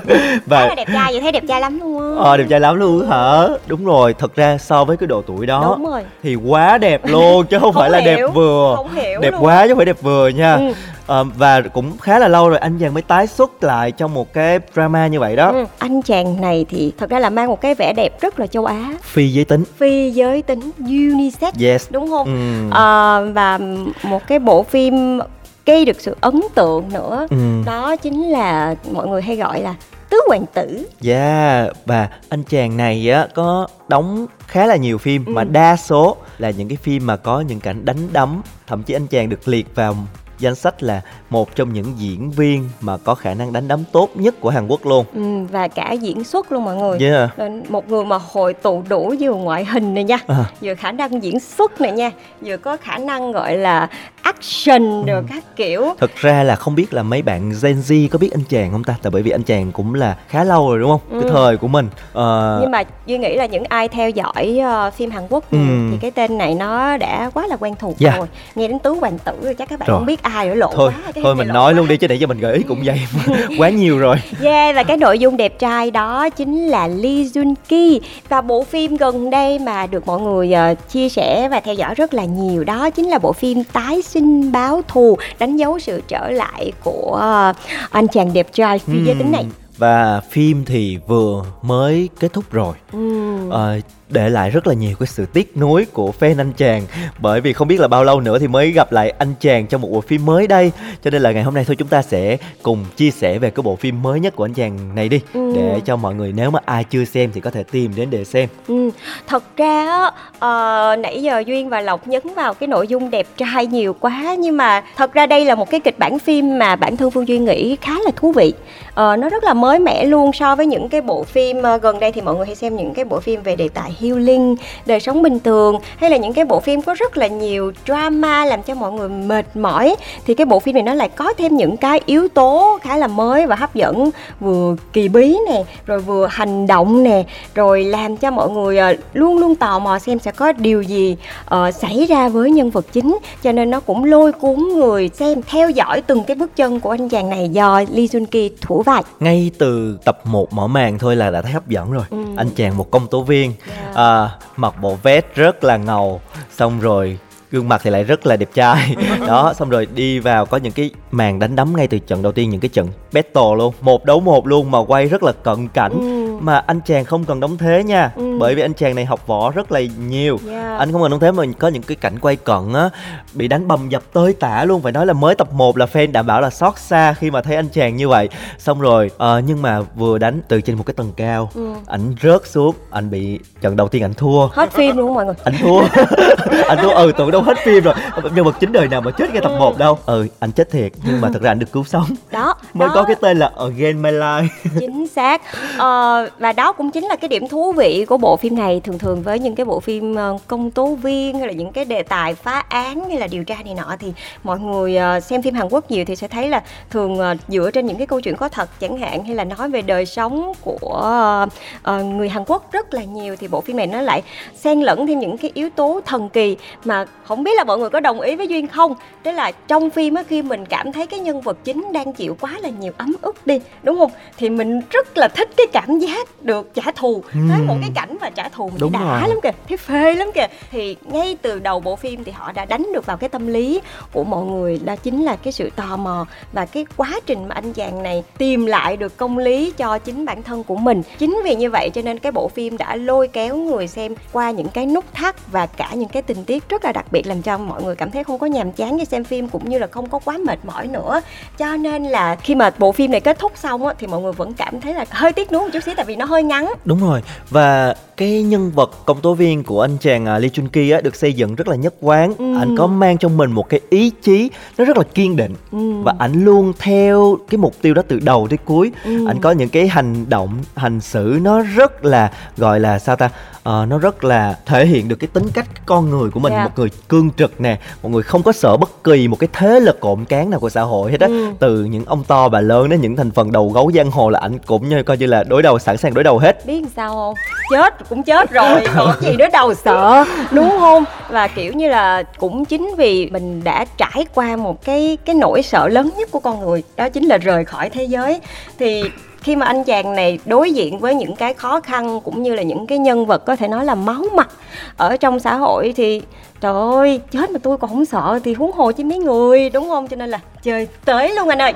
Khá 0.07 0.35
và 0.45 0.65
là 0.67 0.75
đẹp 0.75 0.87
trai 0.93 1.11
vậy 1.11 1.21
thấy 1.21 1.31
đẹp 1.31 1.43
trai 1.47 1.61
lắm 1.61 1.79
luôn 1.79 2.17
ờ 2.17 2.37
đẹp 2.37 2.45
trai 2.49 2.59
lắm 2.59 2.75
luôn 2.75 3.09
hả? 3.09 3.41
Đúng 3.67 3.85
rồi 3.85 4.13
thật 4.19 4.35
ra 4.35 4.57
so 4.57 4.83
với 4.85 4.97
cái 4.97 5.07
độ 5.07 5.21
tuổi 5.27 5.45
đó 5.45 5.77
thì 6.23 6.35
quá 6.35 6.77
đẹp 6.77 7.01
luôn 7.05 7.45
chứ 7.45 7.59
không, 7.59 7.73
Không 7.73 7.81
phải 7.81 7.89
là 7.89 7.99
đẹp 7.99 8.15
hiểu, 8.15 8.31
vừa. 8.31 8.73
không 8.77 8.89
hiểu 8.95 9.19
đẹp 9.21 9.31
luôn. 9.31 9.43
quá 9.45 9.63
chứ 9.63 9.69
không 9.69 9.77
phải 9.77 9.85
đẹp 9.85 10.01
vừa 10.01 10.27
nha. 10.27 10.55
Ừ. 10.55 10.73
Ờ, 11.09 11.23
và 11.23 11.61
cũng 11.61 11.97
khá 11.97 12.19
là 12.19 12.27
lâu 12.27 12.49
rồi 12.49 12.57
anh 12.57 12.79
chàng 12.79 12.93
mới 12.93 13.01
tái 13.01 13.27
xuất 13.27 13.63
lại 13.63 13.91
trong 13.91 14.13
một 14.13 14.33
cái 14.33 14.59
drama 14.73 15.07
như 15.07 15.19
vậy 15.19 15.35
đó 15.35 15.51
Ừ. 15.51 15.65
anh 15.79 16.01
chàng 16.01 16.41
này 16.41 16.65
thì 16.69 16.91
thật 16.97 17.09
ra 17.09 17.19
là 17.19 17.29
mang 17.29 17.47
một 17.47 17.61
cái 17.61 17.75
vẻ 17.75 17.93
đẹp 17.93 18.21
rất 18.21 18.39
là 18.39 18.47
châu 18.47 18.65
Á 18.65 18.93
phi 19.01 19.27
giới 19.27 19.45
tính 19.45 19.63
phi 19.77 20.09
giới 20.11 20.41
tính 20.41 20.59
unisex 20.79 21.53
yes 21.61 21.87
đúng 21.91 22.09
không 22.09 22.27
Ừ. 22.27 22.69
Ờ, 22.75 23.31
và 23.33 23.59
một 24.03 24.27
cái 24.27 24.39
bộ 24.39 24.63
phim 24.63 25.19
gây 25.65 25.85
được 25.85 26.01
sự 26.01 26.15
ấn 26.21 26.41
tượng 26.55 26.89
nữa 26.93 27.27
Ừ. 27.29 27.37
đó 27.65 27.95
chính 27.95 28.29
là 28.31 28.75
mọi 28.91 29.07
người 29.07 29.21
hay 29.21 29.35
gọi 29.35 29.61
là 29.61 29.75
tứ 30.09 30.21
hoàng 30.27 30.45
tử 30.53 30.87
Yeah, 31.05 31.67
và 31.85 32.09
anh 32.29 32.43
chàng 32.43 32.77
này 32.77 33.09
á 33.11 33.27
có 33.35 33.67
đóng 33.87 34.25
khá 34.47 34.65
là 34.65 34.75
nhiều 34.75 34.97
phim 34.97 35.25
Ừ. 35.25 35.31
mà 35.33 35.43
đa 35.43 35.75
số 35.75 36.15
là 36.37 36.49
những 36.49 36.67
cái 36.67 36.77
phim 36.83 37.05
mà 37.07 37.15
có 37.17 37.41
những 37.41 37.59
cảnh 37.59 37.85
đánh 37.85 38.13
đấm, 38.13 38.41
thậm 38.67 38.83
chí 38.83 38.93
anh 38.93 39.07
chàng 39.07 39.29
được 39.29 39.47
liệt 39.47 39.75
vào 39.75 39.95
danh 40.39 40.55
sách 40.55 40.83
là 40.83 41.01
một 41.29 41.55
trong 41.55 41.73
những 41.73 41.93
diễn 41.97 42.31
viên 42.31 42.69
mà 42.81 42.97
có 42.97 43.15
khả 43.15 43.33
năng 43.33 43.53
đánh 43.53 43.67
đấm 43.67 43.83
tốt 43.91 44.09
nhất 44.15 44.35
của 44.41 44.49
Hàn 44.49 44.67
Quốc 44.67 44.85
luôn. 44.85 45.05
ừ, 45.13 45.21
và 45.51 45.67
cả 45.67 45.91
diễn 45.91 46.23
xuất 46.23 46.51
luôn 46.51 46.65
mọi 46.65 46.75
người 46.75 46.99
Yeah. 46.99 47.29
Một 47.69 47.89
người 47.89 48.05
mà 48.05 48.17
hội 48.31 48.53
tụ 48.53 48.83
đủ 48.89 49.13
vừa 49.19 49.33
ngoại 49.33 49.65
hình 49.65 49.93
này 49.93 50.03
nha 50.03 50.17
À. 50.27 50.45
vừa 50.61 50.75
khả 50.75 50.91
năng 50.91 51.23
diễn 51.23 51.39
xuất 51.39 51.81
này 51.81 51.91
nha 51.91 52.11
vừa 52.41 52.57
có 52.57 52.77
khả 52.77 52.97
năng 52.97 53.31
gọi 53.31 53.57
là 53.57 53.87
action 54.21 55.05
rồi 55.05 55.23
các 55.29 55.43
kiểu 55.55 55.85
Thật 55.99 56.11
ra 56.15 56.43
là 56.43 56.55
không 56.55 56.75
biết 56.75 56.93
là 56.93 57.03
mấy 57.03 57.21
bạn 57.21 57.49
Gen 57.63 57.79
Z 57.79 58.07
có 58.11 58.19
biết 58.19 58.31
anh 58.31 58.43
chàng 58.49 58.71
không 58.71 58.83
ta? 58.83 58.95
Tại 59.03 59.11
bởi 59.11 59.21
vì 59.21 59.31
anh 59.31 59.43
chàng 59.43 59.71
cũng 59.71 59.93
là 59.95 60.17
khá 60.27 60.43
lâu 60.43 60.69
rồi 60.69 60.79
đúng 60.79 60.89
không? 60.89 61.01
Ừ. 61.09 61.19
Cái 61.21 61.29
thời 61.31 61.57
của 61.57 61.67
mình. 61.67 61.87
Ờ, 62.13 62.57
nhưng 62.61 62.71
mà 62.71 62.83
duy 63.05 63.17
nghĩ 63.17 63.35
là 63.35 63.45
những 63.45 63.63
ai 63.69 63.87
theo 63.87 64.09
dõi 64.09 64.59
ờ, 64.63 64.91
phim 64.91 65.11
Hàn 65.11 65.23
Quốc 65.29 65.51
Ừ. 65.51 65.57
thì 65.91 65.97
cái 66.01 66.11
tên 66.11 66.37
này 66.37 66.55
nó 66.55 66.97
đã 66.97 67.31
quá 67.33 67.47
là 67.47 67.57
quen 67.59 67.75
thuộc 67.79 67.95
Dạ. 67.97 68.17
rồi 68.17 68.27
nghe 68.55 68.67
đến 68.67 68.79
tứ 68.79 68.89
hoàng 68.91 69.19
tử 69.19 69.33
rồi 69.43 69.53
chắc 69.53 69.69
các 69.69 69.79
bạn 69.79 69.89
Rồi. 69.89 69.97
không 69.99 70.05
biết 70.05 70.23
ai 70.33 70.47
nữa 70.47 70.55
lộ 70.55 70.71
thôi, 70.73 70.91
quá 71.05 71.11
thôi 71.23 71.35
mình 71.35 71.47
nói 71.47 71.73
quá. 71.73 71.77
luôn 71.77 71.87
đi 71.87 71.97
chứ 71.97 72.07
để 72.07 72.17
cho 72.21 72.27
mình 72.27 72.39
gợi 72.39 72.55
ý 72.55 72.63
cũng 72.63 72.81
vậy 72.85 72.99
quá 73.57 73.69
nhiều 73.69 73.97
rồi. 73.97 74.15
Yeah, 74.43 74.75
và 74.75 74.83
cái 74.83 74.97
nội 74.97 75.19
dung 75.19 75.37
đẹp 75.37 75.59
trai 75.59 75.91
đó 75.91 76.29
chính 76.29 76.67
là 76.67 76.87
Lee 76.87 77.23
Jun 77.23 77.53
Ki 77.67 78.01
và 78.29 78.41
bộ 78.41 78.63
phim 78.63 78.97
gần 78.97 79.29
đây 79.29 79.59
mà 79.59 79.87
được 79.87 80.07
mọi 80.07 80.21
người 80.21 80.53
ờ, 80.53 80.75
chia 80.89 81.09
sẻ 81.09 81.49
và 81.51 81.59
theo 81.59 81.75
dõi 81.75 81.95
rất 81.95 82.13
là 82.13 82.25
nhiều 82.25 82.63
đó 82.63 82.89
chính 82.89 83.09
là 83.09 83.17
bộ 83.19 83.33
phim 83.33 83.63
Tái 83.63 84.01
sinh 84.01 84.51
báo 84.51 84.81
thù 84.87 85.17
đánh 85.39 85.57
dấu 85.57 85.79
sự 85.79 86.01
trở 86.07 86.29
lại 86.29 86.71
của 86.83 87.17
ờ, 87.21 87.53
anh 87.89 88.07
chàng 88.07 88.33
đẹp 88.33 88.47
trai 88.53 88.79
phi 88.79 88.93
giới 89.05 89.15
tính 89.15 89.31
này. 89.31 89.45
Và 89.77 90.21
phim 90.29 90.65
thì 90.65 90.97
vừa 91.07 91.43
mới 91.61 92.09
kết 92.19 92.33
thúc 92.33 92.51
rồi. 92.51 92.73
Ừm. 92.93 93.49
Ờ, 93.49 93.79
để 94.09 94.29
lại 94.29 94.49
rất 94.49 94.67
là 94.67 94.73
nhiều 94.73 94.91
cái 94.99 95.07
sự 95.07 95.25
tiếc 95.33 95.57
nuối 95.57 95.85
của 95.93 96.11
fan 96.19 96.37
anh 96.37 96.53
chàng 96.53 96.81
bởi 97.19 97.41
vì 97.41 97.53
không 97.53 97.67
biết 97.67 97.79
là 97.79 97.87
bao 97.87 98.03
lâu 98.03 98.19
nữa 98.21 98.39
thì 98.39 98.47
mới 98.47 98.71
gặp 98.71 98.91
lại 98.91 99.13
anh 99.17 99.33
chàng 99.39 99.67
trong 99.67 99.81
một 99.81 99.87
bộ 99.91 100.01
phim 100.01 100.25
mới 100.25 100.47
đây 100.47 100.71
cho 101.03 101.09
nên 101.11 101.21
là 101.21 101.31
ngày 101.31 101.43
hôm 101.43 101.53
nay 101.53 101.63
thôi 101.67 101.75
chúng 101.79 101.87
ta 101.87 102.01
sẽ 102.01 102.37
cùng 102.63 102.85
chia 102.97 103.11
sẻ 103.11 103.39
về 103.39 103.49
cái 103.49 103.61
bộ 103.63 103.75
phim 103.75 104.01
mới 104.01 104.19
nhất 104.19 104.35
của 104.35 104.45
anh 104.45 104.53
chàng 104.53 104.95
này 104.95 105.09
đi 105.09 105.19
Ừ. 105.33 105.51
để 105.55 105.81
cho 105.85 105.95
mọi 105.95 106.15
người 106.15 106.33
nếu 106.35 106.51
mà 106.51 106.59
ai 106.65 106.83
chưa 106.83 107.05
xem 107.05 107.29
thì 107.33 107.41
có 107.41 107.49
thể 107.51 107.63
tìm 107.63 107.91
đến 107.95 108.09
để 108.09 108.25
xem 108.25 108.49
Ừ, 108.67 108.89
thật 109.27 109.43
ra 109.57 109.85
á, 109.91 110.11
ờ, 110.39 110.95
nãy 110.99 111.21
giờ 111.21 111.43
Duyên 111.47 111.69
và 111.69 111.81
Lộc 111.81 112.07
nhấn 112.07 112.21
vào 112.35 112.53
cái 112.53 112.67
nội 112.67 112.87
dung 112.87 113.09
đẹp 113.09 113.27
trai 113.37 113.65
nhiều 113.67 113.93
quá 113.99 114.35
nhưng 114.39 114.57
mà 114.57 114.83
thật 114.97 115.13
ra 115.13 115.25
đây 115.25 115.45
là 115.45 115.55
một 115.55 115.69
cái 115.69 115.79
kịch 115.79 115.99
bản 115.99 116.19
phim 116.19 116.59
mà 116.59 116.75
bản 116.75 116.97
thân 116.97 117.11
Phương 117.11 117.27
Duyên 117.27 117.45
nghĩ 117.45 117.75
khá 117.81 117.93
là 118.05 118.11
thú 118.15 118.31
vị. 118.31 118.53
Ờ, 118.93 119.15
nó 119.15 119.29
rất 119.29 119.43
là 119.43 119.53
mới 119.53 119.79
mẻ 119.79 120.05
luôn 120.05 120.33
so 120.33 120.55
với 120.55 120.65
những 120.65 120.89
cái 120.89 121.01
bộ 121.01 121.23
phim 121.23 121.61
ờ, 121.63 121.77
gần 121.77 121.99
đây 121.99 122.11
thì 122.11 122.21
mọi 122.21 122.35
người 122.35 122.45
hay 122.45 122.55
xem 122.55 122.75
những 122.75 122.93
cái 122.93 123.05
bộ 123.05 123.19
phim 123.19 123.41
về 123.43 123.55
đề 123.55 123.69
tài 123.69 123.91
healing, 123.99 124.55
đời 124.85 124.99
sống 124.99 125.21
bình 125.21 125.39
thường. 125.39 125.79
Hay 125.97 126.09
là 126.09 126.17
những 126.17 126.33
cái 126.33 126.45
bộ 126.45 126.59
phim 126.59 126.81
có 126.81 126.93
rất 126.93 127.17
là 127.17 127.27
nhiều 127.27 127.71
drama 127.85 128.45
làm 128.45 128.63
cho 128.63 128.75
mọi 128.75 128.91
người 128.91 129.09
mệt 129.09 129.57
mỏi 129.57 129.95
thì 130.25 130.33
cái 130.33 130.45
bộ 130.45 130.59
phim 130.59 130.73
này 130.73 130.83
nó 130.83 130.93
lại 130.93 131.09
có 131.09 131.33
thêm 131.33 131.57
những 131.57 131.77
cái 131.77 132.01
yếu 132.05 132.27
tố 132.27 132.79
khá 132.81 132.97
là 132.97 133.07
mới 133.07 133.47
và 133.47 133.55
hấp 133.55 133.75
dẫn. 133.75 134.09
Vừa 134.39 134.75
kỳ 134.93 135.09
bí 135.09 135.37
nè 135.47 135.63
rồi 135.85 135.99
vừa 135.99 136.27
hành 136.27 136.67
động 136.67 137.03
nè 137.03 137.23
rồi 137.55 137.83
làm 137.83 138.17
cho 138.17 138.31
mọi 138.31 138.49
người 138.49 138.77
ờ, 138.77 138.95
luôn 139.13 139.37
luôn 139.37 139.55
tò 139.55 139.79
mò 139.79 139.99
xem 139.99 140.19
sẽ 140.19 140.31
có 140.31 140.51
điều 140.51 140.81
gì 140.81 141.17
ờ, 141.45 141.71
xảy 141.71 142.05
ra 142.09 142.29
với 142.29 142.51
nhân 142.51 142.69
vật 142.69 142.85
chính. 142.91 143.17
Cho 143.43 143.51
nên 143.51 143.69
nó 143.69 143.79
cũng 143.79 144.03
lôi 144.03 144.31
cuốn 144.31 144.59
người 144.75 145.09
xem 145.13 145.41
theo 145.47 145.69
dõi 145.69 146.01
từng 146.01 146.23
cái 146.23 146.35
bước 146.35 146.55
chân 146.55 146.79
của 146.79 146.89
anh 146.89 147.09
chàng 147.09 147.29
này 147.29 147.49
do 147.49 147.79
Lee 147.79 148.05
Jun 148.05 148.25
Ki 148.25 148.51
thủ 148.61 148.81
vai. 148.81 149.03
Ngay 149.19 149.51
từ 149.57 149.99
tập 150.05 150.19
1 150.23 150.53
mở 150.53 150.67
màn 150.67 150.99
thôi 150.99 151.15
là 151.15 151.31
đã 151.31 151.41
thấy 151.41 151.51
hấp 151.51 151.67
dẫn 151.67 151.91
rồi. 151.91 152.03
Ừ. 152.09 152.17
anh 152.37 152.49
chàng 152.55 152.77
một 152.77 152.91
công 152.91 153.07
tố 153.07 153.21
viên. 153.21 153.53
Yeah. 153.67 153.88
À, 153.95 154.29
mặc 154.55 154.73
bộ 154.81 154.97
vest 155.03 155.25
rất 155.35 155.63
là 155.63 155.77
ngầu 155.77 156.21
xong 156.51 156.79
rồi 156.79 157.17
gương 157.51 157.69
mặt 157.69 157.81
thì 157.83 157.89
lại 157.89 158.03
rất 158.03 158.25
là 158.25 158.35
đẹp 158.35 158.49
trai. 158.53 158.95
Đó 159.27 159.53
xong 159.53 159.69
rồi 159.69 159.85
đi 159.85 160.19
vào 160.19 160.45
có 160.45 160.57
những 160.57 160.73
cái 160.73 160.89
màn 161.11 161.39
đánh 161.39 161.55
đấm 161.55 161.73
ngay 161.77 161.87
từ 161.87 161.99
trận 161.99 162.21
đầu 162.21 162.31
tiên 162.31 162.49
những 162.49 162.59
cái 162.59 162.69
trận 162.69 162.87
battle 163.11 163.55
luôn. 163.57 163.73
Một 163.81 164.05
đấu 164.05 164.19
một 164.19 164.47
luôn 164.47 164.71
mà 164.71 164.79
quay 164.79 165.05
rất 165.05 165.23
là 165.23 165.31
cận 165.31 165.67
cảnh. 165.67 165.91
Ừ. 165.99 166.28
mà 166.39 166.63
anh 166.67 166.79
chàng 166.85 167.05
không 167.05 167.25
cần 167.25 167.39
đóng 167.39 167.57
thế 167.57 167.83
nha. 167.83 168.11
Ừ. 168.15 168.37
bởi 168.39 168.55
vì 168.55 168.61
anh 168.61 168.73
chàng 168.73 168.95
này 168.95 169.05
học 169.05 169.27
võ 169.27 169.51
rất 169.51 169.71
là 169.71 169.79
nhiều. 170.07 170.39
Yeah. 170.49 170.79
anh 170.79 170.91
không 170.91 171.01
cần 171.01 171.11
đóng 171.11 171.19
thế 171.19 171.31
mà 171.31 171.43
có 171.59 171.67
những 171.67 171.83
cái 171.83 171.95
cảnh 171.95 172.19
quay 172.19 172.35
cận 172.35 172.73
á 172.73 172.89
bị 173.33 173.47
đánh 173.47 173.67
bầm 173.67 173.89
dập 173.89 174.03
tơi 174.13 174.33
tả 174.33 174.63
luôn. 174.65 174.81
Phải 174.81 174.91
nói 174.91 175.05
là 175.05 175.13
mới 175.13 175.35
tập 175.35 175.53
1 175.53 175.77
là 175.77 175.85
fan 175.85 176.11
đảm 176.11 176.25
bảo 176.25 176.41
là 176.41 176.49
xót 176.49 176.73
xa 176.77 177.13
khi 177.13 177.31
mà 177.31 177.41
thấy 177.41 177.55
anh 177.55 177.67
chàng 177.73 177.95
như 177.95 178.07
vậy. 178.07 178.29
Xong 178.57 178.81
rồi 178.81 179.11
ờ, 179.17 179.41
nhưng 179.47 179.61
mà 179.61 179.81
vừa 179.81 180.17
đánh 180.17 180.41
từ 180.47 180.61
trên 180.61 180.75
một 180.77 180.83
cái 180.85 180.93
tầng 180.93 181.11
cao 181.17 181.49
Ừ. 181.55 181.73
ảnh 181.87 182.15
rớt 182.23 182.47
xuống 182.47 182.75
anh 182.91 183.09
bị 183.09 183.39
trận 183.61 183.75
đầu 183.75 183.87
tiên 183.87 184.03
ảnh 184.03 184.13
thua. 184.13 184.47
Hết 184.47 184.71
phim 184.71 184.97
luôn 184.97 185.13
mọi 185.13 185.25
người. 185.25 185.35
Anh 185.43 185.53
thua. 185.61 185.81
Anh 186.67 186.77
thua 186.81 186.89
ừ 186.89 187.11
tưởng 187.17 187.31
đâu 187.31 187.41
hết 187.41 187.57
phim 187.65 187.83
rồi. 187.83 187.93
Nhân 188.35 188.45
vật 188.45 188.55
chính 188.59 188.71
đời 188.71 188.87
nào 188.87 189.01
mà 189.01 189.11
chết 189.11 189.31
ngay 189.33 189.41
tập 189.41 189.51
1 189.59 189.77
đâu. 189.77 189.97
Ừ 190.05 190.27
anh 190.39 190.51
chết 190.51 190.71
thiệt 190.71 190.91
nhưng 191.05 191.21
mà 191.21 191.29
thật 191.33 191.41
ra 191.41 191.51
anh 191.51 191.59
được 191.59 191.71
cứu 191.71 191.83
sống. 191.83 192.05
Đó 192.31 192.55
mới 192.73 192.87
đó. 192.87 192.93
có 192.95 193.03
cái 193.03 193.15
tên 193.21 193.37
là 193.39 193.51
Again 193.57 194.01
My 194.01 194.09
Life. 194.11 194.47
Chính 194.79 195.07
xác. 195.07 195.41
Ờ, 195.77 196.28
và 196.39 196.53
đó 196.53 196.71
cũng 196.71 196.91
chính 196.91 197.05
là 197.05 197.15
cái 197.15 197.27
điểm 197.27 197.47
thú 197.47 197.71
vị 197.71 198.05
của 198.09 198.17
bộ 198.17 198.37
phim 198.37 198.55
này 198.55 198.81
thường 198.83 198.99
thường 198.99 199.21
với 199.21 199.39
những 199.39 199.55
cái 199.55 199.65
bộ 199.65 199.79
phim 199.79 200.15
ờ, 200.15 200.37
công 200.47 200.71
tố 200.71 200.95
viên 200.95 201.39
hay 201.39 201.47
là 201.47 201.53
những 201.53 201.71
cái 201.71 201.85
đề 201.85 202.03
tài 202.03 202.35
phá 202.35 202.63
án 202.69 203.09
hay 203.09 203.19
là 203.19 203.27
điều 203.27 203.43
tra 203.43 203.55
này 203.65 203.73
nọ 203.73 203.95
thì 203.99 204.13
mọi 204.43 204.59
người 204.59 204.95
ờ, 204.95 205.19
xem 205.19 205.41
phim 205.41 205.53
Hàn 205.53 205.67
Quốc 205.69 205.91
nhiều 205.91 206.05
thì 206.05 206.15
sẽ 206.15 206.27
thấy 206.27 206.49
là 206.49 206.63
thường 206.89 207.19
ờ, 207.19 207.35
dựa 207.47 207.71
trên 207.73 207.85
những 207.85 207.97
cái 207.97 208.07
câu 208.07 208.21
chuyện 208.21 208.35
có 208.35 208.49
thật 208.49 208.69
chẳng 208.79 208.97
hạn 208.97 209.23
hay 209.23 209.35
là 209.35 209.43
nói 209.43 209.69
về 209.69 209.81
đời 209.81 210.05
sống 210.05 210.53
của 210.61 211.47
người 211.85 212.29
Hàn 212.29 212.43
Quốc 212.47 212.71
rất 212.71 212.93
là 212.93 213.03
nhiều 213.03 213.35
thì 213.35 213.47
bộ 213.47 213.61
phim 213.61 213.77
này 213.77 213.87
nó 213.87 214.01
lại 214.01 214.21
xen 214.55 214.81
lẫn 214.81 215.07
thêm 215.07 215.19
những 215.19 215.37
cái 215.37 215.51
yếu 215.53 215.69
tố 215.69 216.01
thần 216.05 216.29
kỳ 216.29 216.57
mà 216.85 217.05
không 217.23 217.43
biết 217.43 217.51
là 217.57 217.63
mọi 217.63 217.77
người 217.77 217.89
có 217.89 217.99
đồng 217.99 218.21
ý 218.21 218.35
với 218.35 218.47
duyên 218.47 218.67
không. 218.67 218.95
Đó 219.23 219.31
là 219.31 219.51
trong 219.67 219.89
phim 219.89 220.15
á, 220.15 220.23
khi 220.27 220.41
mình 220.41 220.65
cảm 220.65 220.91
thấy 220.91 221.07
cái 221.07 221.19
nhân 221.19 221.41
vật 221.41 221.57
chính 221.63 221.93
đang 221.93 222.13
chịu 222.13 222.37
quá 222.41 222.57
là 222.61 222.69
nhiều 222.69 222.91
ấm 222.97 223.15
ức 223.21 223.47
đi, 223.47 223.59
đúng 223.83 223.97
không? 223.97 224.11
Thì 224.37 224.49
mình 224.49 224.81
rất 224.89 225.17
là 225.17 225.27
thích 225.27 225.49
cái 225.57 225.67
cảm 225.73 225.99
giác 225.99 226.18
được 226.41 226.73
trả 226.73 226.83
thù. 226.95 227.23
Thấy 227.33 227.61
một 227.67 227.75
cái 227.81 227.89
cảnh 227.95 228.17
mà 228.21 228.29
trả 228.29 228.49
thù 228.49 228.69
mình 228.69 228.79
Đúng 228.79 228.91
đã 228.91 228.99
rồi. 228.99 229.29
lắm 229.29 229.39
kìa 229.43 229.51
thấy 229.67 229.77
phê 229.77 230.15
lắm 230.15 230.31
kìa. 230.35 230.47
Thì 230.71 230.95
ngay 231.01 231.37
từ 231.41 231.59
đầu 231.59 231.79
bộ 231.79 231.95
phim 231.95 232.23
thì 232.23 232.31
họ 232.31 232.51
đã 232.51 232.65
đánh 232.65 232.87
được 232.93 233.05
vào 233.05 233.17
cái 233.17 233.29
tâm 233.29 233.47
lý 233.47 233.81
của 234.13 234.23
mọi 234.23 234.45
người 234.45 234.79
đó 234.85 234.95
chính 234.95 235.23
là 235.23 235.35
cái 235.35 235.53
sự 235.53 235.69
tò 235.75 235.97
mò 235.97 236.25
và 236.53 236.65
cái 236.65 236.85
quá 236.97 237.19
trình 237.25 237.47
mà 237.47 237.55
anh 237.55 237.73
chàng 237.73 238.03
này 238.03 238.23
tìm 238.37 238.65
lại 238.65 238.97
được 238.97 239.17
công 239.17 239.37
lý 239.37 239.73
cho 239.77 239.97
chính 239.97 240.25
bản 240.25 240.43
thân 240.43 240.63
của 240.63 240.75
mình. 240.75 241.01
Chính 241.17 241.39
vì 241.43 241.55
như 241.55 241.69
vậy 241.69 241.89
cho 241.93 242.01
nên 242.01 242.19
cái 242.19 242.31
bộ 242.31 242.47
phim 242.47 242.77
đã 242.77 242.95
lôi 242.95 243.27
kéo 243.27 243.57
người 243.57 243.87
xem 243.87 244.15
qua 244.31 244.51
những 244.51 244.67
cái 244.67 244.85
nút 244.85 245.05
thắt 245.13 245.51
và 245.51 245.65
cả 245.65 245.89
những 245.93 246.09
cái 246.09 246.21
tình 246.21 246.43
tiết 246.43 246.69
rất 246.69 246.85
là 246.85 246.91
đặc 246.91 247.05
biệt 247.11 247.27
làm 247.27 247.41
cho 247.41 247.57
mọi 247.57 247.83
người 247.83 247.95
cảm 247.95 248.11
thấy 248.11 248.23
không 248.23 248.39
có 248.39 248.47
nhàm 248.47 248.71
chán 248.71 248.99
khi 248.99 249.05
xem 249.05 249.23
phim 249.23 249.49
cũng 249.49 249.69
như 249.69 249.79
là 249.79 249.87
không 249.87 250.09
có 250.09 250.19
quá 250.19 250.37
mệt 250.37 250.59
mỏi 250.63 250.87
nữa. 250.87 251.21
Cho 251.57 251.75
nên 251.75 252.03
là 252.03 252.35
khi 252.35 252.55
mà 252.55 252.71
bộ 252.77 252.91
phim 252.91 253.11
này 253.11 253.19
kết 253.19 253.39
thúc 253.39 253.51
xong 253.55 253.85
á, 253.85 253.93
thì 253.99 254.07
mọi 254.07 254.21
người 254.21 254.31
vẫn 254.31 254.53
cảm 254.53 254.81
thấy 254.81 254.93
là 254.93 255.05
hơi 255.09 255.33
tiếc 255.33 255.51
nuối 255.51 255.61
một 255.61 255.69
chút 255.73 255.83
xíu 255.83 255.93
tại 255.97 256.05
vì 256.09 256.15
nó 256.15 256.25
hơi 256.25 256.43
ngắn 256.43 256.73
Đúng 256.85 256.99
rồi 256.99 257.21
và 257.49 257.95
cái 258.17 258.43
nhân 258.43 258.71
vật 258.75 258.91
công 259.05 259.21
tố 259.21 259.33
viên 259.33 259.63
của 259.63 259.81
anh 259.81 259.97
chàng 260.01 260.25
à, 260.25 260.39
Lee 260.39 260.49
Chun 260.49 260.67
Ki 260.67 260.89
á 260.89 261.01
được 261.01 261.15
xây 261.15 261.33
dựng 261.33 261.55
rất 261.55 261.67
là 261.67 261.75
nhất 261.75 261.93
quán. 262.01 262.33
Ừ. 262.37 262.57
Anh 262.59 262.77
có 262.77 262.87
mang 262.87 263.17
trong 263.17 263.37
mình 263.37 263.51
một 263.51 263.69
cái 263.69 263.79
ý 263.89 264.09
chí 264.21 264.51
nó 264.77 264.85
rất 264.85 264.97
là 264.97 265.03
kiên 265.03 265.35
định 265.35 265.53
Ừ. 265.71 265.91
và 266.03 266.13
anh 266.19 266.45
luôn 266.45 266.73
theo 266.79 267.37
cái 267.49 267.57
mục 267.57 267.73
tiêu 267.81 267.93
đó 267.93 268.01
từ 268.07 268.19
đầu 268.19 268.47
tới 268.49 268.57
cuối. 268.65 268.91
Ừ. 269.05 269.27
Anh 269.27 269.41
có 269.41 269.51
những 269.51 269.69
cái 269.69 269.87
hành 269.87 270.29
động, 270.29 270.53
hành 270.75 271.01
xử 271.01 271.39
nó 271.41 271.61
rất 271.75 272.05
là 272.05 272.31
gọi 272.57 272.79
là 272.79 272.99
sao 272.99 273.15
ta? 273.15 273.29
Ờ, 273.63 273.85
nó 273.89 273.97
rất 273.97 274.23
là 274.23 274.55
thể 274.65 274.85
hiện 274.85 275.07
được 275.07 275.15
cái 275.15 275.27
tính 275.33 275.43
cách 275.53 275.65
con 275.85 276.09
người 276.09 276.29
của 276.29 276.39
mình 276.39 276.53
Dạ. 276.53 276.63
một 276.63 276.69
người 276.75 276.89
cương 277.07 277.29
trực 277.37 277.61
nè 277.61 277.77
một 278.03 278.09
người 278.09 278.23
không 278.23 278.43
có 278.43 278.51
sợ 278.51 278.77
bất 278.77 279.03
kỳ 279.03 279.27
một 279.27 279.39
cái 279.39 279.49
thế 279.53 279.79
lực 279.79 279.99
cộm 279.99 280.25
cán 280.25 280.49
nào 280.49 280.59
của 280.59 280.69
xã 280.69 280.81
hội 280.81 281.11
hết 281.11 281.19
á. 281.21 281.27
Ừ. 281.27 281.45
từ 281.59 281.83
những 281.83 282.05
ông 282.05 282.23
to 282.23 282.49
bà 282.49 282.61
lớn 282.61 282.89
đến 282.89 283.01
những 283.01 283.15
thành 283.15 283.31
phần 283.31 283.51
đầu 283.51 283.69
gấu 283.69 283.91
giang 283.95 284.11
hồ 284.11 284.29
là 284.29 284.39
ảnh 284.39 284.57
cũng 284.65 284.89
như 284.89 285.03
coi 285.03 285.17
như 285.17 285.25
là 285.25 285.43
đối 285.43 285.61
đầu 285.63 285.79
sẵn 285.79 285.97
sàng 285.97 286.13
đối 286.13 286.23
đầu 286.23 286.37
hết. 286.37 286.65
Biết 286.65 286.83
sao 286.95 287.09
không? 287.13 287.33
Chết 287.71 288.09
cũng 288.09 288.23
chết 288.23 288.51
rồi 288.51 288.87
còn 288.95 289.15
gì 289.21 289.35
nữa 289.35 289.47
đâu 289.53 289.73
sợ 289.73 290.25
đúng 290.51 290.69
không? 290.79 291.03
Và 291.29 291.47
kiểu 291.47 291.73
như 291.73 291.89
là 291.89 292.23
cũng 292.39 292.65
chính 292.65 292.91
vì 292.97 293.29
mình 293.29 293.63
đã 293.63 293.85
trải 293.97 294.25
qua 294.33 294.55
một 294.55 294.85
cái 294.85 295.17
cái 295.25 295.35
nỗi 295.35 295.61
sợ 295.61 295.87
lớn 295.87 296.09
nhất 296.17 296.29
của 296.31 296.39
con 296.39 296.59
người 296.59 296.83
đó 296.97 297.09
chính 297.09 297.23
là 297.25 297.37
rời 297.37 297.65
khỏi 297.65 297.89
thế 297.89 298.03
giới. 298.03 298.39
Thì 298.79 299.03
khi 299.41 299.55
mà 299.55 299.65
anh 299.65 299.83
chàng 299.83 300.15
này 300.15 300.39
đối 300.45 300.71
diện 300.71 300.99
với 300.99 301.15
những 301.15 301.35
cái 301.35 301.53
khó 301.53 301.79
khăn 301.79 302.19
cũng 302.23 302.43
như 302.43 302.55
là 302.55 302.61
những 302.63 302.87
cái 302.87 302.97
nhân 302.97 303.25
vật 303.25 303.45
có 303.45 303.55
thể 303.55 303.67
nói 303.67 303.85
là 303.85 303.95
máu 303.95 304.23
mặt 304.35 304.49
ở 304.97 305.17
trong 305.17 305.39
xã 305.39 305.55
hội 305.55 305.93
thì 305.95 306.21
trời 306.61 306.73
ơi 306.73 307.21
chết 307.31 307.51
mà 307.51 307.59
tôi 307.63 307.77
còn 307.77 307.89
không 307.89 308.05
sợ 308.05 308.39
thì 308.43 308.53
huống 308.53 308.71
hồ 308.71 308.91
chứ 308.91 309.03
mấy 309.03 309.17
người 309.17 309.69
đúng 309.69 309.89
không 309.89 310.07
cho 310.07 310.15
nên 310.15 310.29
là 310.29 310.39
chơi 310.63 310.87
tới 311.05 311.33
luôn 311.35 311.49
anh 311.49 311.61
ơi 311.61 311.73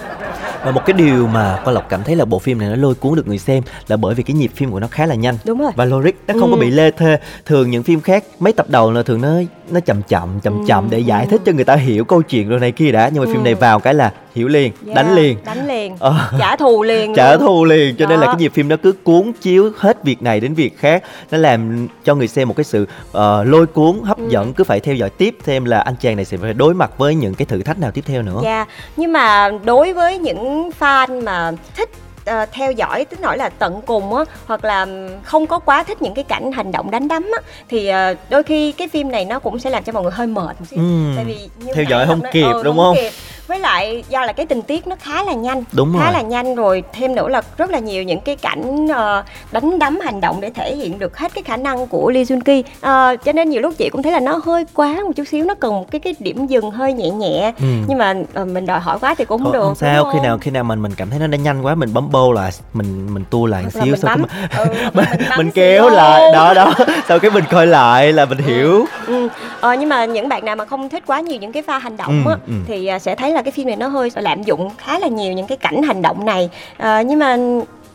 Và 0.65 0.71
một 0.71 0.81
cái 0.85 0.93
điều 0.93 1.27
mà 1.27 1.59
Quang 1.63 1.75
Lộc 1.75 1.89
cảm 1.89 2.03
thấy 2.03 2.15
là 2.15 2.25
bộ 2.25 2.39
phim 2.39 2.59
này 2.59 2.69
nó 2.69 2.75
lôi 2.75 2.95
cuốn 2.95 3.15
được 3.15 3.27
người 3.27 3.37
xem 3.37 3.63
là 3.87 3.97
bởi 3.97 4.15
vì 4.15 4.23
cái 4.23 4.35
nhịp 4.35 4.51
phim 4.55 4.71
của 4.71 4.79
nó 4.79 4.87
khá 4.91 5.05
là 5.05 5.15
nhanh 5.15 5.35
đúng 5.45 5.59
rồi 5.59 5.71
và 5.75 5.85
logic 5.85 6.11
nó 6.27 6.33
không 6.39 6.51
có 6.51 6.57
Ừ. 6.57 6.61
bị 6.61 6.69
lê 6.69 6.91
thê 6.91 7.17
thường 7.45 7.71
những 7.71 7.83
phim 7.83 8.01
khác 8.01 8.23
mấy 8.39 8.53
tập 8.53 8.65
đầu 8.69 8.91
là 8.91 9.03
thường 9.03 9.21
nó 9.21 9.29
nó 9.69 9.79
chậm 9.79 10.01
chậm 10.01 10.39
chậm 10.43 10.59
Ừ, 10.59 10.65
chậm 10.67 10.87
để 10.89 10.99
giải 10.99 11.25
ừ. 11.25 11.29
thích 11.31 11.41
cho 11.45 11.51
người 11.51 11.63
ta 11.65 11.75
hiểu 11.75 12.05
câu 12.05 12.21
chuyện 12.21 12.49
rồi 12.49 12.59
này 12.59 12.71
kia 12.71 12.91
đã 12.91 13.09
nhưng 13.13 13.23
mà 13.23 13.27
phim 13.27 13.41
Ừ. 13.41 13.43
này 13.43 13.55
vào 13.55 13.79
cái 13.79 13.93
là 13.93 14.11
hiểu 14.35 14.47
liền 14.47 14.71
Yeah, 14.85 14.95
đánh 14.95 15.15
liền 15.15 15.37
đánh 15.45 15.67
liền 15.67 15.95
Ờ. 15.99 16.15
trả 16.39 16.55
thù 16.55 16.83
liền 16.83 17.13
trả 17.15 17.31
luôn. 17.35 17.41
thù 17.41 17.63
liền 17.65 17.95
cho 17.95 18.05
nên 18.05 18.19
là 18.19 18.25
Đó. 18.25 18.31
cái 18.33 18.41
nhịp 18.41 18.53
phim 18.53 18.67
nó 18.69 18.75
cứ 18.83 18.91
cuốn 19.03 19.31
chiếu 19.41 19.71
hết 19.77 20.03
việc 20.03 20.21
này 20.21 20.39
đến 20.39 20.53
việc 20.53 20.77
khác 20.77 21.03
nó 21.31 21.37
làm 21.37 21.87
cho 22.03 22.15
người 22.15 22.27
xem 22.27 22.47
một 22.47 22.53
cái 22.57 22.63
sự 22.63 22.87
ờ, 23.11 23.43
lôi 23.43 23.65
cuốn 23.65 23.99
hấp 24.03 24.17
Ừ. 24.17 24.27
dẫn 24.29 24.53
cứ 24.53 24.63
phải 24.63 24.79
theo 24.79 24.95
dõi 24.95 25.09
tiếp 25.09 25.35
xem 25.45 25.65
là 25.65 25.79
anh 25.79 25.95
chàng 25.99 26.15
này 26.15 26.25
sẽ 26.25 26.37
phải 26.37 26.53
đối 26.53 26.73
mặt 26.73 26.91
với 26.97 27.15
những 27.15 27.35
cái 27.35 27.45
thử 27.45 27.61
thách 27.63 27.79
nào 27.79 27.91
tiếp 27.91 28.03
theo 28.07 28.21
nữa 28.21 28.39
Dạ, 28.43 28.65
nhưng 28.97 29.11
mà 29.13 29.49
đối 29.65 29.93
với 29.93 30.17
những 30.17 30.69
fan 30.79 31.23
mà 31.23 31.51
thích 31.75 31.89
ờ, 32.25 32.45
theo 32.51 32.71
dõi 32.71 33.05
tính 33.05 33.21
nói 33.21 33.37
là 33.37 33.49
tận 33.49 33.81
cùng 33.85 34.15
á 34.15 34.23
hoặc 34.45 34.65
là 34.65 34.87
không 35.23 35.47
có 35.47 35.59
quá 35.59 35.83
thích 35.83 36.01
những 36.01 36.13
cái 36.13 36.23
cảnh 36.23 36.51
hành 36.51 36.71
động 36.71 36.91
đánh 36.91 37.07
đấm 37.07 37.23
á 37.23 37.41
thì 37.69 37.87
ờ, 37.87 38.15
đôi 38.29 38.43
khi 38.43 38.71
cái 38.71 38.87
phim 38.87 39.11
này 39.11 39.25
nó 39.25 39.39
cũng 39.39 39.59
sẽ 39.59 39.69
làm 39.69 39.83
cho 39.83 39.91
mọi 39.93 40.03
người 40.03 40.11
hơi 40.11 40.27
mệt 40.27 40.55
một 40.59 40.65
xíu 40.69 40.79
Ừm, 40.79 41.13
tại 41.15 41.25
vì 41.25 41.37
theo 41.75 41.83
dõi 41.89 42.05
không 42.07 42.23
nói, 42.23 42.31
kịp, 42.33 42.43
ừ, 42.53 42.61
đúng 42.63 42.77
không? 42.77 42.95
kịp. 42.95 43.09
Với 43.47 43.59
lại 43.59 44.03
do 44.09 44.25
là 44.25 44.33
cái 44.33 44.45
tình 44.45 44.61
tiết 44.61 44.87
nó 44.87 44.95
khá 44.99 45.23
là 45.23 45.33
nhanh 45.33 45.63
Đúng 45.71 45.93
khá 45.99 46.03
rồi. 46.03 46.13
là 46.13 46.21
nhanh 46.21 46.55
rồi 46.55 46.83
thêm 46.93 47.15
nữa 47.15 47.27
là 47.27 47.41
rất 47.57 47.69
là 47.69 47.79
nhiều 47.79 48.03
những 48.03 48.19
cái 48.21 48.35
cảnh 48.35 48.87
ờ, 48.87 49.23
đánh 49.51 49.79
đấm 49.79 49.99
hành 49.99 50.21
động 50.21 50.41
để 50.41 50.49
thể 50.49 50.75
hiện 50.75 50.99
được 50.99 51.17
hết 51.17 51.33
cái 51.33 51.43
khả 51.43 51.57
năng 51.57 51.87
của 51.87 52.11
Lee 52.11 52.23
Jun 52.23 52.41
Ki 52.41 52.63
Ờ, 52.81 53.15
cho 53.25 53.31
nên 53.31 53.49
nhiều 53.49 53.61
lúc 53.61 53.73
chị 53.77 53.89
cũng 53.91 54.03
thấy 54.03 54.11
là 54.11 54.19
nó 54.19 54.39
hơi 54.45 54.65
quá 54.73 54.95
một 55.05 55.11
chút 55.15 55.23
xíu 55.27 55.45
nó 55.45 55.53
cần 55.55 55.73
một 55.73 55.91
cái 55.91 55.99
cái 55.99 56.15
điểm 56.19 56.47
dừng 56.47 56.71
hơi 56.71 56.93
nhẹ 56.93 57.09
nhẹ 57.09 57.53
Ừ. 57.59 57.65
nhưng 57.87 57.97
mà 57.97 58.13
ờ, 58.33 58.45
mình 58.45 58.65
đòi 58.65 58.79
hỏi 58.79 58.97
quá 59.01 59.15
thì 59.17 59.25
cũng 59.25 59.43
không 59.43 59.51
Thôi, 59.51 59.53
được 59.53 59.65
không 59.67 59.75
sao 59.75 60.03
đúng 60.03 60.11
khi 60.13 60.17
không? 60.17 60.23
nào 60.27 60.37
khi 60.41 60.51
nào 60.51 60.63
mình 60.63 60.81
mình 60.81 60.91
cảm 60.97 61.09
thấy 61.09 61.19
nó 61.19 61.27
đã 61.27 61.37
nhanh 61.37 61.65
quá 61.65 61.75
mình 61.75 61.93
bấm 61.93 62.11
bô 62.11 62.31
lại 62.31 62.51
mình 62.73 63.13
mình 63.13 63.23
tua 63.29 63.45
lại 63.45 63.63
một 63.63 63.69
là 63.73 63.83
xíu 63.85 63.95
sau 63.95 64.17
cái 64.17 64.25
ừ, 64.65 64.73
là 64.73 64.89
mình 64.93 65.05
mình 65.37 65.51
kéo 65.55 65.89
lại 65.89 66.21
đó 66.33 66.53
đó 66.53 66.73
sau 67.07 67.19
cái 67.19 67.31
mình 67.31 67.43
coi 67.51 67.67
lại 67.67 68.13
là 68.13 68.25
mình 68.25 68.37
hiểu 68.37 68.85
Ừ. 69.07 69.27
Ờ, 69.61 69.73
nhưng 69.73 69.89
mà 69.89 70.05
những 70.05 70.29
bạn 70.29 70.45
nào 70.45 70.55
mà 70.55 70.65
không 70.65 70.89
thích 70.89 71.03
quá 71.07 71.19
nhiều 71.19 71.39
những 71.39 71.51
cái 71.51 71.63
pha 71.63 71.77
hành 71.77 71.97
động 71.97 72.23
Ừ, 72.25 72.31
á 72.31 72.37
ừ. 72.47 72.53
thì 72.67 72.87
à, 72.87 72.99
sẽ 72.99 73.15
thấy 73.15 73.31
là 73.31 73.41
cái 73.43 73.51
phim 73.51 73.67
này 73.67 73.75
nó 73.75 73.87
hơi 73.87 74.09
lạm 74.15 74.43
dụng 74.43 74.69
khá 74.77 74.99
là 74.99 75.07
nhiều 75.07 75.33
những 75.33 75.47
cái 75.47 75.57
cảnh 75.57 75.83
hành 75.83 76.01
động 76.01 76.25
này 76.25 76.49
Ờ, 76.77 77.01
nhưng 77.01 77.19
mà 77.19 77.37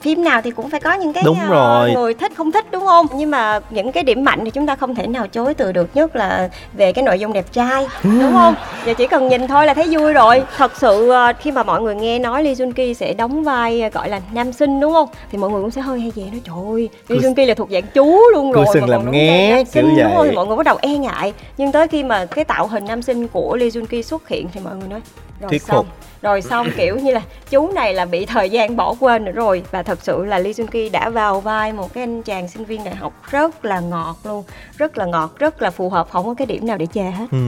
phim 0.00 0.24
nào 0.24 0.40
thì 0.42 0.50
cũng 0.50 0.70
phải 0.70 0.80
có 0.80 0.92
những 0.94 1.12
cái 1.12 1.22
Đúng 1.26 1.38
ờ, 1.40 1.48
rồi. 1.48 1.92
người 1.94 2.14
thích 2.14 2.32
không 2.36 2.52
thích 2.52 2.64
đúng 2.70 2.86
không 2.86 3.06
nhưng 3.14 3.30
mà 3.30 3.60
những 3.70 3.92
cái 3.92 4.02
điểm 4.02 4.24
mạnh 4.24 4.40
thì 4.44 4.50
chúng 4.50 4.66
ta 4.66 4.76
không 4.76 4.94
thể 4.94 5.06
nào 5.06 5.26
chối 5.28 5.54
từ 5.54 5.72
được 5.72 5.96
nhất 5.96 6.16
là 6.16 6.48
về 6.72 6.92
cái 6.92 7.04
nội 7.04 7.18
dung 7.18 7.32
đẹp 7.32 7.44
trai 7.52 7.86
đúng 8.04 8.32
không 8.32 8.54
giờ 8.86 8.94
chỉ 8.94 9.06
cần 9.06 9.28
nhìn 9.28 9.46
thôi 9.46 9.66
là 9.66 9.74
thấy 9.74 9.86
vui 9.90 10.12
rồi 10.12 10.42
thật 10.56 10.72
sự 10.76 11.10
ờ, 11.10 11.32
khi 11.40 11.50
mà 11.52 11.62
mọi 11.62 11.82
người 11.82 11.94
nghe 11.94 12.18
nói 12.18 12.42
Lee 12.44 12.54
Jun 12.54 12.72
Ki 12.72 12.94
sẽ 12.94 13.12
đóng 13.14 13.44
vai 13.44 13.90
gọi 13.92 14.08
là 14.08 14.20
nam 14.32 14.52
sinh 14.52 14.80
đúng 14.80 14.92
không 14.92 15.08
thì 15.32 15.38
mọi 15.38 15.50
người 15.50 15.60
cũng 15.62 15.70
sẽ 15.70 15.80
hơi 15.80 16.00
hay 16.00 16.12
về 16.14 16.22
nói 16.22 16.40
trời 16.44 16.56
ơi 16.72 16.88
Lee 17.08 17.18
Jun 17.18 17.34
Ki 17.34 17.46
là 17.46 17.54
thuộc 17.54 17.70
dạng 17.70 17.86
chú 17.94 18.18
luôn 18.32 18.52
rồi 18.52 18.64
mà 18.80 18.86
còn 18.90 19.10
nghe, 19.10 19.56
nam 19.56 19.64
sinh, 19.66 19.84
đúng 19.88 19.96
không? 20.06 20.16
vậy. 20.16 20.28
Thì 20.30 20.36
mọi 20.36 20.46
người 20.46 20.56
bắt 20.56 20.66
đầu 20.66 20.78
e 20.80 20.88
ngại 20.98 21.32
nhưng 21.58 21.72
tới 21.72 21.88
khi 21.88 22.02
mà 22.02 22.24
cái 22.24 22.44
tạo 22.44 22.66
hình 22.66 22.84
nam 22.84 23.02
sinh 23.02 23.28
của 23.28 23.56
Lee 23.56 23.68
Jun 23.68 23.86
Ki 23.86 24.02
xuất 24.02 24.28
hiện 24.28 24.46
thì 24.52 24.60
mọi 24.64 24.76
người 24.76 24.88
nói 24.88 25.00
rồi 25.40 25.48
Thuyết 25.50 25.62
xong 25.62 25.86
phục. 25.86 26.07
Rồi 26.22 26.42
xong 26.42 26.70
kiểu 26.76 26.96
như 26.96 27.12
là 27.12 27.20
chú 27.50 27.70
này 27.74 27.94
là 27.94 28.04
bị 28.04 28.26
thời 28.26 28.50
gian 28.50 28.76
bỏ 28.76 28.94
quên 29.00 29.24
nữa 29.24 29.32
rồi 29.32 29.62
và 29.70 29.82
thật 29.82 29.98
sự 30.02 30.24
là 30.24 30.38
Lee 30.38 30.52
Jun 30.52 30.66
Ki 30.66 30.88
đã 30.88 31.08
vào 31.10 31.40
vai 31.40 31.72
một 31.72 31.92
cái 31.94 32.02
anh 32.04 32.22
chàng 32.22 32.48
sinh 32.48 32.64
viên 32.64 32.84
đại 32.84 32.94
học 32.94 33.12
rất 33.30 33.64
là 33.64 33.80
ngọt 33.80 34.16
luôn 34.24 34.44
rất 34.78 34.98
là 34.98 35.04
ngọt 35.04 35.34
rất 35.38 35.62
là 35.62 35.70
phù 35.70 35.90
hợp 35.90 36.08
không 36.10 36.26
có 36.26 36.34
cái 36.34 36.46
điểm 36.46 36.66
nào 36.66 36.76
để 36.76 36.86
chê 36.94 37.02
hết 37.02 37.26
Ừ. 37.32 37.38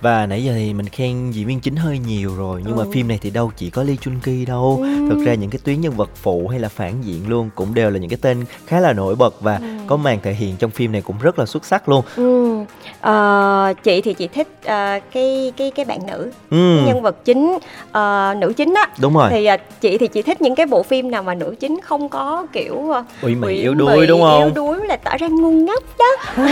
Và 0.00 0.26
nãy 0.26 0.44
giờ 0.44 0.52
thì 0.56 0.72
mình 0.74 0.88
khen 0.88 1.30
diễn 1.30 1.46
viên 1.46 1.60
chính 1.60 1.76
hơi 1.76 1.98
nhiều 1.98 2.34
rồi 2.36 2.62
Nhưng 2.66 2.76
Ừ. 2.76 2.84
mà 2.84 2.90
phim 2.92 3.08
này 3.08 3.18
thì 3.22 3.30
đâu 3.30 3.50
chỉ 3.56 3.70
có 3.70 3.82
Lee 3.82 3.96
Chun 3.96 4.14
Ki 4.22 4.44
đâu 4.44 4.78
Ừ. 4.82 4.88
Thực 5.08 5.24
ra 5.24 5.34
những 5.34 5.50
cái 5.50 5.58
tuyến 5.64 5.80
nhân 5.80 5.92
vật 5.92 6.10
phụ 6.14 6.48
hay 6.48 6.60
là 6.60 6.68
phản 6.68 7.02
diện 7.02 7.28
luôn 7.28 7.50
Cũng 7.54 7.74
đều 7.74 7.90
là 7.90 7.98
những 7.98 8.10
cái 8.10 8.18
tên 8.22 8.44
khá 8.66 8.80
là 8.80 8.92
nổi 8.92 9.14
bật 9.14 9.40
Và 9.40 9.56
Ừ. 9.56 9.66
có 9.86 9.96
màn 9.96 10.18
thể 10.22 10.32
hiện 10.34 10.56
trong 10.56 10.70
phim 10.70 10.92
này 10.92 11.00
cũng 11.02 11.16
rất 11.20 11.38
là 11.38 11.46
xuất 11.46 11.64
sắc 11.64 11.88
luôn 11.88 12.04
Ừ. 12.16 12.58
Ờ, 13.00 13.72
chị 13.82 14.00
thì 14.00 14.14
chị 14.14 14.28
thích 14.28 14.48
ờ, 14.64 14.98
cái 15.12 15.52
cái 15.56 15.70
cái 15.70 15.84
bạn 15.84 15.98
nữ 16.06 16.30
ừ, 16.50 16.82
nhân 16.86 17.02
vật 17.02 17.24
chính 17.24 17.58
ờ, 18.04 18.34
nữ 18.38 18.52
chính 18.56 18.74
á. 18.74 18.88
Đúng 19.00 19.14
rồi. 19.14 19.28
Thì 19.30 19.46
ờ, 19.46 19.56
chị 19.80 19.98
thì 19.98 20.06
chị 20.08 20.22
thích 20.22 20.42
những 20.42 20.54
cái 20.54 20.66
bộ 20.66 20.82
phim 20.82 21.10
nào 21.10 21.22
mà 21.22 21.34
nữ 21.34 21.54
chính 21.60 21.80
không 21.80 22.08
có 22.08 22.46
kiểu 22.52 22.90
ờ, 22.90 23.04
ủy 23.22 23.34
mị 23.34 23.54
yếu 23.54 23.74
đuối 23.74 24.06
đúng 24.06 24.20
yếu 24.20 24.28
không 24.28 24.54
đuối 24.54 24.86
là 24.86 24.96
tỏ 24.96 25.16
ra 25.18 25.26
ngu 25.28 25.50
ngốc 25.50 25.82
đó. 25.98 26.16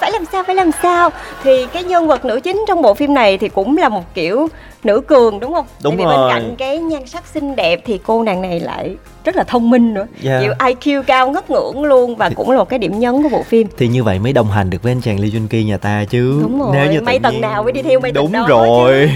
Phải 0.00 0.12
làm 0.12 0.24
sao 0.32 0.42
phải 0.44 0.54
làm 0.54 0.70
sao? 0.82 1.10
Thì 1.42 1.66
cái 1.66 1.84
nhân 1.84 2.06
vật 2.06 2.24
nữ 2.24 2.40
chính 2.40 2.64
trong 2.68 2.82
bộ 2.82 2.94
phim 2.94 3.14
này 3.14 3.38
thì 3.38 3.48
cũng 3.48 3.76
là 3.76 3.88
một 3.88 4.14
kiểu 4.14 4.48
nữ 4.84 5.00
cường 5.00 5.40
đúng 5.40 5.52
không? 5.54 5.66
Đúng 5.82 5.96
Tại 5.96 5.98
vì 5.98 6.04
rồi. 6.04 6.28
bên 6.28 6.34
cạnh 6.34 6.54
cái 6.58 6.78
nhan 6.78 7.06
sắc 7.06 7.26
xinh 7.34 7.56
đẹp 7.56 7.80
thì 7.84 7.98
cô 8.06 8.22
nàng 8.22 8.42
này 8.42 8.60
lại 8.60 8.96
rất 9.26 9.36
là 9.36 9.44
thông 9.44 9.70
minh 9.70 9.94
nữa 9.94 10.06
Dạ. 10.20 10.40
kiểu 10.40 10.52
IQ 10.58 11.02
cao 11.02 11.30
ngất 11.30 11.50
ngưỡng 11.50 11.84
luôn 11.84 12.16
và 12.16 12.30
cũng 12.30 12.50
là 12.50 12.56
một 12.56 12.68
cái 12.68 12.78
điểm 12.78 12.98
nhấn 12.98 13.22
của 13.22 13.28
bộ 13.28 13.42
phim 13.42 13.66
thì 13.78 13.88
như 13.88 14.04
vậy 14.04 14.18
mới 14.18 14.32
đồng 14.32 14.50
hành 14.50 14.70
được 14.70 14.82
với 14.82 14.92
anh 14.92 15.00
chàng 15.00 15.20
Lee 15.20 15.30
Jun 15.30 15.46
Ki 15.48 15.64
nhà 15.64 15.76
ta 15.76 16.04
chứ 16.04 16.38
Đúng 16.42 16.60
rồi, 16.60 16.70
nếu 16.72 16.92
như 16.92 17.00
mây 17.00 17.18
tầng 17.18 17.32
nhiên- 17.34 17.40
nào 17.40 17.62
mới 17.62 17.72
đi 17.72 17.82
theo 17.82 18.00
tầng 18.00 18.12
đúng 18.14 18.32
đó 18.32 18.44
chứ. 18.46 18.48
rồi 18.48 19.10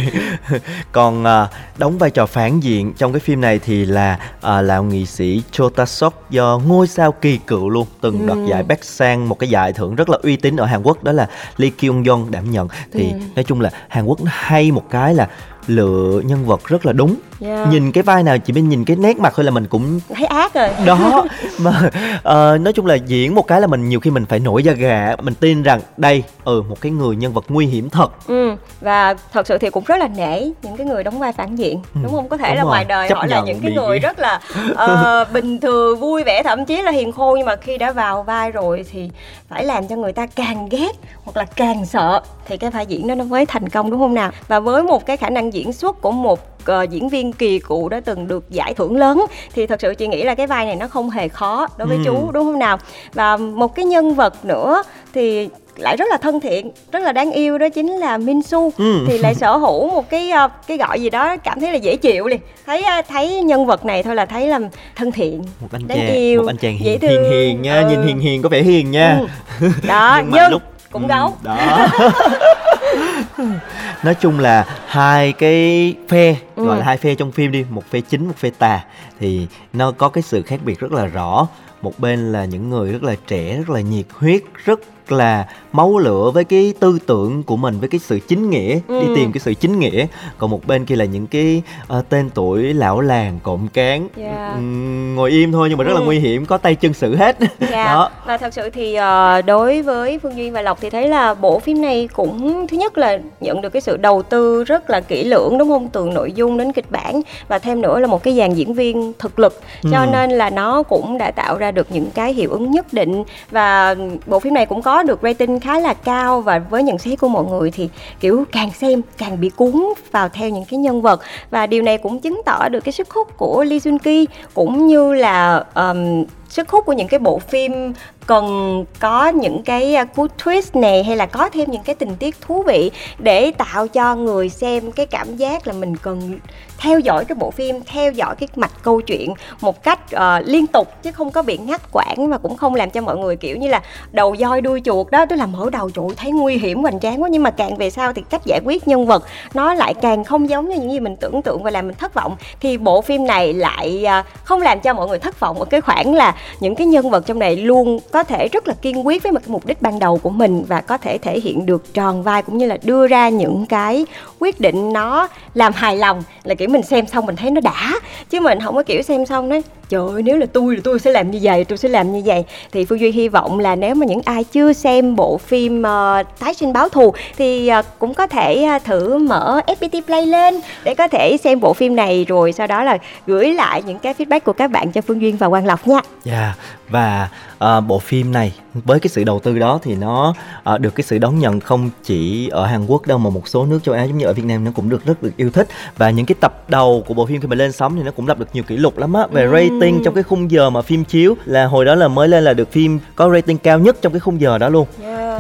còn 0.93 1.25
à, 1.25 1.47
đóng 1.79 1.99
vai 1.99 2.11
trò 2.11 2.27
phản 2.27 2.61
diện 2.61 2.93
trong 2.99 3.13
cái 3.13 3.21
phim 3.21 3.41
này 3.41 3.59
thì 3.59 3.85
là 3.85 4.19
à, 4.41 4.63
lão 4.63 4.83
nghị 4.85 5.07
sĩ 5.07 5.43
Cho 5.53 5.69
Ta 5.69 5.87
Sok 5.87 6.31
do 6.31 6.61
ngôi 6.67 6.87
sao 6.87 7.13
kỳ 7.13 7.37
cựu 7.47 7.69
luôn 7.69 7.87
từng 8.01 8.27
đoạt 8.27 8.39
Ừ. 8.39 8.47
giải 8.51 8.63
Bắc 8.63 8.85
Sang 8.85 9.29
một 9.29 9.39
cái 9.39 9.49
giải 9.51 9.73
thưởng 9.73 9.95
rất 9.95 10.09
là 10.11 10.19
uy 10.23 10.37
tín 10.37 10.57
ở 10.57 10.65
Hàn 10.67 10.83
Quốc 10.83 11.05
đó 11.05 11.13
là 11.13 11.29
Lee 11.57 11.71
Kyung 11.71 12.03
Yeon 12.05 12.27
đảm 12.31 12.51
nhận 12.51 12.69
thì 12.93 13.11
Ừ. 13.13 13.19
nói 13.37 13.45
chung 13.45 13.61
là 13.61 13.71
Hàn 13.89 14.05
Quốc 14.05 14.21
nó 14.25 14.31
hay 14.35 14.71
một 14.73 14.85
cái 14.91 15.15
là 15.15 15.29
lựa 15.67 16.21
nhân 16.25 16.45
vật 16.47 16.61
rất 16.69 16.87
là 16.87 16.93
đúng 16.93 17.15
Yeah. 17.41 17.69
nhìn 17.69 17.93
cái 17.93 18.03
vai 18.03 18.23
nào 18.23 18.39
chỉ 18.39 18.53
bên 18.53 18.69
nhìn 18.69 18.85
cái 18.85 18.97
nét 18.97 19.19
mặt 19.19 19.33
thôi 19.37 19.45
là 19.45 19.51
mình 19.51 19.67
cũng 19.67 20.01
thấy 20.15 20.27
ác 20.27 20.55
rồi. 20.55 20.69
Đó 20.87 21.25
mà 21.59 21.91
ờ, 22.23 22.59
nói 22.59 22.73
chung 22.73 22.87
là 22.87 22.95
diễn 22.95 23.35
một 23.35 23.47
cái 23.47 23.61
là 23.61 23.67
mình 23.67 23.89
nhiều 23.89 24.01
khi 24.01 24.11
mình 24.11 24.27
phải 24.27 24.39
nổi 24.39 24.63
da 24.63 24.73
gà. 24.73 25.17
Mình 25.23 25.35
tin 25.35 25.63
rằng 25.63 25.81
đây 25.97 26.23
ừ 26.45 26.63
một 26.69 26.81
cái 26.81 26.93
người 26.93 27.17
nhân 27.17 27.33
vật 27.33 27.45
nguy 27.49 27.67
hiểm 27.67 27.91
thật. 27.91 28.13
Ừ, 28.29 28.55
và 28.81 29.15
thật 29.33 29.47
sự 29.47 29.59
thì 29.59 29.71
cũng 29.71 29.85
rất 29.87 29.97
là 29.97 30.09
nể 30.09 30.41
những 30.63 30.77
cái 30.77 30.87
người 30.87 31.05
đóng 31.05 31.19
vai 31.19 31.33
phản 31.33 31.57
diện 31.57 31.81
Ừ, 31.95 32.01
đúng 32.03 32.13
không? 32.13 32.29
Có 32.29 32.37
thể 32.37 32.49
đúng 32.49 32.57
là 32.57 32.63
rồi, 32.63 32.71
ngoài 32.71 32.85
đời 32.85 33.09
chấp 33.09 33.15
họ 33.15 33.27
là 33.27 33.41
những 33.41 33.61
cái 33.61 33.71
bị- 33.71 33.77
người 33.77 33.99
rất 33.99 34.19
là 34.19 34.41
ờ, 34.75 35.25
bình 35.33 35.61
thường 35.61 36.01
vui 36.01 36.25
vẻ 36.25 36.43
thậm 36.43 36.65
chí 36.65 36.83
là 36.83 36.91
hiền 36.91 37.13
khô 37.13 37.35
nhưng 37.37 37.47
mà 37.47 37.57
khi 37.57 37.79
đã 37.79 37.93
vào 37.93 38.23
vai 38.23 38.51
rồi 38.51 38.85
thì 38.93 39.11
phải 39.49 39.65
làm 39.65 39.89
cho 39.89 39.97
người 39.97 40.13
ta 40.13 40.27
càng 40.27 40.69
ghét 40.69 40.93
hoặc 41.25 41.37
là 41.37 41.45
càng 41.45 41.87
sợ 41.87 42.21
thì 42.49 42.57
cái 42.57 42.71
vai 42.71 42.87
diễn 42.87 43.07
đó 43.09 43.15
nó 43.15 43.25
mới 43.25 43.47
thành 43.47 43.69
công 43.69 43.91
đúng 43.91 44.01
không 44.01 44.15
nào? 44.15 44.31
Và 44.49 44.61
với 44.61 44.83
một 44.83 45.07
cái 45.07 45.17
khả 45.17 45.31
năng 45.31 45.53
diễn 45.53 45.73
xuất 45.73 46.01
của 46.01 46.11
một 46.11 46.41
ờ, 46.65 46.83
diễn 46.83 47.09
viên 47.09 47.33
kỳ 47.33 47.59
cựu 47.59 47.89
đã 47.89 48.01
từng 48.01 48.29
được 48.29 48.51
giải 48.51 48.75
thưởng 48.75 48.97
lớn 48.97 49.25
thì 49.55 49.67
thật 49.67 49.81
sự 49.81 49.95
chị 49.95 50.07
nghĩ 50.07 50.23
là 50.23 50.35
cái 50.35 50.47
vai 50.47 50.67
này 50.67 50.77
nó 50.77 50.89
không 50.89 51.11
hề 51.11 51.29
khó 51.29 51.67
đối 51.77 51.89
với 51.89 51.97
Ừ. 51.97 52.03
chú 52.05 52.31
đúng 52.33 52.45
không 52.45 52.59
nào 52.59 52.79
và 53.15 53.37
một 53.37 53.75
cái 53.75 53.85
nhân 53.85 54.15
vật 54.15 54.45
nữa 54.45 54.83
thì 55.15 55.49
lại 55.77 55.97
rất 55.97 56.05
là 56.11 56.17
thân 56.17 56.41
thiện 56.41 56.71
rất 56.93 56.99
là 57.03 57.13
đáng 57.13 57.33
yêu 57.33 57.59
đó 57.59 57.69
chính 57.69 57.93
là 57.97 58.19
Min 58.19 58.43
Su 58.43 58.73
Ừ. 58.79 59.05
thì 59.07 59.19
lại 59.19 59.35
sở 59.35 59.57
hữu 59.57 59.89
một 59.91 60.11
cái 60.11 60.31
ờ, 60.31 60.49
cái 60.67 60.77
gọi 60.77 61.01
gì 61.01 61.11
đó 61.11 61.37
cảm 61.37 61.61
thấy 61.61 61.71
là 61.73 61.77
dễ 61.77 61.97
chịu 61.97 62.27
liền 62.27 62.41
thấy 62.67 62.83
ờ, 62.83 63.03
thấy 63.09 63.43
nhân 63.43 63.67
vật 63.67 63.85
này 63.85 64.03
thôi 64.03 64.15
là 64.15 64.27
thấy 64.27 64.47
là 64.49 64.59
thân 64.97 65.13
thiện 65.13 65.43
một 65.61 65.69
anh 65.73 65.89
Đáng 65.89 65.99
chàng 65.99 66.17
yêu, 66.17 66.43
một 66.43 66.49
anh 66.51 66.57
chàng 66.57 66.79
dễ 66.81 66.91
hiền 66.91 67.01
hiền, 67.01 67.21
thương. 67.21 67.25
hiền 67.31 67.63
nha 67.63 67.81
Ừ. 67.81 67.89
nhìn 67.89 68.03
hiền 68.03 68.19
hiền 68.19 68.43
có 68.43 68.49
vẻ 68.49 68.63
hiền 68.63 68.91
nha 68.91 69.19
Ừ. 69.61 69.69
đó 69.89 70.21
nhưng 70.23 70.31
nhưng, 70.33 70.43
mà 70.43 70.49
lúc 70.49 70.63
cũng 70.93 71.03
Ừ, 71.03 71.09
gấu 71.09 71.33
đó 71.43 71.87
nói 74.03 74.15
chung 74.15 74.39
là 74.39 74.67
hai 74.87 75.33
cái 75.33 75.95
phe 76.09 76.37
Ừ. 76.57 76.67
gọi 76.67 76.79
là 76.79 76.85
hai 76.85 76.97
phe 76.97 77.15
trong 77.15 77.33
phim 77.33 77.53
đi 77.53 77.65
một 77.71 77.85
phe 77.91 78.01
chính 78.01 78.27
một 78.27 78.35
phe 78.37 78.51
tà 78.51 78.81
thì 79.21 79.47
nó 79.73 79.93
có 79.93 80.09
cái 80.09 80.23
sự 80.23 80.43
khác 80.43 80.61
biệt 80.65 80.81
rất 80.81 80.93
là 80.93 81.07
rõ 81.07 81.49
một 81.83 81.99
bên 81.99 82.33
là 82.33 82.45
những 82.45 82.71
người 82.71 82.93
rất 82.93 83.03
là 83.03 83.15
trẻ 83.27 83.57
rất 83.57 83.71
là 83.71 83.81
nhiệt 83.81 84.07
huyết 84.15 84.43
rất 84.65 84.81
là 85.13 85.47
máu 85.73 85.99
lửa 85.99 86.31
với 86.35 86.45
cái 86.45 86.75
tư 86.81 86.99
tưởng 87.07 87.43
của 87.43 87.57
mình 87.57 87.81
với 87.81 87.89
cái 87.89 87.99
sự 87.99 88.19
chính 88.29 88.51
nghĩa 88.51 88.75
đi 88.75 88.81
Ừ. 88.89 89.13
tìm 89.17 89.33
cái 89.33 89.41
sự 89.41 89.55
chính 89.55 89.79
nghĩa 89.79 90.07
còn 90.39 90.51
một 90.51 90.67
bên 90.67 90.85
kia 90.85 90.97
là 90.97 91.05
những 91.05 91.27
cái 91.27 91.63
ờ, 91.89 92.03
tên 92.09 92.31
tuổi 92.35 92.75
lão 92.75 93.01
làng 93.01 93.39
cộm 93.43 93.69
cán 93.73 94.09
Dạ. 94.17 94.53
Ừm, 94.55 95.17
ngồi 95.17 95.31
im 95.31 95.53
thôi 95.53 95.67
nhưng 95.69 95.79
mà 95.79 95.85
rất 95.85 95.93
là 95.95 96.01
Ừ. 96.01 96.05
nguy 96.05 96.19
hiểm 96.19 96.47
có 96.47 96.59
tay 96.59 96.75
chân 96.75 96.93
xử 96.95 97.17
hết 97.17 97.37
Dạ. 97.71 97.85
đó 97.95 98.11
Và 98.27 98.37
thật 98.37 98.55
sự 98.55 98.71
thì 98.71 98.95
ờ, 98.95 99.43
đối 99.43 99.83
với 99.83 100.19
Phương 100.19 100.37
Duyên 100.37 100.53
và 100.53 100.63
Lộc 100.63 100.81
thì 100.81 100.91
thấy 100.91 101.09
là 101.09 101.35
bộ 101.35 101.59
phim 101.59 101.83
này 101.83 102.09
cũng 102.13 102.67
thứ 102.67 102.77
nhất 102.77 102.99
là 102.99 103.19
nhận 103.41 103.61
được 103.61 103.69
cái 103.71 103.83
sự 103.83 103.97
đầu 103.97 104.23
tư 104.23 104.65
rất 104.65 104.91
là 104.91 105.01
kỹ 105.01 105.25
lưỡng 105.25 105.59
đúng 105.59 105.69
không? 105.69 105.89
Từ 105.89 106.05
nội 106.15 106.33
dung 106.33 106.59
đến 106.59 106.73
kịch 106.73 106.91
bản 106.91 107.21
và 107.49 107.59
thêm 107.59 107.81
nữa 107.81 107.99
là 107.99 108.07
một 108.07 108.23
cái 108.23 108.35
dàn 108.37 108.55
diễn 108.55 108.75
viên 108.75 109.13
thực 109.19 109.39
lực. 109.39 109.61
Cho 109.93 110.01
Ừ. 110.01 110.07
nên 110.13 110.31
là 110.31 110.51
nó 110.51 110.83
cũng 110.83 111.19
đã 111.19 111.31
tạo 111.31 111.59
ra 111.59 111.71
được 111.71 111.87
những 111.91 112.11
cái 112.11 112.33
hiệu 112.33 112.51
ứng 112.51 112.71
nhất 112.71 112.93
định 112.93 113.25
và 113.51 113.95
bộ 114.27 114.41
phim 114.41 114.55
này 114.55 114.67
cũng 114.67 114.83
có 114.83 115.00
được 115.03 115.21
rating 115.23 115.61
khá 115.61 115.81
là 115.81 115.95
cao 115.95 116.41
và 116.41 116.59
với 116.59 116.83
nhận 116.83 116.99
xét 116.99 117.19
của 117.19 117.29
mọi 117.29 117.45
người 117.45 117.71
thì 117.71 117.89
kiểu 118.21 118.45
càng 118.53 118.71
xem 118.73 119.03
càng 119.19 119.41
bị 119.41 119.51
cuốn 119.51 119.85
vào 120.11 120.29
theo 120.29 120.49
những 120.49 120.65
cái 120.65 120.79
nhân 120.79 121.03
vật. 121.03 121.21
Và 121.51 121.67
điều 121.67 121.83
này 121.83 121.99
cũng 121.99 122.21
chứng 122.21 122.43
tỏ 122.47 122.69
được 122.69 122.81
cái 122.81 122.93
sức 122.93 123.11
hút 123.11 123.37
của 123.37 123.65
Lee 123.65 123.79
Jun 123.79 123.99
Ki 123.99 124.27
cũng 124.55 124.87
như 124.87 125.13
là 125.13 125.65
um, 125.75 126.25
sức 126.49 126.69
hút 126.69 126.87
của 126.87 126.93
những 126.93 127.09
cái 127.09 127.21
bộ 127.21 127.39
phim 127.39 127.93
cần 128.27 128.85
có 129.01 129.29
những 129.29 129.63
cái 129.63 129.95
à, 129.95 130.05
cú 130.05 130.27
twist 130.45 130.81
này 130.81 131.05
hay 131.05 131.17
là 131.17 131.27
có 131.27 131.49
thêm 131.49 131.71
những 131.71 131.83
cái 131.83 131.95
tình 131.95 132.17
tiết 132.17 132.41
thú 132.41 132.63
vị 132.63 132.91
để 133.19 133.51
tạo 133.51 133.89
cho 133.89 134.17
người 134.17 134.49
xem 134.49 134.93
cái 134.93 135.07
cảm 135.07 135.37
giác 135.37 135.67
là 135.67 135.73
mình 135.73 135.97
cần 135.97 136.39
theo 136.81 136.99
dõi 136.99 137.25
cái 137.25 137.37
bộ 137.37 137.51
phim 137.51 137.81
theo 137.87 138.13
dõi 138.13 138.35
cái 138.37 138.49
mạch 138.57 138.73
câu 138.83 139.01
chuyện 139.01 139.35
một 139.61 139.83
cách 139.83 140.01
uh, 140.15 140.21
liên 140.49 140.67
tục 140.67 141.03
chứ 141.03 141.13
không 141.13 141.31
có 141.31 141.43
bị 141.43 141.59
ngắt 141.59 141.81
quãng 141.93 142.29
và 142.31 142.39
cũng 142.39 142.57
không 142.57 142.75
làm 142.75 142.91
cho 142.91 143.01
mọi 143.01 143.17
người 143.17 143.37
kiểu 143.37 143.57
như 143.57 143.69
là 143.69 143.83
đầu 144.13 144.37
voi 144.39 144.61
đuôi 144.61 144.83
chuột 144.85 145.11
đó 145.11 145.27
tức 145.27 145.37
là 145.37 145.47
mở 145.47 145.71
đầu 145.73 145.91
trời 145.91 146.05
thấy 146.17 146.31
nguy 146.31 146.57
hiểm 146.57 146.83
hoành 146.83 147.01
tráng 147.01 147.23
quá. 147.23 147.29
Nhưng 147.29 147.43
mà 147.43 147.51
càng 147.51 147.77
về 147.77 147.91
sau 147.91 148.13
thì 148.13 148.23
cách 148.31 148.45
giải 148.45 148.61
quyết 148.65 148.89
nhân 148.89 149.07
vật 149.07 149.25
nó 149.55 149.75
lại 149.75 149.95
càng 149.95 150.25
không 150.25 150.49
giống 150.49 150.69
như 150.69 150.77
những 150.77 150.93
gì 150.93 151.01
mình 151.01 151.17
tưởng 151.17 151.43
tượng 151.43 151.63
và 151.63 151.71
làm 151.71 151.87
mình 151.87 151.97
thất 151.97 152.15
vọng. 152.15 152.37
Thì 152.61 152.79
bộ 152.79 153.01
phim 153.03 153.27
này 153.27 153.53
lại 153.53 154.05
uh, 154.21 154.27
không 154.45 154.63
làm 154.63 154.81
cho 154.81 154.95
mọi 154.95 155.09
người 155.09 155.19
thất 155.19 155.41
vọng 155.41 155.59
ở 155.59 155.65
cái 155.65 155.81
khoảng 155.81 156.15
là 156.15 156.37
những 156.61 156.75
cái 156.75 156.87
nhân 156.87 157.11
vật 157.11 157.27
trong 157.27 157.39
này 157.39 157.57
luôn 157.57 157.99
có 158.13 158.23
thể 158.23 158.49
rất 158.49 158.69
là 158.69 158.75
kiên 158.75 159.07
quyết 159.07 159.23
với 159.23 159.33
một 159.33 159.41
cái 159.47 159.53
mục 159.53 159.67
đích 159.67 159.83
ban 159.83 159.99
đầu 159.99 160.19
của 160.19 160.31
mình 160.31 160.65
và 160.69 160.81
có 160.81 160.99
thể 160.99 161.19
thể 161.19 161.41
hiện 161.41 161.67
được 161.67 161.95
tròn 161.95 162.23
vai 162.23 162.43
cũng 162.43 162.59
như 162.59 162.67
là 162.67 162.79
đưa 162.83 163.07
ra 163.07 163.29
những 163.29 163.67
cái 163.67 164.07
quyết 164.39 164.61
định 164.61 164.93
nó 164.93 165.29
làm 165.55 165.73
hài 165.73 165.97
lòng 165.97 166.23
là 166.45 166.55
kiểu 166.55 166.69
mình 166.71 166.83
xem 166.83 167.07
xong 167.07 167.27
mình 167.27 167.37
thấy 167.37 167.51
nó 167.51 167.61
đã. 167.61 168.01
Chứ 168.31 168.41
mình 168.41 168.61
không 168.61 168.75
có 168.75 168.83
kiểu 168.83 169.03
xem 169.03 169.27
xong 169.27 169.49
đấy 169.49 169.63
trời 169.91 170.09
ơi 170.13 170.23
nếu 170.23 170.37
là 170.37 170.47
tôi 170.53 170.77
thì 170.77 170.83
tôi 170.85 170.99
sẽ 170.99 171.11
làm 171.11 171.31
như 171.31 171.39
vậy 171.43 171.65
tôi 171.65 171.79
sẽ 171.79 171.89
làm 171.89 172.13
như 172.13 172.23
vậy. 172.25 172.45
Thì 172.73 172.85
phương 172.85 173.01
duy 173.01 173.11
hy 173.11 173.29
vọng 173.29 173.59
là 173.59 173.77
nếu 173.77 173.95
mà 173.95 174.07
những 174.07 174.21
ai 174.25 174.45
chưa 174.45 174.73
xem 174.73 175.17
bộ 175.17 175.39
phim 175.39 175.81
uh, 175.83 176.27
tái 176.39 176.55
sinh 176.55 176.73
báo 176.73 176.89
thù 176.89 177.15
thì 177.37 177.71
uh, 177.79 177.85
cũng 177.99 178.15
có 178.15 178.27
thể 178.27 178.69
uh, 178.77 178.85
thử 178.85 179.19
mở 179.19 179.61
FPT 179.67 180.01
Play 180.03 180.27
lên 180.27 180.61
để 180.85 180.95
có 180.95 181.09
thể 181.09 181.37
xem 181.45 181.61
bộ 181.61 181.75
phim 181.75 181.97
này 181.97 182.25
rồi 182.29 182.53
sau 182.53 182.67
đó 182.67 182.85
là 182.85 182.99
gửi 183.27 183.53
lại 183.53 183.83
những 183.87 183.99
cái 183.99 184.15
feedback 184.15 184.41
của 184.41 184.53
các 184.53 184.71
bạn 184.71 184.93
cho 184.93 185.01
Phương 185.01 185.21
Duyên 185.21 185.37
và 185.37 185.49
Quang 185.49 185.67
Lộc 185.67 185.89
nha. 185.89 186.01
Dạ 186.25 186.55
và 186.91 187.29
ờ, 187.59 187.81
bộ 187.81 187.99
phim 187.99 188.33
này 188.33 188.53
với 188.75 189.01
cái 189.01 189.09
sự 189.09 189.25
đầu 189.25 189.41
tư 189.41 189.59
đó 189.59 189.79
thì 189.83 189.95
nó 189.95 190.35
ờ, 190.63 190.79
được 190.79 190.95
cái 190.95 191.05
sự 191.05 191.19
đón 191.19 191.39
nhận 191.39 191.61
không 191.61 191.91
chỉ 192.05 192.49
ở 192.49 192.67
Hàn 192.67 192.87
Quốc 192.87 193.07
đâu 193.07 193.19
mà 193.19 193.31
một 193.31 193.49
số 193.49 193.67
nước 193.67 193.79
châu 193.85 193.95
Á 193.95 194.05
giống 194.05 194.19
như 194.19 194.27
ở 194.27 194.33
Việt 194.33 194.45
Nam 194.45 194.65
nó 194.65 194.71
cũng 194.75 194.89
được 194.89 195.05
rất 195.05 195.23
được 195.23 195.37
yêu 195.37 195.51
thích. 195.51 195.69
Và 195.97 196.11
những 196.11 196.27
cái 196.27 196.35
tập 196.41 196.65
đầu 196.69 197.05
của 197.07 197.15
bộ 197.15 197.27
phim 197.27 197.41
khi 197.41 197.49
mà 197.49 197.57
lên 197.57 197.73
sóng 197.73 197.97
thì 197.97 198.03
nó 198.03 198.11
cũng 198.11 198.29
lập 198.29 198.39
được 198.39 198.49
nhiều 198.53 198.63
kỷ 198.63 198.77
lục 198.77 198.99
lắm 198.99 199.13
á 199.13 199.27
về 199.27 199.49
rating 199.53 200.03
trong 200.05 200.15
cái 200.15 200.23
khung 200.23 200.51
giờ 200.51 200.71
mà 200.71 200.83
phim 200.83 201.05
chiếu. 201.05 201.35
Là 201.45 201.67
hồi 201.67 201.85
đó 201.85 201.95
là 201.95 202.09
mới 202.09 202.29
lên 202.29 202.45
là 202.45 202.55
được 202.55 202.73
phim 202.73 202.99
có 203.15 203.31
rating 203.31 203.59
cao 203.59 203.79
nhất 203.79 203.97
trong 204.03 204.13
cái 204.13 204.21
khung 204.21 204.41
giờ 204.41 204.59
đó 204.59 204.69
luôn 204.69 204.87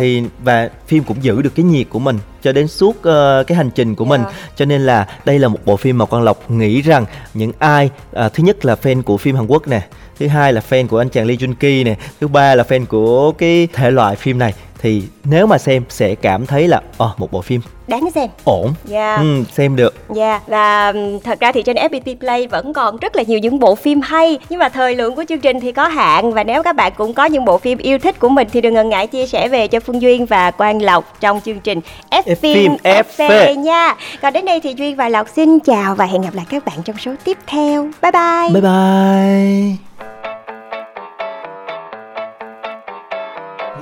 thì 0.00 0.22
và 0.44 0.68
phim 0.86 1.04
cũng 1.04 1.16
giữ 1.22 1.42
được 1.42 1.54
cái 1.54 1.64
nhiệt 1.64 1.86
của 1.90 1.98
mình 1.98 2.18
cho 2.42 2.52
đến 2.52 2.68
suốt 2.68 3.02
ờ, 3.02 3.44
cái 3.46 3.56
hành 3.56 3.70
trình 3.70 3.94
của 3.94 4.04
mình 4.04 4.20
Yeah. 4.20 4.34
cho 4.56 4.64
nên 4.64 4.80
là 4.80 5.06
đây 5.24 5.38
là 5.38 5.48
một 5.48 5.58
bộ 5.64 5.76
phim 5.76 5.98
mà 5.98 6.04
Quang 6.04 6.22
Lộc 6.22 6.50
nghĩ 6.50 6.82
rằng 6.82 7.04
những 7.34 7.52
ai 7.58 7.90
à, 8.12 8.28
thứ 8.28 8.44
nhất 8.44 8.64
là 8.64 8.76
fan 8.82 9.02
của 9.02 9.16
phim 9.16 9.36
Hàn 9.36 9.46
Quốc 9.46 9.68
nè 9.68 9.82
thứ 10.18 10.26
hai 10.26 10.52
là 10.52 10.62
fan 10.70 10.86
của 10.86 10.98
anh 10.98 11.08
chàng 11.08 11.26
Lee 11.26 11.36
Jun 11.36 11.54
Ki 11.54 11.84
nè 11.84 11.96
thứ 12.20 12.28
ba 12.28 12.54
là 12.54 12.64
fan 12.68 12.86
của 12.86 13.32
cái 13.32 13.68
thể 13.72 13.90
loại 13.90 14.16
phim 14.16 14.38
này 14.38 14.54
thì 14.82 15.02
nếu 15.24 15.46
mà 15.46 15.58
xem 15.58 15.84
sẽ 15.88 16.14
cảm 16.14 16.46
thấy 16.46 16.68
là 16.68 16.80
ờ 16.98 17.10
một 17.18 17.32
bộ 17.32 17.40
phim 17.42 17.60
Đáng 17.86 18.08
xem. 18.14 18.28
ổn 18.44 18.72
Dạ. 18.84 19.16
ừ, 19.16 19.44
xem 19.52 19.76
được 19.76 19.94
Dạ 20.14 20.40
và 20.46 20.86
ừm, 20.90 21.20
thật 21.20 21.40
ra 21.40 21.52
thì 21.52 21.62
trên 21.62 21.76
FPT 21.76 22.16
Play 22.18 22.46
vẫn 22.46 22.72
còn 22.72 22.96
rất 22.96 23.16
là 23.16 23.22
nhiều 23.26 23.38
những 23.38 23.58
bộ 23.58 23.74
phim 23.74 24.00
hay 24.00 24.38
nhưng 24.50 24.58
mà 24.58 24.68
thời 24.68 24.94
lượng 24.96 25.14
của 25.16 25.24
chương 25.28 25.40
trình 25.40 25.60
thì 25.60 25.72
có 25.72 25.88
hạn 25.88 26.32
và 26.32 26.44
nếu 26.44 26.62
các 26.62 26.76
bạn 26.76 26.92
cũng 26.96 27.14
có 27.14 27.24
những 27.24 27.44
bộ 27.44 27.58
phim 27.58 27.78
yêu 27.78 27.98
thích 27.98 28.18
của 28.18 28.28
mình 28.28 28.48
thì 28.52 28.60
đừng 28.60 28.74
ngần 28.74 28.88
ngại 28.88 29.06
chia 29.06 29.26
sẻ 29.26 29.48
về 29.48 29.68
cho 29.68 29.80
Phương 29.80 30.02
Duyên 30.02 30.26
và 30.26 30.50
Quang 30.50 30.82
Lộc 30.82 31.20
trong 31.20 31.40
chương 31.44 31.60
trình 31.60 31.80
F 32.10 32.34
phim 32.34 32.72
FV 32.84 33.54
nha. 33.54 33.96
Còn 34.22 34.32
đến 34.32 34.44
đây 34.44 34.60
thì 34.60 34.74
Duyên 34.76 34.96
và 34.96 35.08
Lộc 35.08 35.28
xin 35.36 35.58
chào 35.60 35.94
và 35.94 36.04
hẹn 36.04 36.22
gặp 36.22 36.34
lại 36.34 36.46
các 36.50 36.64
bạn 36.64 36.76
trong 36.84 36.96
số 36.98 37.12
tiếp 37.24 37.38
theo. 37.46 37.88
Bye 38.02 38.12
bye. 38.12 38.48
bye 38.52 38.62
bye 38.62 39.76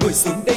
Ngồi 0.00 0.12
xuống 0.12 0.34
đây 0.46 0.56